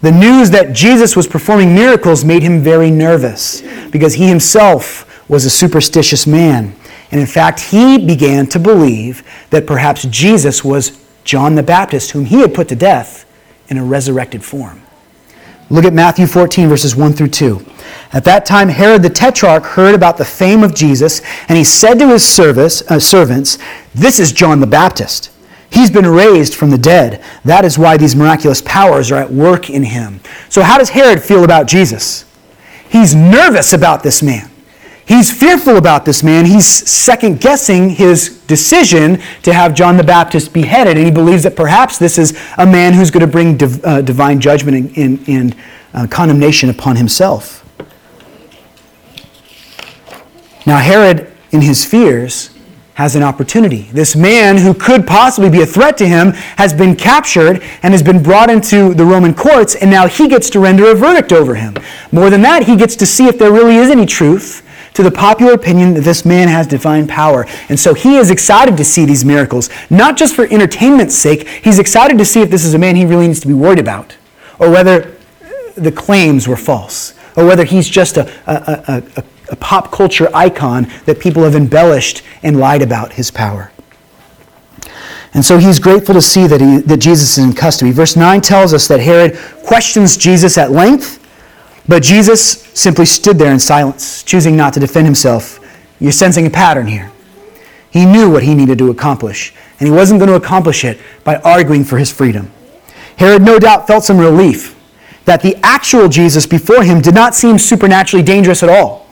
The 0.00 0.10
news 0.10 0.50
that 0.50 0.74
Jesus 0.74 1.16
was 1.16 1.26
performing 1.26 1.74
miracles 1.74 2.24
made 2.24 2.42
him 2.42 2.60
very 2.60 2.90
nervous 2.90 3.62
because 3.90 4.14
he 4.14 4.28
himself 4.28 5.28
was 5.28 5.44
a 5.44 5.50
superstitious 5.50 6.26
man. 6.26 6.74
And 7.10 7.20
in 7.20 7.26
fact, 7.26 7.60
he 7.60 8.04
began 8.04 8.46
to 8.48 8.58
believe 8.58 9.22
that 9.50 9.66
perhaps 9.66 10.04
Jesus 10.04 10.64
was 10.64 11.02
John 11.24 11.54
the 11.54 11.62
Baptist, 11.62 12.10
whom 12.10 12.24
he 12.24 12.40
had 12.40 12.52
put 12.52 12.68
to 12.68 12.76
death 12.76 13.25
in 13.68 13.78
a 13.78 13.84
resurrected 13.84 14.44
form. 14.44 14.82
Look 15.68 15.84
at 15.84 15.92
Matthew 15.92 16.26
14, 16.26 16.68
verses 16.68 16.94
1 16.94 17.12
through 17.14 17.28
2. 17.28 17.64
At 18.12 18.24
that 18.24 18.46
time, 18.46 18.68
Herod 18.68 19.02
the 19.02 19.10
Tetrarch 19.10 19.64
heard 19.64 19.94
about 19.94 20.16
the 20.16 20.24
fame 20.24 20.62
of 20.62 20.74
Jesus, 20.74 21.20
and 21.48 21.58
he 21.58 21.64
said 21.64 21.98
to 21.98 22.08
his 22.08 22.24
service, 22.24 22.88
uh, 22.88 23.00
servants, 23.00 23.58
This 23.94 24.20
is 24.20 24.30
John 24.30 24.60
the 24.60 24.66
Baptist. 24.66 25.30
He's 25.68 25.90
been 25.90 26.06
raised 26.06 26.54
from 26.54 26.70
the 26.70 26.78
dead. 26.78 27.22
That 27.44 27.64
is 27.64 27.78
why 27.78 27.96
these 27.96 28.14
miraculous 28.14 28.62
powers 28.62 29.10
are 29.10 29.16
at 29.16 29.32
work 29.32 29.68
in 29.68 29.82
him. 29.82 30.20
So, 30.48 30.62
how 30.62 30.78
does 30.78 30.90
Herod 30.90 31.22
feel 31.22 31.42
about 31.42 31.66
Jesus? 31.66 32.24
He's 32.88 33.14
nervous 33.14 33.72
about 33.72 34.04
this 34.04 34.22
man. 34.22 34.48
He's 35.06 35.32
fearful 35.32 35.76
about 35.76 36.04
this 36.04 36.24
man. 36.24 36.46
He's 36.46 36.66
second 36.66 37.40
guessing 37.40 37.90
his 37.90 38.40
decision 38.48 39.22
to 39.42 39.52
have 39.52 39.72
John 39.72 39.96
the 39.96 40.02
Baptist 40.02 40.52
beheaded, 40.52 40.96
and 40.96 41.06
he 41.06 41.12
believes 41.12 41.44
that 41.44 41.54
perhaps 41.54 41.96
this 41.96 42.18
is 42.18 42.36
a 42.58 42.66
man 42.66 42.92
who's 42.92 43.12
going 43.12 43.24
to 43.24 43.30
bring 43.30 43.56
div- 43.56 43.84
uh, 43.84 44.02
divine 44.02 44.40
judgment 44.40 44.96
and, 44.96 45.28
and 45.28 45.56
uh, 45.94 46.08
condemnation 46.10 46.70
upon 46.70 46.96
himself. 46.96 47.62
Now, 50.66 50.78
Herod, 50.78 51.32
in 51.52 51.60
his 51.60 51.84
fears, 51.84 52.50
has 52.94 53.14
an 53.14 53.22
opportunity. 53.22 53.82
This 53.92 54.16
man 54.16 54.56
who 54.56 54.74
could 54.74 55.06
possibly 55.06 55.50
be 55.50 55.62
a 55.62 55.66
threat 55.66 55.96
to 55.98 56.08
him 56.08 56.32
has 56.56 56.74
been 56.74 56.96
captured 56.96 57.62
and 57.84 57.94
has 57.94 58.02
been 58.02 58.20
brought 58.20 58.50
into 58.50 58.92
the 58.94 59.04
Roman 59.04 59.34
courts, 59.34 59.76
and 59.76 59.88
now 59.88 60.08
he 60.08 60.26
gets 60.26 60.50
to 60.50 60.58
render 60.58 60.90
a 60.90 60.94
verdict 60.96 61.32
over 61.32 61.54
him. 61.54 61.76
More 62.10 62.28
than 62.28 62.42
that, 62.42 62.64
he 62.64 62.74
gets 62.74 62.96
to 62.96 63.06
see 63.06 63.26
if 63.26 63.38
there 63.38 63.52
really 63.52 63.76
is 63.76 63.88
any 63.88 64.06
truth 64.06 64.65
to 64.96 65.02
the 65.02 65.10
popular 65.10 65.52
opinion 65.52 65.92
that 65.92 66.00
this 66.00 66.24
man 66.24 66.48
has 66.48 66.66
divine 66.66 67.06
power. 67.06 67.46
And 67.68 67.78
so 67.78 67.92
he 67.92 68.16
is 68.16 68.30
excited 68.30 68.78
to 68.78 68.84
see 68.84 69.04
these 69.04 69.26
miracles, 69.26 69.68
not 69.90 70.16
just 70.16 70.34
for 70.34 70.46
entertainment's 70.46 71.14
sake, 71.14 71.46
he's 71.46 71.78
excited 71.78 72.16
to 72.16 72.24
see 72.24 72.40
if 72.40 72.50
this 72.50 72.64
is 72.64 72.72
a 72.72 72.78
man 72.78 72.96
he 72.96 73.04
really 73.04 73.26
needs 73.26 73.40
to 73.40 73.46
be 73.46 73.52
worried 73.52 73.78
about, 73.78 74.16
or 74.58 74.70
whether 74.70 75.14
the 75.74 75.92
claims 75.92 76.48
were 76.48 76.56
false, 76.56 77.12
or 77.36 77.44
whether 77.44 77.64
he's 77.64 77.86
just 77.86 78.16
a, 78.16 78.26
a, 78.50 79.02
a, 79.18 79.24
a 79.50 79.56
pop 79.56 79.92
culture 79.92 80.30
icon 80.34 80.90
that 81.04 81.20
people 81.20 81.42
have 81.42 81.54
embellished 81.54 82.22
and 82.42 82.58
lied 82.58 82.80
about 82.80 83.12
his 83.12 83.30
power. 83.30 83.70
And 85.34 85.44
so 85.44 85.58
he's 85.58 85.78
grateful 85.78 86.14
to 86.14 86.22
see 86.22 86.46
that, 86.46 86.62
he, 86.62 86.78
that 86.78 86.96
Jesus 86.96 87.36
is 87.36 87.44
in 87.44 87.52
custody. 87.52 87.90
Verse 87.90 88.16
9 88.16 88.40
tells 88.40 88.72
us 88.72 88.88
that 88.88 89.00
Herod 89.00 89.36
questions 89.62 90.16
Jesus 90.16 90.56
at 90.56 90.70
length, 90.70 91.22
but 91.88 92.02
Jesus 92.02 92.62
simply 92.74 93.06
stood 93.06 93.38
there 93.38 93.52
in 93.52 93.58
silence, 93.58 94.22
choosing 94.22 94.56
not 94.56 94.72
to 94.74 94.80
defend 94.80 95.06
himself. 95.06 95.60
You're 96.00 96.12
sensing 96.12 96.46
a 96.46 96.50
pattern 96.50 96.86
here. 96.86 97.10
He 97.90 98.04
knew 98.04 98.30
what 98.30 98.42
he 98.42 98.54
needed 98.54 98.78
to 98.78 98.90
accomplish, 98.90 99.54
and 99.78 99.88
he 99.88 99.94
wasn't 99.94 100.20
going 100.20 100.28
to 100.28 100.36
accomplish 100.36 100.84
it 100.84 100.98
by 101.24 101.36
arguing 101.36 101.84
for 101.84 101.98
his 101.98 102.10
freedom. 102.10 102.50
Herod 103.16 103.42
no 103.42 103.58
doubt 103.58 103.86
felt 103.86 104.04
some 104.04 104.18
relief 104.18 104.74
that 105.24 105.42
the 105.42 105.56
actual 105.62 106.08
Jesus 106.08 106.46
before 106.46 106.82
him 106.82 107.00
did 107.00 107.14
not 107.14 107.34
seem 107.34 107.58
supernaturally 107.58 108.24
dangerous 108.24 108.62
at 108.62 108.68
all. 108.68 109.06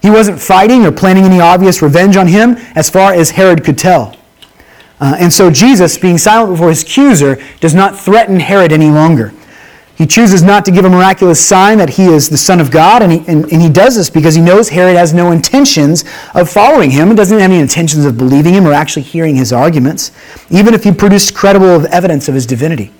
He 0.00 0.10
wasn't 0.10 0.40
fighting 0.40 0.86
or 0.86 0.92
planning 0.92 1.24
any 1.24 1.40
obvious 1.40 1.82
revenge 1.82 2.16
on 2.16 2.28
him 2.28 2.56
as 2.74 2.88
far 2.88 3.12
as 3.12 3.30
Herod 3.30 3.64
could 3.64 3.76
tell. 3.76 4.16
Uh, 5.00 5.16
and 5.18 5.32
so 5.32 5.50
Jesus, 5.50 5.98
being 5.98 6.18
silent 6.18 6.52
before 6.52 6.70
his 6.70 6.82
accuser, 6.82 7.42
does 7.60 7.74
not 7.74 7.98
threaten 7.98 8.40
Herod 8.40 8.72
any 8.72 8.90
longer. 8.90 9.32
He 9.98 10.06
chooses 10.06 10.44
not 10.44 10.64
to 10.64 10.70
give 10.70 10.84
a 10.84 10.88
miraculous 10.88 11.44
sign 11.44 11.78
that 11.78 11.90
he 11.90 12.04
is 12.04 12.28
the 12.28 12.38
Son 12.38 12.60
of 12.60 12.70
God, 12.70 13.02
and 13.02 13.10
he, 13.10 13.18
and, 13.26 13.52
and 13.52 13.60
he 13.60 13.68
does 13.68 13.96
this 13.96 14.08
because 14.08 14.36
he 14.36 14.40
knows 14.40 14.68
Herod 14.68 14.96
has 14.96 15.12
no 15.12 15.32
intentions 15.32 16.04
of 16.36 16.48
following 16.48 16.88
him 16.88 17.08
and 17.08 17.16
doesn't 17.16 17.36
have 17.36 17.50
any 17.50 17.58
intentions 17.58 18.04
of 18.04 18.16
believing 18.16 18.54
him 18.54 18.64
or 18.64 18.72
actually 18.72 19.02
hearing 19.02 19.34
his 19.34 19.52
arguments, 19.52 20.12
even 20.50 20.72
if 20.72 20.84
he 20.84 20.92
produced 20.92 21.34
credible 21.34 21.84
evidence 21.92 22.28
of 22.28 22.36
his 22.36 22.46
divinity. 22.46 22.92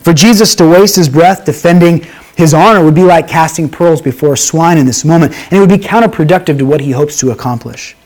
For 0.00 0.12
Jesus 0.12 0.54
to 0.56 0.68
waste 0.68 0.96
his 0.96 1.08
breath 1.08 1.46
defending 1.46 2.06
his 2.36 2.52
honor 2.52 2.84
would 2.84 2.94
be 2.94 3.04
like 3.04 3.26
casting 3.26 3.66
pearls 3.66 4.02
before 4.02 4.36
swine 4.36 4.76
in 4.76 4.84
this 4.84 5.06
moment, 5.06 5.34
and 5.44 5.54
it 5.54 5.60
would 5.60 5.70
be 5.70 5.82
counterproductive 5.82 6.58
to 6.58 6.66
what 6.66 6.82
he 6.82 6.90
hopes 6.90 7.18
to 7.20 7.30
accomplish. 7.30 7.96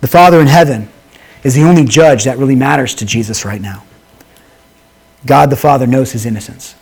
The 0.00 0.08
Father 0.08 0.40
in 0.40 0.46
heaven 0.46 0.88
is 1.44 1.54
the 1.54 1.64
only 1.64 1.84
judge 1.84 2.24
that 2.24 2.38
really 2.38 2.56
matters 2.56 2.94
to 2.94 3.04
Jesus 3.04 3.44
right 3.44 3.60
now. 3.60 3.84
God 5.26 5.50
the 5.50 5.56
Father 5.56 5.86
knows 5.86 6.12
his 6.12 6.24
innocence. 6.24 6.76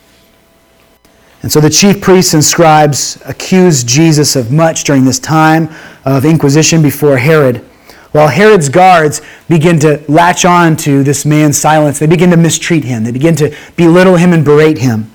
And 1.42 1.50
so 1.50 1.60
the 1.60 1.70
chief 1.70 2.00
priests 2.00 2.34
and 2.34 2.44
scribes 2.44 3.20
accused 3.24 3.88
Jesus 3.88 4.36
of 4.36 4.52
much 4.52 4.84
during 4.84 5.04
this 5.04 5.18
time 5.18 5.70
of 6.04 6.24
inquisition 6.24 6.82
before 6.82 7.16
Herod. 7.16 7.64
While 8.12 8.28
Herod's 8.28 8.68
guards 8.68 9.22
begin 9.48 9.78
to 9.80 10.02
latch 10.08 10.44
on 10.44 10.76
to 10.78 11.02
this 11.02 11.24
man's 11.24 11.56
silence, 11.56 11.98
they 11.98 12.06
begin 12.06 12.30
to 12.30 12.36
mistreat 12.36 12.84
him, 12.84 13.04
they 13.04 13.12
begin 13.12 13.36
to 13.36 13.56
belittle 13.76 14.16
him 14.16 14.32
and 14.32 14.44
berate 14.44 14.78
him. 14.78 15.10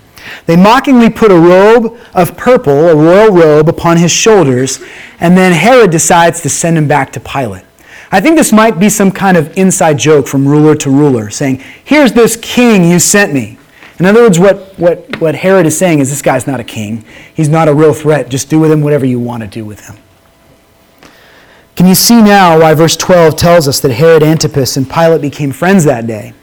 They 0.45 0.55
mockingly 0.55 1.09
put 1.09 1.31
a 1.31 1.37
robe 1.37 1.97
of 2.13 2.35
purple, 2.37 2.89
a 2.89 2.95
royal 2.95 3.31
robe, 3.31 3.69
upon 3.69 3.97
his 3.97 4.11
shoulders, 4.11 4.83
and 5.19 5.37
then 5.37 5.51
Herod 5.51 5.91
decides 5.91 6.41
to 6.41 6.49
send 6.49 6.77
him 6.77 6.87
back 6.87 7.11
to 7.13 7.19
Pilate. 7.19 7.65
I 8.11 8.21
think 8.21 8.37
this 8.37 8.51
might 8.51 8.79
be 8.79 8.89
some 8.89 9.11
kind 9.11 9.37
of 9.37 9.55
inside 9.57 9.97
joke 9.97 10.27
from 10.27 10.47
ruler 10.47 10.75
to 10.75 10.89
ruler, 10.89 11.29
saying, 11.29 11.61
Here's 11.83 12.13
this 12.13 12.37
king 12.37 12.89
you 12.89 12.99
sent 12.99 13.33
me. 13.33 13.57
In 13.99 14.05
other 14.05 14.21
words, 14.21 14.37
what, 14.37 14.77
what, 14.77 15.21
what 15.21 15.35
Herod 15.35 15.65
is 15.65 15.77
saying 15.77 15.99
is 15.99 16.09
this 16.09 16.21
guy's 16.21 16.45
not 16.45 16.59
a 16.59 16.63
king. 16.63 17.05
He's 17.33 17.47
not 17.47 17.67
a 17.67 17.73
real 17.73 17.93
threat. 17.93 18.29
Just 18.29 18.49
do 18.49 18.59
with 18.59 18.71
him 18.71 18.81
whatever 18.81 19.05
you 19.05 19.19
want 19.19 19.43
to 19.43 19.47
do 19.47 19.63
with 19.63 19.87
him. 19.87 19.97
Can 21.75 21.87
you 21.87 21.95
see 21.95 22.21
now 22.21 22.59
why 22.59 22.73
verse 22.73 22.95
12 22.95 23.35
tells 23.35 23.67
us 23.67 23.79
that 23.81 23.91
Herod 23.91 24.23
Antipas 24.23 24.77
and 24.77 24.89
Pilate 24.89 25.21
became 25.21 25.51
friends 25.51 25.85
that 25.85 26.07
day? 26.07 26.33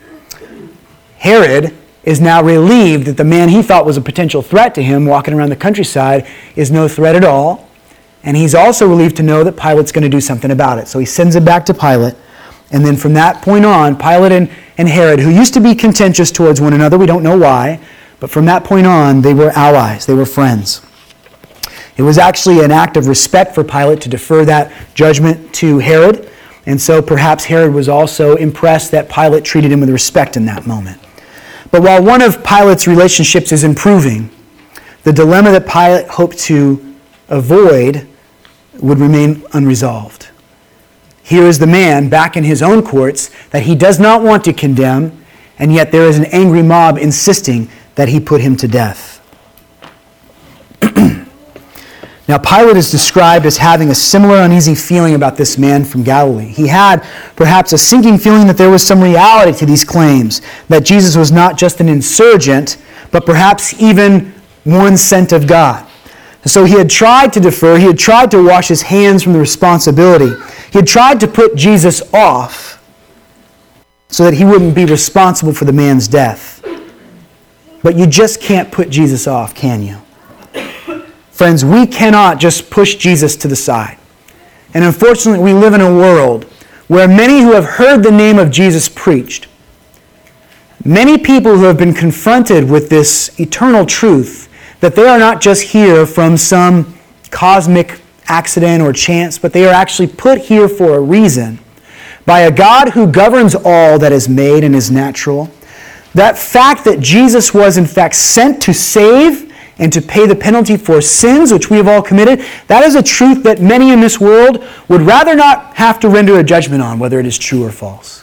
Herod 1.19 1.75
is 2.05 2.21
now 2.21 2.43
relieved 2.43 3.07
that 3.07 3.17
the 3.17 3.25
man 3.25 3.49
he 3.49 3.63
thought 3.63 3.87
was 3.87 3.97
a 3.97 4.01
potential 4.01 4.43
threat 4.43 4.75
to 4.75 4.83
him 4.83 5.07
walking 5.07 5.35
around 5.35 5.51
the 5.51 5.57
countryside 5.57 6.27
is 6.57 6.71
no 6.71 6.89
threat 6.89 7.15
at 7.15 7.25
all. 7.25 7.69
And 8.25 8.37
he's 8.37 8.55
also 8.55 8.89
relieved 8.89 9.17
to 9.17 9.23
know 9.23 9.45
that 9.45 9.57
Pilate's 9.57 9.93
going 9.93 10.03
to 10.03 10.09
do 10.09 10.21
something 10.21 10.51
about 10.51 10.79
it. 10.79 10.89
So 10.89 10.99
he 10.99 11.07
sends 11.07 11.35
it 11.35 11.45
back 11.45 11.65
to 11.67 11.75
Pilate. 11.75 12.15
And 12.73 12.85
then 12.85 12.97
from 12.97 13.13
that 13.15 13.43
point 13.43 13.65
on, 13.65 13.97
Pilate 13.97 14.33
and, 14.33 14.51
and 14.79 14.89
Herod, 14.89 15.21
who 15.21 15.31
used 15.31 15.55
to 15.55 15.61
be 15.61 15.75
contentious 15.75 16.33
towards 16.33 16.61
one 16.61 16.73
another, 16.73 16.99
we 16.99 17.07
don't 17.07 17.23
know 17.23 17.37
why, 17.37 17.79
but 18.19 18.31
from 18.31 18.47
that 18.47 18.65
point 18.65 18.87
on, 18.87 19.21
they 19.21 19.35
were 19.35 19.51
allies, 19.51 20.07
they 20.07 20.15
were 20.15 20.27
friends. 20.27 20.81
It 21.97 22.03
was 22.03 22.17
actually 22.17 22.65
an 22.65 22.71
act 22.71 22.97
of 22.97 23.07
respect 23.07 23.55
for 23.55 23.63
Pilate 23.63 24.01
to 24.03 24.09
defer 24.09 24.45
that 24.47 24.73
judgment 24.95 25.55
to 25.57 25.79
Herod. 25.79 26.31
And 26.65 26.81
so 26.81 27.03
perhaps 27.03 27.45
Herod 27.45 27.75
was 27.75 27.89
also 27.89 28.37
impressed 28.37 28.91
that 28.93 29.11
Pilate 29.11 29.45
treated 29.45 29.71
him 29.71 29.81
with 29.81 29.91
respect 29.91 30.37
in 30.37 30.47
that 30.47 30.67
moment. 30.67 31.01
But 31.71 31.83
while 31.83 32.03
one 32.03 32.23
of 32.23 32.45
Pilate's 32.45 32.87
relationships 32.87 33.53
is 33.53 33.65
improving, 33.65 34.31
the 35.03 35.13
dilemma 35.13 35.51
that 35.53 35.67
Pilate 35.67 36.07
hoped 36.09 36.39
to 36.41 36.95
avoid 37.29 38.07
would 38.81 38.99
remain 38.99 39.45
unresolved. 39.53 40.29
Here 41.23 41.45
is 41.45 41.59
the 41.59 41.67
man 41.67 42.09
back 42.09 42.37
in 42.37 42.45
his 42.45 42.63
own 42.63 42.85
courts 42.85 43.31
that 43.51 43.63
he 43.63 43.75
does 43.75 44.01
not 44.01 44.23
want 44.23 44.45
to 44.45 44.53
condemn, 44.53 45.25
and 45.59 45.73
yet 45.73 45.93
there 45.93 46.07
is 46.07 46.19
an 46.19 46.27
angry 46.27 46.63
mob 46.63 46.99
insisting 46.99 47.69
that 47.95 48.09
he 48.09 48.19
put 48.19 48.41
him 48.41 48.57
to 48.57 48.69
death. 48.69 49.21
Now, 52.29 52.39
Pilate 52.39 52.77
is 52.77 52.91
described 52.91 53.47
as 53.47 53.57
having 53.57 53.91
a 53.91 53.95
similar 53.95 54.43
uneasy 54.43 54.77
feeling 54.77 55.15
about 55.15 55.37
this 55.37 55.59
man 55.59 55.85
from 55.85 56.05
Galilee. 56.05 56.47
He 56.47 56.69
had 56.69 57.05
perhaps 57.35 57.73
a 57.73 57.79
sinking 57.79 58.17
feeling 58.19 58.47
that 58.47 58.57
there 58.57 58.71
was 58.71 58.87
some 58.87 59.03
reality 59.03 59.59
to 59.59 59.67
these 59.67 59.85
claims, 59.85 60.41
that 60.69 60.85
Jesus 60.85 61.17
was 61.17 61.33
not 61.33 61.59
just 61.59 61.81
an 61.81 61.89
insurgent, 61.89 62.79
but 63.11 63.27
perhaps 63.27 63.75
even 63.83 64.33
one 64.65 64.97
sent 64.97 65.33
of 65.33 65.49
God. 65.49 65.87
So 66.45 66.65
he 66.65 66.75
had 66.75 66.91
tried 66.91 67.33
to 67.35 67.41
defer, 67.41 67.79
he 67.79 67.87
had 67.87 67.99
tried 67.99 68.31
to 68.33 68.45
wash 68.45 68.69
his 68.69 68.83
hands 68.83 69.23
from 69.23 69.33
the 69.33 69.39
responsibility. 69.39 70.35
He 70.73 70.79
had 70.79 70.87
tried 70.87 71.21
to 71.21 71.29
put 71.29 71.55
Jesus 71.55 72.03
off 72.13 72.83
so 74.09 74.25
that 74.25 74.35
he 74.35 74.45
wouldn't 74.45 74.75
be 74.75 74.85
responsible 74.85 75.53
for 75.53 75.65
the 75.65 75.73
man's 75.73 76.09
death. 76.09 76.65
But 77.83 77.97
you 77.97 78.07
just 78.07 78.41
can't 78.41 78.71
put 78.71 78.91
Jesus 78.91 79.27
off, 79.27 79.55
can 79.55 79.83
you? 79.83 79.99
Friends, 81.31 81.65
we 81.65 81.87
cannot 81.87 82.39
just 82.39 82.71
push 82.71 82.97
Jesus 82.97 83.37
to 83.37 83.49
the 83.49 83.57
side. 83.57 83.99
And 84.75 84.85
unfortunately, 84.85 85.43
we 85.43 85.59
live 85.59 85.75
in 85.75 85.81
a 85.81 85.95
world 85.95 86.45
where 86.89 87.09
many 87.09 87.41
who 87.41 87.53
have 87.53 87.65
heard 87.65 88.03
the 88.03 88.11
name 88.11 88.39
of 88.39 88.51
Jesus 88.51 88.89
preached, 88.89 89.47
many 90.85 91.19
people 91.19 91.57
who 91.57 91.65
have 91.65 91.79
been 91.79 91.95
confronted 91.95 92.69
with 92.69 92.91
this 92.91 93.39
eternal 93.41 93.87
truth 93.87 94.49
that 94.83 94.97
they 94.97 95.07
are 95.07 95.19
not 95.19 95.41
just 95.41 95.63
here 95.63 96.05
from 96.05 96.37
some 96.37 96.93
cosmic 97.31 98.01
accident 98.27 98.83
or 98.83 98.93
chance, 98.93 99.39
but 99.39 99.53
they 99.53 99.65
are 99.65 99.73
actually 99.73 100.09
put 100.09 100.39
here 100.39 100.69
for 100.69 100.97
a 100.97 101.01
reason 101.01 101.61
by 102.27 102.41
a 102.41 102.51
God 102.51 102.91
who 102.91 103.07
governs 103.07 103.55
all 103.55 104.01
that 104.01 104.11
is 104.11 104.29
made 104.29 104.65
and 104.65 104.75
is 104.75 104.91
natural, 104.91 105.49
that 106.15 106.37
fact 106.37 106.85
that 106.85 106.99
Jesus 106.99 107.55
was 107.55 107.77
in 107.77 107.87
fact 107.87 108.17
sent 108.17 108.61
to 108.63 108.75
save 108.75 109.53
and 109.79 109.93
to 109.93 110.03
pay 110.03 110.27
the 110.27 110.35
penalty 110.35 110.77
for 110.77 111.01
sins 111.01 111.53
which 111.53 111.71
we 111.71 111.77
have 111.77 111.87
all 111.87 112.03
committed, 112.03 112.45
that 112.67 112.83
is 112.83 112.97
a 112.97 113.03
truth 113.03 113.45
that 113.45 113.61
many 113.63 113.93
in 113.93 114.01
this 114.01 114.19
world 114.19 114.65
would 114.89 115.03
rather 115.03 115.37
not 115.37 115.77
have 115.77 116.01
to 116.01 116.09
render 116.09 116.41
a 116.41 116.45
judgment 116.45 116.83
on 116.83 116.99
whether 116.99 117.21
it 117.21 117.27
is 117.27 117.39
true 117.39 117.65
or 117.65 117.71
false. 117.71 118.22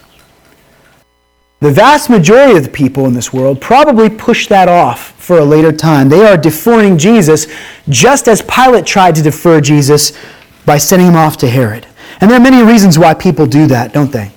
The 1.61 1.71
vast 1.71 2.09
majority 2.09 2.57
of 2.57 2.63
the 2.63 2.69
people 2.69 3.05
in 3.05 3.13
this 3.13 3.33
world 3.33 3.59
probably 3.59 4.09
push 4.09 4.47
that 4.47 4.69
off 4.69 5.11
for 5.21 5.39
a 5.39 5.45
later 5.45 5.73
time. 5.73 6.07
They 6.07 6.25
are 6.25 6.37
deferring 6.37 6.97
Jesus 6.97 7.47
just 7.89 8.29
as 8.29 8.41
Pilate 8.41 8.85
tried 8.85 9.15
to 9.15 9.21
defer 9.21 9.59
Jesus 9.59 10.17
by 10.65 10.77
sending 10.77 11.09
him 11.09 11.15
off 11.17 11.35
to 11.37 11.49
Herod. 11.49 11.85
And 12.21 12.31
there 12.31 12.39
are 12.39 12.43
many 12.43 12.63
reasons 12.63 12.97
why 12.97 13.13
people 13.13 13.45
do 13.45 13.67
that, 13.67 13.93
don't 13.93 14.11
they? 14.11 14.31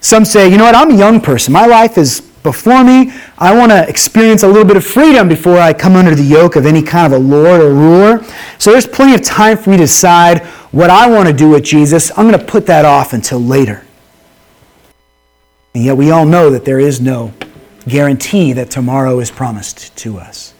Some 0.00 0.26
say, 0.26 0.50
you 0.50 0.58
know 0.58 0.64
what, 0.64 0.74
I'm 0.74 0.90
a 0.90 0.96
young 0.96 1.18
person. 1.18 1.54
My 1.54 1.64
life 1.64 1.96
is 1.96 2.20
before 2.20 2.84
me. 2.84 3.10
I 3.38 3.56
want 3.56 3.72
to 3.72 3.88
experience 3.88 4.42
a 4.42 4.46
little 4.46 4.66
bit 4.66 4.76
of 4.76 4.84
freedom 4.84 5.28
before 5.30 5.56
I 5.56 5.72
come 5.72 5.96
under 5.96 6.14
the 6.14 6.22
yoke 6.22 6.56
of 6.56 6.66
any 6.66 6.82
kind 6.82 7.10
of 7.10 7.18
a 7.18 7.24
lord 7.24 7.62
or 7.62 7.72
ruler. 7.72 8.22
So 8.58 8.70
there's 8.70 8.86
plenty 8.86 9.14
of 9.14 9.22
time 9.22 9.56
for 9.56 9.70
me 9.70 9.78
to 9.78 9.84
decide 9.84 10.44
what 10.72 10.90
I 10.90 11.08
want 11.08 11.26
to 11.26 11.34
do 11.34 11.48
with 11.48 11.64
Jesus. 11.64 12.10
I'm 12.18 12.28
going 12.28 12.38
to 12.38 12.44
put 12.44 12.66
that 12.66 12.84
off 12.84 13.14
until 13.14 13.40
later. 13.40 13.82
And 15.74 15.84
yet 15.84 15.96
we 15.96 16.10
all 16.10 16.24
know 16.24 16.50
that 16.50 16.64
there 16.64 16.80
is 16.80 17.00
no 17.00 17.32
guarantee 17.86 18.52
that 18.52 18.70
tomorrow 18.70 19.18
is 19.18 19.30
promised 19.30 19.94
to 19.98 20.18
us. 20.18 20.54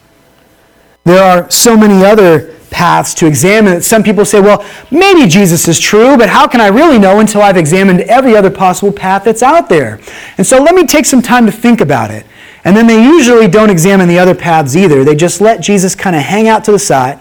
There 1.04 1.22
are 1.22 1.50
so 1.50 1.76
many 1.76 2.04
other 2.04 2.54
paths 2.70 3.14
to 3.14 3.26
examine 3.26 3.74
that 3.74 3.84
some 3.84 4.02
people 4.02 4.24
say, 4.24 4.40
well, 4.40 4.64
maybe 4.90 5.28
Jesus 5.28 5.68
is 5.68 5.78
true, 5.78 6.16
but 6.16 6.28
how 6.28 6.48
can 6.48 6.60
I 6.60 6.66
really 6.66 6.98
know 6.98 7.20
until 7.20 7.40
I've 7.40 7.56
examined 7.56 8.00
every 8.00 8.36
other 8.36 8.50
possible 8.50 8.92
path 8.92 9.24
that's 9.24 9.42
out 9.42 9.68
there? 9.68 10.00
And 10.38 10.46
so 10.46 10.60
let 10.60 10.74
me 10.74 10.84
take 10.84 11.04
some 11.04 11.22
time 11.22 11.46
to 11.46 11.52
think 11.52 11.80
about 11.80 12.10
it. 12.10 12.26
And 12.64 12.76
then 12.76 12.86
they 12.86 13.02
usually 13.02 13.46
don't 13.46 13.70
examine 13.70 14.08
the 14.08 14.18
other 14.18 14.34
paths 14.34 14.74
either. 14.74 15.04
They 15.04 15.14
just 15.14 15.40
let 15.40 15.60
Jesus 15.60 15.94
kind 15.94 16.16
of 16.16 16.22
hang 16.22 16.48
out 16.48 16.64
to 16.64 16.72
the 16.72 16.78
side, 16.78 17.20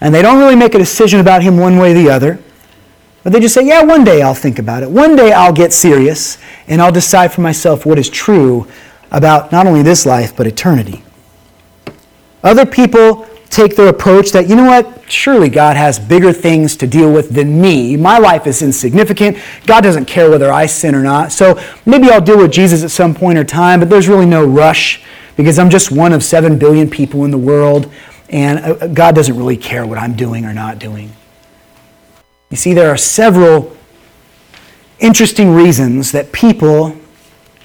and 0.00 0.14
they 0.14 0.22
don't 0.22 0.38
really 0.38 0.56
make 0.56 0.74
a 0.74 0.78
decision 0.78 1.20
about 1.20 1.42
him 1.42 1.56
one 1.56 1.78
way 1.78 1.92
or 1.92 1.94
the 1.94 2.10
other. 2.10 2.38
But 3.22 3.32
they 3.32 3.40
just 3.40 3.54
say, 3.54 3.66
yeah, 3.66 3.82
one 3.82 4.04
day 4.04 4.22
I'll 4.22 4.34
think 4.34 4.58
about 4.58 4.82
it. 4.82 4.90
One 4.90 5.14
day 5.14 5.32
I'll 5.32 5.52
get 5.52 5.72
serious 5.72 6.38
and 6.66 6.82
I'll 6.82 6.92
decide 6.92 7.32
for 7.32 7.40
myself 7.40 7.86
what 7.86 7.98
is 7.98 8.10
true 8.10 8.66
about 9.10 9.52
not 9.52 9.66
only 9.66 9.82
this 9.82 10.04
life, 10.06 10.34
but 10.36 10.46
eternity. 10.46 11.04
Other 12.42 12.66
people 12.66 13.28
take 13.48 13.76
their 13.76 13.88
approach 13.88 14.32
that, 14.32 14.48
you 14.48 14.56
know 14.56 14.64
what, 14.64 15.10
surely 15.10 15.50
God 15.50 15.76
has 15.76 15.98
bigger 15.98 16.32
things 16.32 16.74
to 16.76 16.86
deal 16.86 17.12
with 17.12 17.30
than 17.30 17.60
me. 17.60 17.96
My 17.96 18.18
life 18.18 18.46
is 18.46 18.62
insignificant. 18.62 19.36
God 19.66 19.82
doesn't 19.82 20.06
care 20.06 20.30
whether 20.30 20.50
I 20.50 20.66
sin 20.66 20.94
or 20.94 21.02
not. 21.02 21.32
So 21.32 21.62
maybe 21.84 22.10
I'll 22.10 22.20
deal 22.20 22.38
with 22.38 22.50
Jesus 22.50 22.82
at 22.82 22.90
some 22.90 23.14
point 23.14 23.38
or 23.38 23.44
time, 23.44 23.78
but 23.78 23.90
there's 23.90 24.08
really 24.08 24.26
no 24.26 24.44
rush 24.44 25.02
because 25.36 25.58
I'm 25.58 25.70
just 25.70 25.92
one 25.92 26.12
of 26.12 26.24
seven 26.24 26.58
billion 26.58 26.88
people 26.88 27.24
in 27.24 27.30
the 27.30 27.38
world, 27.38 27.92
and 28.30 28.58
uh, 28.58 28.86
God 28.88 29.14
doesn't 29.14 29.36
really 29.36 29.56
care 29.56 29.86
what 29.86 29.98
I'm 29.98 30.14
doing 30.14 30.44
or 30.44 30.54
not 30.54 30.78
doing. 30.78 31.12
You 32.52 32.58
see, 32.58 32.74
there 32.74 32.90
are 32.90 32.98
several 32.98 33.74
interesting 35.00 35.54
reasons 35.54 36.12
that 36.12 36.32
people 36.32 36.94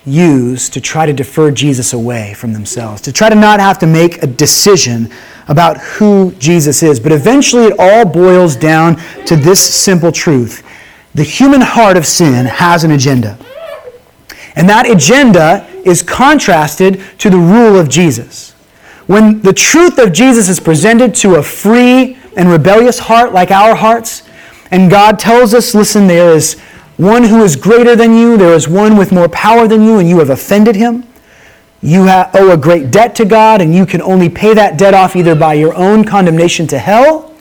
use 0.06 0.70
to 0.70 0.80
try 0.80 1.06
to 1.06 1.12
defer 1.12 1.52
Jesus 1.52 1.92
away 1.92 2.34
from 2.36 2.54
themselves, 2.54 3.02
to 3.02 3.12
try 3.12 3.28
to 3.28 3.36
not 3.36 3.60
have 3.60 3.78
to 3.80 3.86
make 3.86 4.24
a 4.24 4.28
decision 4.28 5.12
about 5.50 5.78
who 5.78 6.32
Jesus 6.40 6.82
is. 6.84 7.02
But 7.02 7.12
eventually, 7.12 7.66
it 7.66 7.76
all 7.78 8.06
boils 8.06 8.56
down 8.56 8.96
to 9.26 9.36
this 9.36 9.60
simple 9.60 10.12
truth 10.12 10.64
the 11.14 11.24
human 11.24 11.62
heart 11.62 11.98
of 11.98 12.06
sin 12.06 12.46
has 12.46 12.84
an 12.84 12.92
agenda. 12.92 13.38
And 14.56 14.70
that 14.70 14.90
agenda 14.90 15.68
is 15.84 16.04
contrasted 16.04 17.02
to 17.18 17.30
the 17.30 17.38
rule 17.38 17.76
of 17.76 17.90
Jesus. 17.90 18.52
When 19.08 19.42
the 19.42 19.54
truth 19.54 19.98
of 19.98 20.14
Jesus 20.14 20.48
is 20.48 20.60
presented 20.60 21.16
to 21.16 21.36
a 21.36 21.44
free 21.44 22.18
and 22.38 22.50
rebellious 22.50 23.00
heart 23.00 23.34
like 23.34 23.50
our 23.50 23.74
hearts, 23.74 24.27
and 24.72 24.90
God 24.90 25.20
tells 25.20 25.54
us, 25.54 25.74
listen, 25.74 26.08
there 26.08 26.34
is 26.34 26.60
one 26.98 27.24
who 27.24 27.44
is 27.44 27.56
greater 27.56 27.96
than 27.96 28.16
you, 28.16 28.38
there 28.38 28.54
is 28.54 28.68
one 28.68 28.98
with 28.98 29.12
more 29.12 29.30
power 29.30 29.68
than 29.68 29.84
you, 29.84 30.00
and 30.00 30.10
you 30.10 30.20
have 30.20 30.30
offended 30.30 30.76
him. 30.76 31.04
You 31.82 32.08
owe 32.10 32.52
a 32.52 32.58
great 32.58 32.90
debt 32.90 33.16
to 33.16 33.26
God, 33.26 33.62
and 33.62 33.74
you 33.74 33.86
can 33.86 34.02
only 34.02 34.30
pay 34.30 34.54
that 34.56 34.78
debt 34.78 34.94
off 34.94 35.16
either 35.16 35.36
by 35.36 35.54
your 35.54 35.76
own 35.76 36.04
condemnation 36.04 36.66
to 36.68 36.80
hell, 36.80 37.36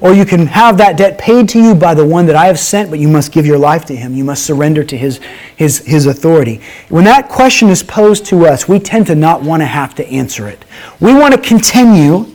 or 0.00 0.12
you 0.12 0.26
can 0.26 0.46
have 0.46 0.76
that 0.78 0.96
debt 0.96 1.18
paid 1.18 1.48
to 1.50 1.62
you 1.62 1.74
by 1.74 1.94
the 1.94 2.04
one 2.04 2.26
that 2.26 2.36
I 2.36 2.46
have 2.46 2.58
sent, 2.58 2.90
but 2.90 2.98
you 2.98 3.08
must 3.08 3.32
give 3.32 3.46
your 3.46 3.58
life 3.58 3.84
to 3.86 3.96
him. 3.96 4.14
You 4.14 4.24
must 4.24 4.44
surrender 4.44 4.84
to 4.84 4.96
his, 4.96 5.20
his, 5.56 5.78
his 5.86 6.06
authority. 6.06 6.60
When 6.88 7.04
that 7.04 7.28
question 7.28 7.68
is 7.68 7.82
posed 7.82 8.26
to 8.26 8.44
us, 8.44 8.68
we 8.68 8.78
tend 8.78 9.06
to 9.06 9.14
not 9.14 9.42
want 9.42 9.62
to 9.62 9.66
have 9.66 9.94
to 9.94 10.06
answer 10.06 10.48
it. 10.48 10.64
We 11.00 11.14
want 11.14 11.34
to 11.34 11.40
continue 11.40 12.26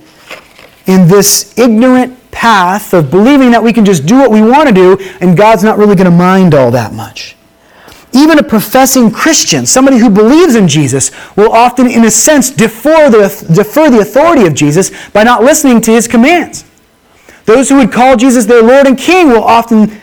in 0.88 1.08
this 1.08 1.56
ignorant 1.58 2.18
path 2.32 2.94
of 2.94 3.12
believing 3.12 3.52
that 3.52 3.64
we 3.64 3.74
can 3.74 3.86
just 3.86 4.06
do 4.06 4.18
what 4.18 4.32
we 4.32 4.42
want 4.42 4.68
to 4.68 4.74
do 4.74 4.98
and 5.20 5.38
God's 5.38 5.64
not 5.64 5.78
really 5.78 5.96
going 5.96 6.10
to 6.10 6.18
mind 6.18 6.54
all 6.54 6.72
that 6.72 6.94
much. 6.94 7.36
Even 8.14 8.40
a 8.40 8.44
professing 8.44 9.10
Christian, 9.10 9.66
somebody 9.66 9.98
who 9.98 10.10
believes 10.10 10.56
in 10.56 10.68
Jesus, 10.68 11.12
will 11.38 11.52
often, 11.52 11.88
in 11.88 12.04
a 12.04 12.12
sense, 12.12 12.50
defer 12.50 13.10
the, 13.10 13.54
defer 13.54 13.90
the 13.90 14.00
authority 14.00 14.46
of 14.46 14.54
Jesus 14.54 14.92
by 15.10 15.24
not 15.24 15.44
listening 15.44 15.80
to 15.82 15.92
his 15.92 16.08
commands. 16.08 16.66
Those 17.46 17.70
who 17.70 17.78
would 17.78 17.92
call 17.92 18.18
Jesus 18.18 18.46
their 18.46 18.62
Lord 18.62 18.86
and 18.86 18.98
King 18.98 19.30
will 19.30 19.44
often 19.44 20.02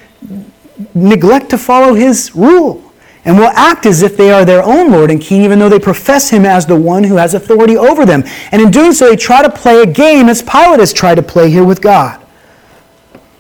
neglect 0.95 1.51
to 1.51 1.59
follow 1.59 1.95
his 1.95 2.35
rule 2.35 2.88
and 3.29 3.37
will 3.37 3.53
act 3.55 3.85
as 3.85 4.01
if 4.01 4.17
they 4.17 4.31
are 4.31 4.47
their 4.47 4.63
own 4.63 4.91
Lord 4.91 5.11
and 5.11 5.21
King, 5.21 5.43
even 5.43 5.59
though 5.59 5.69
they 5.69 5.79
profess 5.79 6.31
him 6.31 6.47
as 6.47 6.65
the 6.65 6.81
one 6.81 7.05
who 7.05 7.17
has 7.17 7.35
authority 7.35 7.77
over 7.77 8.07
them. 8.07 8.25
And 8.51 8.63
in 8.63 8.71
doing 8.71 8.95
so, 8.95 9.07
they 9.11 9.17
try 9.17 9.43
to 9.43 9.51
play 9.51 9.83
a 9.83 9.87
game 9.87 10.31
as 10.31 10.41
Pilate 10.41 10.81
has 10.81 10.95
tried 10.95 11.17
to 11.17 11.23
play 11.23 11.51
here 11.51 11.63
with 11.63 11.83
God. 11.83 12.25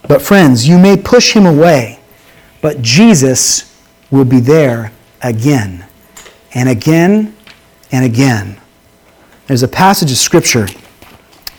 But, 0.06 0.20
friends, 0.20 0.68
you 0.68 0.78
may 0.78 0.98
push 0.98 1.32
him 1.32 1.46
away, 1.46 2.00
but 2.60 2.82
Jesus 2.82 3.82
will 4.10 4.26
be 4.26 4.40
there 4.40 4.92
again 5.22 5.86
and 6.52 6.68
again 6.68 7.34
and 7.90 8.04
again. 8.04 8.60
There's 9.46 9.62
a 9.62 9.68
passage 9.68 10.12
of 10.12 10.18
Scripture 10.18 10.68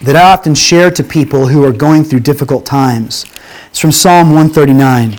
that 0.01 0.15
I 0.15 0.33
often 0.33 0.53
share 0.53 0.91
to 0.91 1.03
people 1.03 1.47
who 1.47 1.65
are 1.65 1.73
going 1.73 2.03
through 2.03 2.19
difficult 2.19 2.63
times. 2.63 3.25
It's 3.71 3.79
from 3.79 3.91
Psalm 3.91 4.27
139. 4.27 5.17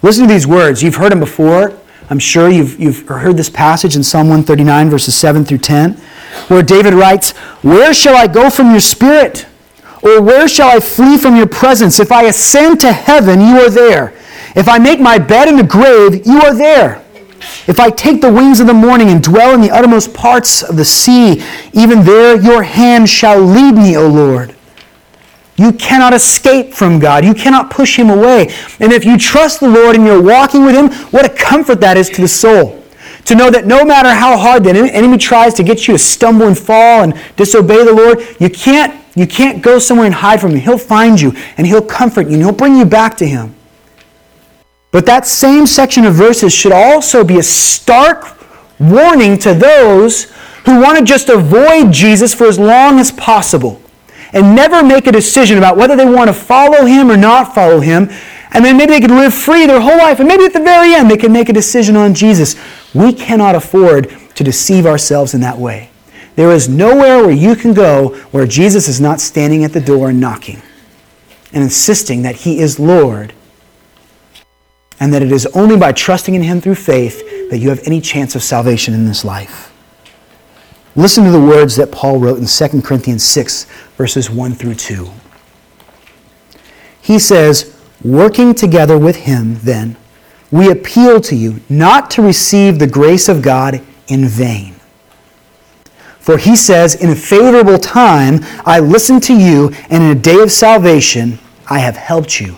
Listen 0.00 0.26
to 0.26 0.32
these 0.32 0.46
words. 0.46 0.82
You've 0.82 0.96
heard 0.96 1.12
them 1.12 1.20
before. 1.20 1.78
I'm 2.10 2.18
sure 2.18 2.50
you've, 2.50 2.78
you've 2.80 3.06
heard 3.06 3.36
this 3.36 3.48
passage 3.48 3.94
in 3.94 4.02
Psalm 4.02 4.26
139, 4.26 4.90
verses 4.90 5.14
7 5.14 5.44
through 5.44 5.58
10, 5.58 5.92
where 6.48 6.60
David 6.60 6.92
writes, 6.92 7.30
Where 7.62 7.94
shall 7.94 8.16
I 8.16 8.26
go 8.26 8.50
from 8.50 8.72
your 8.72 8.80
spirit? 8.80 9.46
Or 10.02 10.20
where 10.20 10.48
shall 10.48 10.76
I 10.76 10.80
flee 10.80 11.16
from 11.16 11.36
your 11.36 11.46
presence? 11.46 12.00
If 12.00 12.10
I 12.10 12.24
ascend 12.24 12.80
to 12.80 12.92
heaven, 12.92 13.40
you 13.40 13.60
are 13.60 13.70
there. 13.70 14.12
If 14.56 14.68
I 14.68 14.78
make 14.78 14.98
my 14.98 15.18
bed 15.18 15.46
in 15.46 15.56
the 15.56 15.62
grave, 15.62 16.26
you 16.26 16.40
are 16.40 16.54
there. 16.54 17.00
If 17.68 17.78
I 17.78 17.90
take 17.90 18.20
the 18.20 18.32
wings 18.32 18.58
of 18.58 18.66
the 18.66 18.74
morning 18.74 19.08
and 19.10 19.22
dwell 19.22 19.54
in 19.54 19.60
the 19.60 19.70
uttermost 19.70 20.12
parts 20.12 20.64
of 20.64 20.76
the 20.76 20.84
sea, 20.84 21.44
even 21.72 22.02
there 22.02 22.36
your 22.40 22.64
hand 22.64 23.08
shall 23.08 23.40
lead 23.40 23.76
me, 23.76 23.96
O 23.96 24.08
Lord. 24.08 24.56
You 25.60 25.74
cannot 25.74 26.14
escape 26.14 26.72
from 26.72 26.98
God. 26.98 27.22
You 27.22 27.34
cannot 27.34 27.70
push 27.70 27.98
Him 27.98 28.08
away. 28.08 28.50
And 28.80 28.94
if 28.94 29.04
you 29.04 29.18
trust 29.18 29.60
the 29.60 29.68
Lord 29.68 29.94
and 29.94 30.06
you're 30.06 30.22
walking 30.22 30.64
with 30.64 30.74
Him, 30.74 30.90
what 31.10 31.26
a 31.26 31.28
comfort 31.28 31.82
that 31.82 31.98
is 31.98 32.08
to 32.10 32.22
the 32.22 32.28
soul. 32.28 32.82
To 33.26 33.34
know 33.34 33.50
that 33.50 33.66
no 33.66 33.84
matter 33.84 34.08
how 34.08 34.38
hard 34.38 34.64
the 34.64 34.70
enemy 34.70 35.18
tries 35.18 35.52
to 35.54 35.62
get 35.62 35.86
you 35.86 35.92
to 35.92 35.98
stumble 35.98 36.46
and 36.46 36.58
fall 36.58 37.02
and 37.02 37.12
disobey 37.36 37.84
the 37.84 37.92
Lord, 37.92 38.20
you 38.40 38.48
can't, 38.48 39.04
you 39.14 39.26
can't 39.26 39.60
go 39.60 39.78
somewhere 39.78 40.06
and 40.06 40.14
hide 40.14 40.40
from 40.40 40.52
Him. 40.52 40.60
He'll 40.60 40.78
find 40.78 41.20
you 41.20 41.34
and 41.58 41.66
He'll 41.66 41.84
comfort 41.84 42.28
you 42.28 42.34
and 42.36 42.42
He'll 42.42 42.52
bring 42.52 42.76
you 42.76 42.86
back 42.86 43.18
to 43.18 43.26
Him. 43.26 43.54
But 44.92 45.04
that 45.04 45.26
same 45.26 45.66
section 45.66 46.06
of 46.06 46.14
verses 46.14 46.54
should 46.54 46.72
also 46.72 47.22
be 47.22 47.38
a 47.38 47.42
stark 47.42 48.34
warning 48.78 49.36
to 49.40 49.52
those 49.52 50.32
who 50.64 50.80
want 50.80 50.98
to 50.98 51.04
just 51.04 51.28
avoid 51.28 51.92
Jesus 51.92 52.32
for 52.32 52.46
as 52.46 52.58
long 52.58 52.98
as 52.98 53.12
possible 53.12 53.82
and 54.32 54.54
never 54.54 54.82
make 54.82 55.06
a 55.06 55.12
decision 55.12 55.58
about 55.58 55.76
whether 55.76 55.96
they 55.96 56.04
want 56.04 56.28
to 56.28 56.34
follow 56.34 56.84
him 56.84 57.10
or 57.10 57.16
not 57.16 57.54
follow 57.54 57.80
him. 57.80 58.08
And 58.52 58.64
then 58.64 58.76
maybe 58.76 58.92
they 58.92 59.00
could 59.00 59.10
live 59.10 59.32
free 59.32 59.66
their 59.66 59.80
whole 59.80 59.98
life. 59.98 60.18
And 60.18 60.28
maybe 60.28 60.44
at 60.44 60.52
the 60.52 60.60
very 60.60 60.94
end 60.94 61.10
they 61.10 61.16
can 61.16 61.32
make 61.32 61.48
a 61.48 61.52
decision 61.52 61.96
on 61.96 62.14
Jesus. 62.14 62.56
We 62.94 63.12
cannot 63.12 63.54
afford 63.54 64.14
to 64.34 64.44
deceive 64.44 64.86
ourselves 64.86 65.34
in 65.34 65.40
that 65.40 65.58
way. 65.58 65.90
There 66.36 66.52
is 66.52 66.68
nowhere 66.68 67.22
where 67.22 67.30
you 67.30 67.54
can 67.54 67.74
go 67.74 68.16
where 68.30 68.46
Jesus 68.46 68.88
is 68.88 69.00
not 69.00 69.20
standing 69.20 69.64
at 69.64 69.72
the 69.72 69.80
door 69.80 70.10
and 70.10 70.20
knocking 70.20 70.62
and 71.52 71.62
insisting 71.62 72.22
that 72.22 72.36
he 72.36 72.60
is 72.60 72.78
Lord 72.78 73.34
and 74.98 75.12
that 75.12 75.22
it 75.22 75.32
is 75.32 75.46
only 75.48 75.76
by 75.76 75.92
trusting 75.92 76.34
in 76.34 76.42
him 76.42 76.60
through 76.60 76.76
faith 76.76 77.50
that 77.50 77.58
you 77.58 77.70
have 77.70 77.80
any 77.84 78.00
chance 78.00 78.34
of 78.34 78.42
salvation 78.42 78.94
in 78.94 79.06
this 79.06 79.24
life. 79.24 79.69
Listen 80.96 81.24
to 81.24 81.30
the 81.30 81.40
words 81.40 81.76
that 81.76 81.92
Paul 81.92 82.18
wrote 82.18 82.38
in 82.38 82.46
2 82.46 82.82
Corinthians 82.82 83.22
6, 83.22 83.64
verses 83.96 84.28
1 84.28 84.54
through 84.54 84.74
2. 84.74 85.08
He 87.00 87.18
says, 87.18 87.76
Working 88.02 88.54
together 88.54 88.98
with 88.98 89.16
him, 89.16 89.56
then, 89.56 89.96
we 90.50 90.70
appeal 90.70 91.20
to 91.20 91.36
you 91.36 91.60
not 91.68 92.10
to 92.12 92.22
receive 92.22 92.78
the 92.78 92.86
grace 92.86 93.28
of 93.28 93.40
God 93.40 93.80
in 94.08 94.26
vain. 94.26 94.74
For 96.18 96.38
he 96.38 96.56
says, 96.56 96.96
In 96.96 97.10
a 97.10 97.16
favorable 97.16 97.78
time 97.78 98.40
I 98.66 98.80
listened 98.80 99.22
to 99.24 99.34
you, 99.34 99.72
and 99.90 100.02
in 100.02 100.16
a 100.16 100.20
day 100.20 100.40
of 100.40 100.50
salvation 100.50 101.38
I 101.68 101.78
have 101.78 101.96
helped 101.96 102.40
you. 102.40 102.56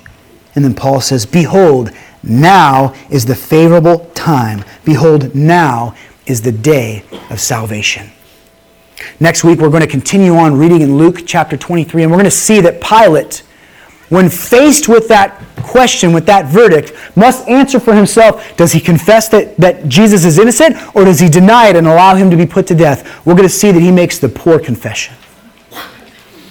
And 0.55 0.65
then 0.65 0.75
Paul 0.75 1.01
says, 1.01 1.27
Behold, 1.27 1.91
now 2.23 2.95
is 3.11 3.27
the 3.27 3.35
favorable 3.35 4.11
time. 4.15 4.65
Behold, 4.85 5.35
now 5.35 5.95
is 6.27 6.43
the 6.43 6.53
day 6.53 7.05
of 7.31 7.41
salvation. 7.41 8.11
Next 9.21 9.45
week, 9.45 9.61
we're 9.61 9.71
going 9.71 9.83
to 9.83 9.87
continue 9.87 10.35
on 10.35 10.57
reading 10.57 10.81
in 10.81 10.97
Luke 10.97 11.23
chapter 11.27 11.57
23, 11.57 12.03
and 12.03 12.11
we're 12.11 12.19
going 12.19 12.25
to 12.25 12.31
see 12.31 12.61
that 12.61 12.81
Pilate, 12.81 13.43
when 14.09 14.29
faced 14.29 14.89
with 14.89 15.09
that 15.09 15.43
question, 15.63 16.13
with 16.13 16.27
that 16.27 16.47
verdict, 16.47 16.93
must 17.17 17.49
answer 17.49 17.81
for 17.81 17.95
himself 17.95 18.57
does 18.57 18.73
he 18.73 18.81
confess 18.81 19.29
that, 19.29 19.57
that 19.57 19.89
Jesus 19.89 20.25
is 20.25 20.39
innocent, 20.39 20.77
or 20.95 21.05
does 21.05 21.21
he 21.21 21.29
deny 21.29 21.69
it 21.69 21.77
and 21.77 21.87
allow 21.87 22.15
him 22.15 22.31
to 22.31 22.37
be 22.37 22.47
put 22.47 22.67
to 22.67 22.75
death? 22.75 23.25
We're 23.25 23.35
going 23.35 23.49
to 23.49 23.55
see 23.55 23.73
that 23.73 23.81
he 23.81 23.91
makes 23.91 24.19
the 24.19 24.29
poor 24.29 24.59
confession. 24.59 25.15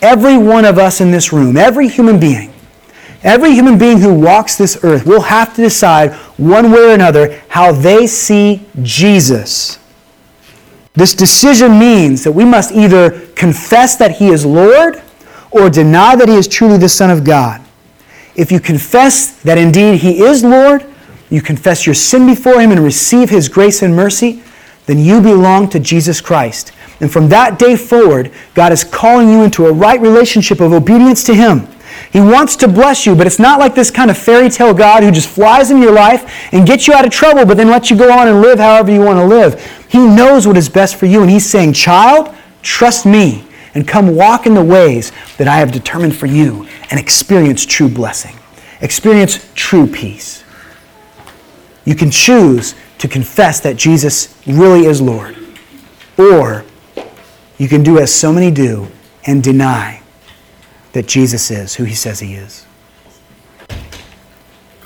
Every 0.01 0.37
one 0.37 0.65
of 0.65 0.79
us 0.79 1.01
in 1.01 1.11
this 1.11 1.31
room, 1.31 1.57
every 1.57 1.87
human 1.87 2.19
being, 2.19 2.51
every 3.21 3.51
human 3.51 3.77
being 3.77 3.99
who 3.99 4.13
walks 4.13 4.57
this 4.57 4.83
earth 4.83 5.05
will 5.05 5.21
have 5.21 5.55
to 5.55 5.61
decide 5.61 6.13
one 6.37 6.71
way 6.71 6.89
or 6.89 6.93
another 6.93 7.39
how 7.49 7.71
they 7.71 8.07
see 8.07 8.65
Jesus. 8.81 9.77
This 10.93 11.13
decision 11.13 11.79
means 11.79 12.23
that 12.23 12.33
we 12.33 12.43
must 12.43 12.73
either 12.73 13.27
confess 13.35 13.95
that 13.95 14.17
He 14.17 14.27
is 14.27 14.45
Lord 14.45 15.01
or 15.51 15.69
deny 15.69 16.15
that 16.15 16.27
He 16.27 16.35
is 16.35 16.47
truly 16.47 16.77
the 16.77 16.89
Son 16.89 17.09
of 17.09 17.23
God. 17.23 17.61
If 18.35 18.51
you 18.51 18.59
confess 18.59 19.41
that 19.43 19.57
indeed 19.57 19.99
He 19.99 20.21
is 20.21 20.43
Lord, 20.43 20.85
you 21.29 21.41
confess 21.41 21.85
your 21.85 21.95
sin 21.95 22.25
before 22.25 22.59
Him 22.59 22.71
and 22.71 22.79
receive 22.81 23.29
His 23.29 23.47
grace 23.47 23.81
and 23.81 23.95
mercy, 23.95 24.43
then 24.85 24.99
you 24.99 25.21
belong 25.21 25.69
to 25.69 25.79
Jesus 25.79 26.19
Christ. 26.19 26.73
And 26.99 27.11
from 27.11 27.29
that 27.29 27.57
day 27.57 27.75
forward, 27.77 28.31
God 28.53 28.71
is 28.71 28.83
calling 28.83 29.29
you 29.29 29.43
into 29.43 29.67
a 29.67 29.71
right 29.71 29.99
relationship 29.99 30.59
of 30.59 30.73
obedience 30.73 31.23
to 31.25 31.33
Him. 31.33 31.67
He 32.11 32.19
wants 32.19 32.55
to 32.57 32.67
bless 32.67 33.05
you, 33.05 33.15
but 33.15 33.27
it's 33.27 33.39
not 33.39 33.59
like 33.59 33.75
this 33.75 33.91
kind 33.91 34.11
of 34.11 34.17
fairy 34.17 34.49
tale 34.49 34.73
God 34.73 35.03
who 35.03 35.11
just 35.11 35.29
flies 35.29 35.71
into 35.71 35.83
your 35.83 35.93
life 35.93 36.53
and 36.53 36.67
gets 36.67 36.87
you 36.87 36.93
out 36.93 37.05
of 37.05 37.11
trouble, 37.11 37.45
but 37.45 37.57
then 37.57 37.69
lets 37.69 37.89
you 37.89 37.97
go 37.97 38.11
on 38.11 38.27
and 38.27 38.41
live 38.41 38.59
however 38.59 38.91
you 38.91 39.01
want 39.01 39.17
to 39.17 39.25
live. 39.25 39.80
He 39.91 39.99
knows 39.99 40.47
what 40.47 40.55
is 40.55 40.69
best 40.69 40.95
for 40.95 41.05
you, 41.05 41.21
and 41.21 41.29
He's 41.29 41.45
saying, 41.45 41.73
Child, 41.73 42.33
trust 42.61 43.05
me 43.05 43.43
and 43.73 43.85
come 43.85 44.15
walk 44.15 44.45
in 44.45 44.53
the 44.53 44.63
ways 44.63 45.11
that 45.37 45.49
I 45.49 45.57
have 45.57 45.73
determined 45.73 46.15
for 46.15 46.27
you 46.27 46.65
and 46.89 46.97
experience 46.97 47.65
true 47.65 47.89
blessing, 47.89 48.37
experience 48.79 49.51
true 49.53 49.85
peace. 49.85 50.45
You 51.83 51.95
can 51.95 52.09
choose 52.09 52.73
to 52.99 53.09
confess 53.09 53.59
that 53.59 53.75
Jesus 53.75 54.33
really 54.47 54.85
is 54.85 55.01
Lord, 55.01 55.35
or 56.17 56.63
you 57.57 57.67
can 57.67 57.83
do 57.83 57.99
as 57.99 58.15
so 58.15 58.31
many 58.31 58.49
do 58.49 58.87
and 59.25 59.43
deny 59.43 60.01
that 60.93 61.05
Jesus 61.05 61.51
is 61.51 61.75
who 61.75 61.83
he 61.83 61.95
says 61.95 62.21
he 62.21 62.35
is. 62.35 62.65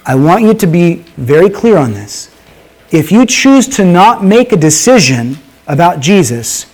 I 0.04 0.16
want 0.16 0.44
you 0.44 0.56
to 0.56 0.66
be 0.66 0.96
very 1.18 1.50
clear 1.52 1.78
on 1.78 1.94
this. 1.94 2.35
If 2.92 3.12
you 3.12 3.26
choose 3.26 3.68
to 3.70 3.86
not 3.86 4.24
make 4.24 4.52
a 4.52 4.58
decision 4.58 5.38
about 5.68 6.00
Jesus, 6.00 6.68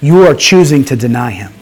you 0.00 0.26
are 0.26 0.34
choosing 0.34 0.84
to 0.86 0.96
deny 0.96 1.30
him. 1.30 1.52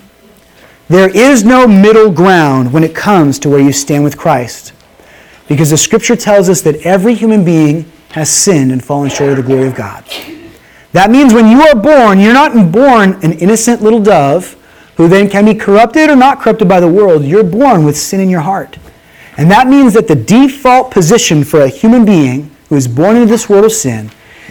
There 0.89 1.09
is 1.09 1.45
no 1.45 1.67
middle 1.67 2.13
ground 2.13 2.73
when 2.73 2.85
it 2.85 2.95
comes 2.95 3.39
to 3.41 3.49
where 3.49 3.61
you 3.61 3.73
stand 3.73 4.05
with 4.05 4.17
Christ. 4.17 4.73
Because 5.49 5.71
the 5.71 5.77
scripture 5.77 6.17
tells 6.17 6.49
us 6.49 6.61
that 6.63 6.77
every 6.87 7.15
human 7.15 7.45
being 7.45 7.91
has 8.11 8.31
sinned 8.31 8.73
and 8.73 8.85
fallen 8.85 9.11
short 9.11 9.31
of 9.31 9.37
the 9.37 9.43
glory 9.43 9.69
of 9.69 9.75
God. 9.75 10.05
That 10.93 11.11
means 11.11 11.35
when 11.35 11.49
you 11.49 11.61
are 11.63 11.75
born, 11.75 12.21
you're 12.21 12.33
not 12.33 12.73
born 12.73 13.15
an 13.25 13.33
innocent 13.33 13.83
little 13.83 14.01
dove 14.01 14.57
who 14.97 15.09
then 15.09 15.29
can 15.29 15.45
be 15.45 15.55
corrupted 15.55 16.09
or 16.09 16.17
not 16.17 16.41
corrupted 16.41 16.69
by 16.69 16.81
the 16.81 16.89
world, 16.89 17.25
you're 17.25 17.45
born 17.45 17.85
with 17.85 17.99
sin 17.99 18.21
in 18.21 18.31
your 18.31 18.41
heart. 18.41 18.79
And 19.37 19.51
that 19.51 19.67
means 19.67 19.93
that 19.93 20.09
the 20.09 20.15
default 20.15 20.91
position 20.91 21.45
for 21.45 21.61
a 21.61 21.69
human 21.69 22.05
being 22.05 22.51
who 22.69 22.77
is 22.77 22.89
born 22.89 23.17
into 23.17 23.29
this 23.29 23.49
world 23.49 23.65
of 23.65 23.73
sin 23.73 24.11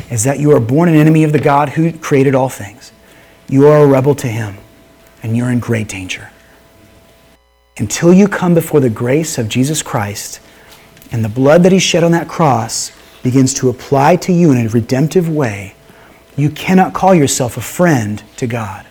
is 0.09 0.23
that 0.23 0.39
you 0.39 0.51
are 0.51 0.59
born 0.59 0.89
an 0.89 0.95
enemy 0.95 1.23
of 1.23 1.31
the 1.31 1.39
God 1.39 1.69
who 1.69 1.91
created 1.91 2.35
all 2.35 2.49
things. 2.49 2.91
You 3.47 3.67
are 3.67 3.83
a 3.83 3.87
rebel 3.87 4.15
to 4.15 4.27
him, 4.27 4.57
and 5.23 5.35
you're 5.35 5.51
in 5.51 5.59
great 5.59 5.87
danger. 5.87 6.31
Until 7.77 8.13
you 8.13 8.27
come 8.27 8.53
before 8.53 8.79
the 8.79 8.89
grace 8.89 9.37
of 9.37 9.49
Jesus 9.49 9.83
Christ 9.83 10.39
and 11.11 11.23
the 11.23 11.29
blood 11.29 11.63
that 11.63 11.71
he 11.71 11.79
shed 11.79 12.03
on 12.03 12.11
that 12.11 12.27
cross 12.27 12.91
begins 13.21 13.53
to 13.55 13.69
apply 13.69 14.15
to 14.17 14.31
you 14.31 14.51
in 14.51 14.65
a 14.65 14.69
redemptive 14.69 15.27
way, 15.29 15.75
you 16.37 16.49
cannot 16.49 16.93
call 16.93 17.13
yourself 17.13 17.57
a 17.57 17.61
friend 17.61 18.23
to 18.37 18.47
God. 18.47 18.84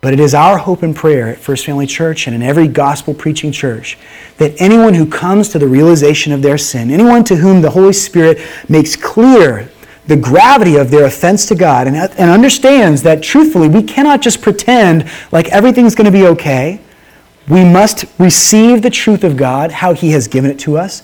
But 0.00 0.12
it 0.12 0.20
is 0.20 0.32
our 0.32 0.58
hope 0.58 0.84
and 0.84 0.94
prayer 0.94 1.28
at 1.28 1.38
First 1.38 1.66
Family 1.66 1.86
Church 1.86 2.26
and 2.28 2.36
in 2.36 2.42
every 2.42 2.68
gospel 2.68 3.14
preaching 3.14 3.50
church 3.50 3.98
that 4.36 4.54
anyone 4.60 4.94
who 4.94 5.04
comes 5.04 5.48
to 5.48 5.58
the 5.58 5.66
realization 5.66 6.32
of 6.32 6.40
their 6.40 6.56
sin, 6.56 6.90
anyone 6.92 7.24
to 7.24 7.36
whom 7.36 7.62
the 7.62 7.70
Holy 7.70 7.92
Spirit 7.92 8.38
makes 8.68 8.94
clear 8.94 9.68
the 10.06 10.16
gravity 10.16 10.76
of 10.76 10.90
their 10.90 11.04
offense 11.04 11.46
to 11.46 11.54
God 11.56 11.88
and, 11.88 11.96
and 11.96 12.30
understands 12.30 13.02
that 13.02 13.22
truthfully 13.22 13.68
we 13.68 13.82
cannot 13.82 14.22
just 14.22 14.40
pretend 14.40 15.10
like 15.32 15.48
everything's 15.48 15.96
going 15.96 16.06
to 16.06 16.12
be 16.12 16.26
okay. 16.28 16.80
We 17.48 17.64
must 17.64 18.04
receive 18.18 18.82
the 18.82 18.90
truth 18.90 19.24
of 19.24 19.36
God, 19.36 19.72
how 19.72 19.94
He 19.94 20.10
has 20.10 20.28
given 20.28 20.50
it 20.50 20.60
to 20.60 20.78
us. 20.78 21.02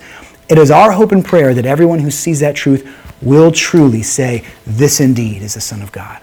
It 0.48 0.56
is 0.56 0.70
our 0.70 0.92
hope 0.92 1.10
and 1.10 1.24
prayer 1.24 1.52
that 1.52 1.66
everyone 1.66 1.98
who 1.98 2.10
sees 2.10 2.40
that 2.40 2.54
truth 2.54 2.88
will 3.20 3.50
truly 3.50 4.02
say, 4.02 4.44
This 4.66 5.00
indeed 5.00 5.42
is 5.42 5.54
the 5.54 5.60
Son 5.60 5.82
of 5.82 5.90
God. 5.90 6.22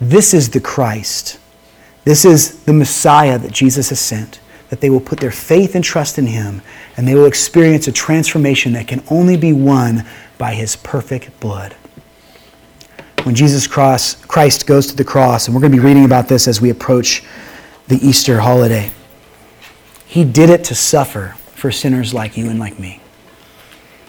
This 0.00 0.32
is 0.32 0.50
the 0.50 0.60
Christ. 0.60 1.38
This 2.04 2.24
is 2.24 2.62
the 2.64 2.72
Messiah 2.72 3.38
that 3.38 3.52
Jesus 3.52 3.88
has 3.88 4.00
sent, 4.00 4.40
that 4.68 4.80
they 4.80 4.90
will 4.90 5.00
put 5.00 5.20
their 5.20 5.30
faith 5.30 5.74
and 5.74 5.82
trust 5.82 6.18
in 6.18 6.26
him, 6.26 6.62
and 6.96 7.08
they 7.08 7.14
will 7.14 7.26
experience 7.26 7.88
a 7.88 7.92
transformation 7.92 8.74
that 8.74 8.86
can 8.86 9.02
only 9.10 9.36
be 9.36 9.52
won 9.52 10.04
by 10.36 10.54
his 10.54 10.76
perfect 10.76 11.38
blood. 11.40 11.74
When 13.22 13.34
Jesus 13.34 13.66
cross, 13.66 14.16
Christ 14.26 14.66
goes 14.66 14.86
to 14.88 14.96
the 14.96 15.04
cross, 15.04 15.46
and 15.46 15.54
we're 15.54 15.62
going 15.62 15.72
to 15.72 15.78
be 15.78 15.84
reading 15.84 16.04
about 16.04 16.28
this 16.28 16.46
as 16.46 16.60
we 16.60 16.68
approach 16.68 17.22
the 17.88 17.96
Easter 18.06 18.40
holiday, 18.40 18.90
he 20.06 20.24
did 20.24 20.50
it 20.50 20.62
to 20.64 20.74
suffer 20.74 21.34
for 21.54 21.72
sinners 21.72 22.12
like 22.12 22.36
you 22.36 22.50
and 22.50 22.58
like 22.58 22.78
me. 22.78 23.00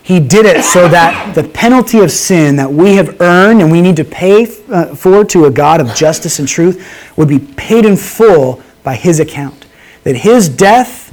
He 0.06 0.20
did 0.20 0.46
it 0.46 0.64
so 0.64 0.88
that 0.88 1.34
the 1.34 1.44
penalty 1.44 1.98
of 1.98 2.12
sin 2.12 2.58
that 2.58 2.72
we 2.72 2.94
have 2.94 3.20
earned 3.22 3.60
and 3.64 3.72
we 3.72 3.82
need 3.82 3.96
to 3.96 4.04
pay 4.04 4.46
uh, 4.70 4.94
for 4.94 5.26
to 5.26 5.46
a 5.46 5.50
God 5.52 5.82
of 5.82 5.96
justice 5.96 6.38
and 6.38 6.48
truth 6.48 6.88
would 7.18 7.28
be 7.28 7.40
paid 7.40 7.88
in 7.88 7.98
full 7.98 8.62
by 8.84 8.94
His 8.94 9.20
account. 9.20 9.66
That 10.04 10.18
His 10.18 10.48
death 10.48 11.12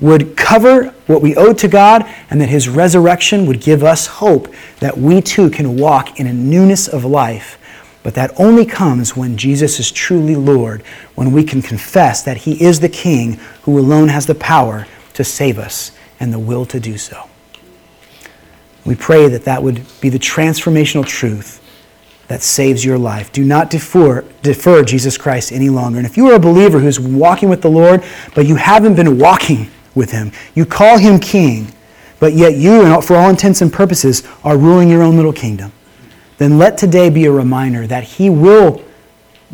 would 0.00 0.36
cover 0.36 0.88
what 1.06 1.22
we 1.22 1.34
owe 1.34 1.54
to 1.54 1.66
God, 1.66 2.04
and 2.28 2.38
that 2.42 2.50
His 2.50 2.68
resurrection 2.68 3.46
would 3.46 3.62
give 3.62 3.82
us 3.82 4.06
hope 4.06 4.52
that 4.80 4.98
we 4.98 5.22
too 5.22 5.48
can 5.48 5.78
walk 5.78 6.20
in 6.20 6.26
a 6.26 6.32
newness 6.34 6.88
of 6.88 7.06
life. 7.06 7.58
But 8.02 8.14
that 8.16 8.38
only 8.38 8.66
comes 8.66 9.16
when 9.16 9.38
Jesus 9.38 9.80
is 9.80 9.90
truly 9.90 10.36
Lord, 10.36 10.82
when 11.14 11.32
we 11.32 11.42
can 11.42 11.62
confess 11.62 12.22
that 12.24 12.36
He 12.36 12.62
is 12.62 12.80
the 12.80 12.90
King 12.90 13.40
who 13.62 13.78
alone 13.78 14.08
has 14.08 14.26
the 14.26 14.34
power 14.34 14.86
to 15.14 15.24
save 15.24 15.58
us 15.58 15.92
and 16.20 16.34
the 16.34 16.38
will 16.38 16.66
to 16.66 16.78
do 16.78 16.98
so. 16.98 17.30
We 18.86 18.94
pray 18.94 19.28
that 19.28 19.44
that 19.44 19.62
would 19.62 19.84
be 20.00 20.08
the 20.08 20.18
transformational 20.18 21.04
truth 21.04 21.62
that 22.28 22.42
saves 22.42 22.84
your 22.84 22.98
life. 22.98 23.32
Do 23.32 23.44
not 23.44 23.70
defer, 23.70 24.24
defer 24.42 24.82
Jesus 24.82 25.18
Christ 25.18 25.52
any 25.52 25.68
longer. 25.68 25.98
And 25.98 26.06
if 26.06 26.16
you 26.16 26.28
are 26.30 26.34
a 26.34 26.40
believer 26.40 26.78
who's 26.78 26.98
walking 26.98 27.48
with 27.48 27.62
the 27.62 27.70
Lord, 27.70 28.02
but 28.34 28.46
you 28.46 28.56
haven't 28.56 28.94
been 28.94 29.18
walking 29.18 29.70
with 29.94 30.10
him, 30.10 30.32
you 30.54 30.66
call 30.66 30.98
him 30.98 31.18
king, 31.18 31.68
but 32.18 32.32
yet 32.32 32.54
you, 32.54 33.00
for 33.02 33.16
all 33.16 33.30
intents 33.30 33.60
and 33.60 33.72
purposes, 33.72 34.26
are 34.42 34.56
ruling 34.56 34.88
your 34.88 35.02
own 35.02 35.16
little 35.16 35.32
kingdom, 35.32 35.72
then 36.38 36.58
let 36.58 36.78
today 36.78 37.10
be 37.10 37.24
a 37.26 37.32
reminder 37.32 37.86
that 37.86 38.04
he 38.04 38.30
will 38.30 38.82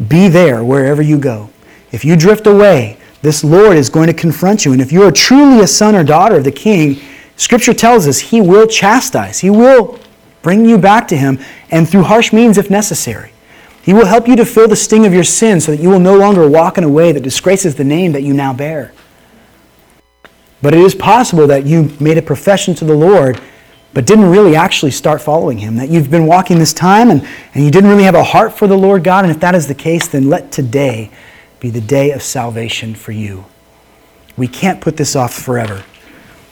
be 0.09 0.29
there 0.29 0.65
wherever 0.65 1.03
you 1.03 1.19
go. 1.19 1.51
If 1.91 2.05
you 2.05 2.17
drift 2.17 2.47
away, 2.47 2.99
this 3.21 3.45
Lord 3.45 3.77
is 3.77 3.89
going 3.89 4.09
to 4.09 4.15
confront 4.15 4.65
you. 4.65 4.73
And 4.73 4.81
if 4.81 4.91
you 4.91 5.03
are 5.05 5.13
truly 5.13 5.61
a 5.61 5.67
son 5.67 5.95
or 5.95 6.03
daughter 6.03 6.37
of 6.37 6.45
the 6.45 6.53
king, 6.53 7.01
Scripture 7.43 7.75
tells 7.75 8.07
us 8.07 8.21
He 8.21 8.41
will 8.41 8.69
chastise, 8.69 9.41
He 9.41 9.51
will 9.51 9.99
bring 10.43 10.65
you 10.65 10.79
back 10.79 11.09
to 11.09 11.17
Him, 11.17 11.41
and 11.73 11.89
through 11.89 12.05
harsh 12.05 12.33
means 12.33 12.57
if 12.57 12.71
necessary. 12.71 13.33
He 13.83 13.93
will 13.93 14.07
help 14.07 14.29
you 14.29 14.37
to 14.37 14.45
feel 14.45 14.69
the 14.69 14.77
sting 14.77 15.07
of 15.07 15.13
your 15.13 15.25
sin 15.25 15.61
so 15.61 15.73
that 15.73 15.83
you 15.83 15.89
will 15.89 15.99
no 15.99 16.17
longer 16.17 16.49
walk 16.49 16.79
in 16.79 16.85
a 16.85 16.89
way 16.89 17.11
that 17.11 17.25
disgraces 17.25 17.75
the 17.75 17.83
name 17.83 18.13
that 18.13 18.23
you 18.23 18.33
now 18.33 18.53
bear. 18.53 18.93
But 20.63 20.73
it 20.73 20.79
is 20.79 20.95
possible 20.95 21.49
that 21.49 21.67
you 21.67 21.91
made 21.99 22.17
a 22.17 22.23
profession 22.23 22.77
to 22.77 22.85
the 22.85 22.95
Lord 22.95 23.41
but 23.93 24.07
didn't 24.07 24.31
really 24.31 24.55
actually 24.55 24.93
start 24.93 25.21
following 25.21 25.59
Him, 25.59 25.75
that 25.79 25.89
you've 25.89 26.13
been 26.13 26.27
walking 26.27 26.61
this 26.61 26.73
time 26.73 27.11
and, 27.11 27.27
and 27.55 27.65
you 27.65 27.73
didn't 27.73 27.91
really 27.91 28.05
have 28.05 28.15
a 28.15 28.23
heart 28.23 28.57
for 28.57 28.69
the 28.69 28.79
Lord 28.79 29.03
God. 29.03 29.25
And 29.25 29.35
if 29.35 29.41
that 29.41 29.57
is 29.57 29.67
the 29.67 29.75
case, 29.75 30.07
then 30.07 30.29
let 30.29 30.53
today 30.53 31.11
be 31.59 31.71
the 31.71 31.81
day 31.81 32.13
of 32.13 32.23
salvation 32.23 32.95
for 32.95 33.11
you. 33.11 33.47
We 34.37 34.47
can't 34.47 34.81
put 34.81 34.97
this 34.97 35.17
off 35.17 35.35
forever. 35.35 35.83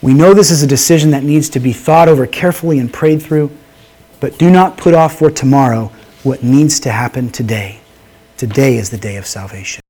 We 0.02 0.14
know 0.14 0.32
this 0.32 0.50
is 0.50 0.62
a 0.62 0.66
decision 0.66 1.10
that 1.10 1.24
needs 1.24 1.50
to 1.50 1.60
be 1.60 1.72
thought 1.72 2.08
over 2.08 2.26
carefully 2.26 2.78
and 2.78 2.90
prayed 2.90 3.22
through, 3.22 3.50
but 4.18 4.38
do 4.38 4.50
not 4.50 4.78
put 4.78 4.94
off 4.94 5.18
for 5.18 5.30
tomorrow 5.30 5.92
what 6.22 6.42
needs 6.42 6.80
to 6.80 6.90
happen 6.90 7.30
today. 7.30 7.80
Today 8.38 8.76
is 8.76 8.88
the 8.88 8.96
day 8.96 9.16
of 9.16 9.26
salvation. 9.26 9.82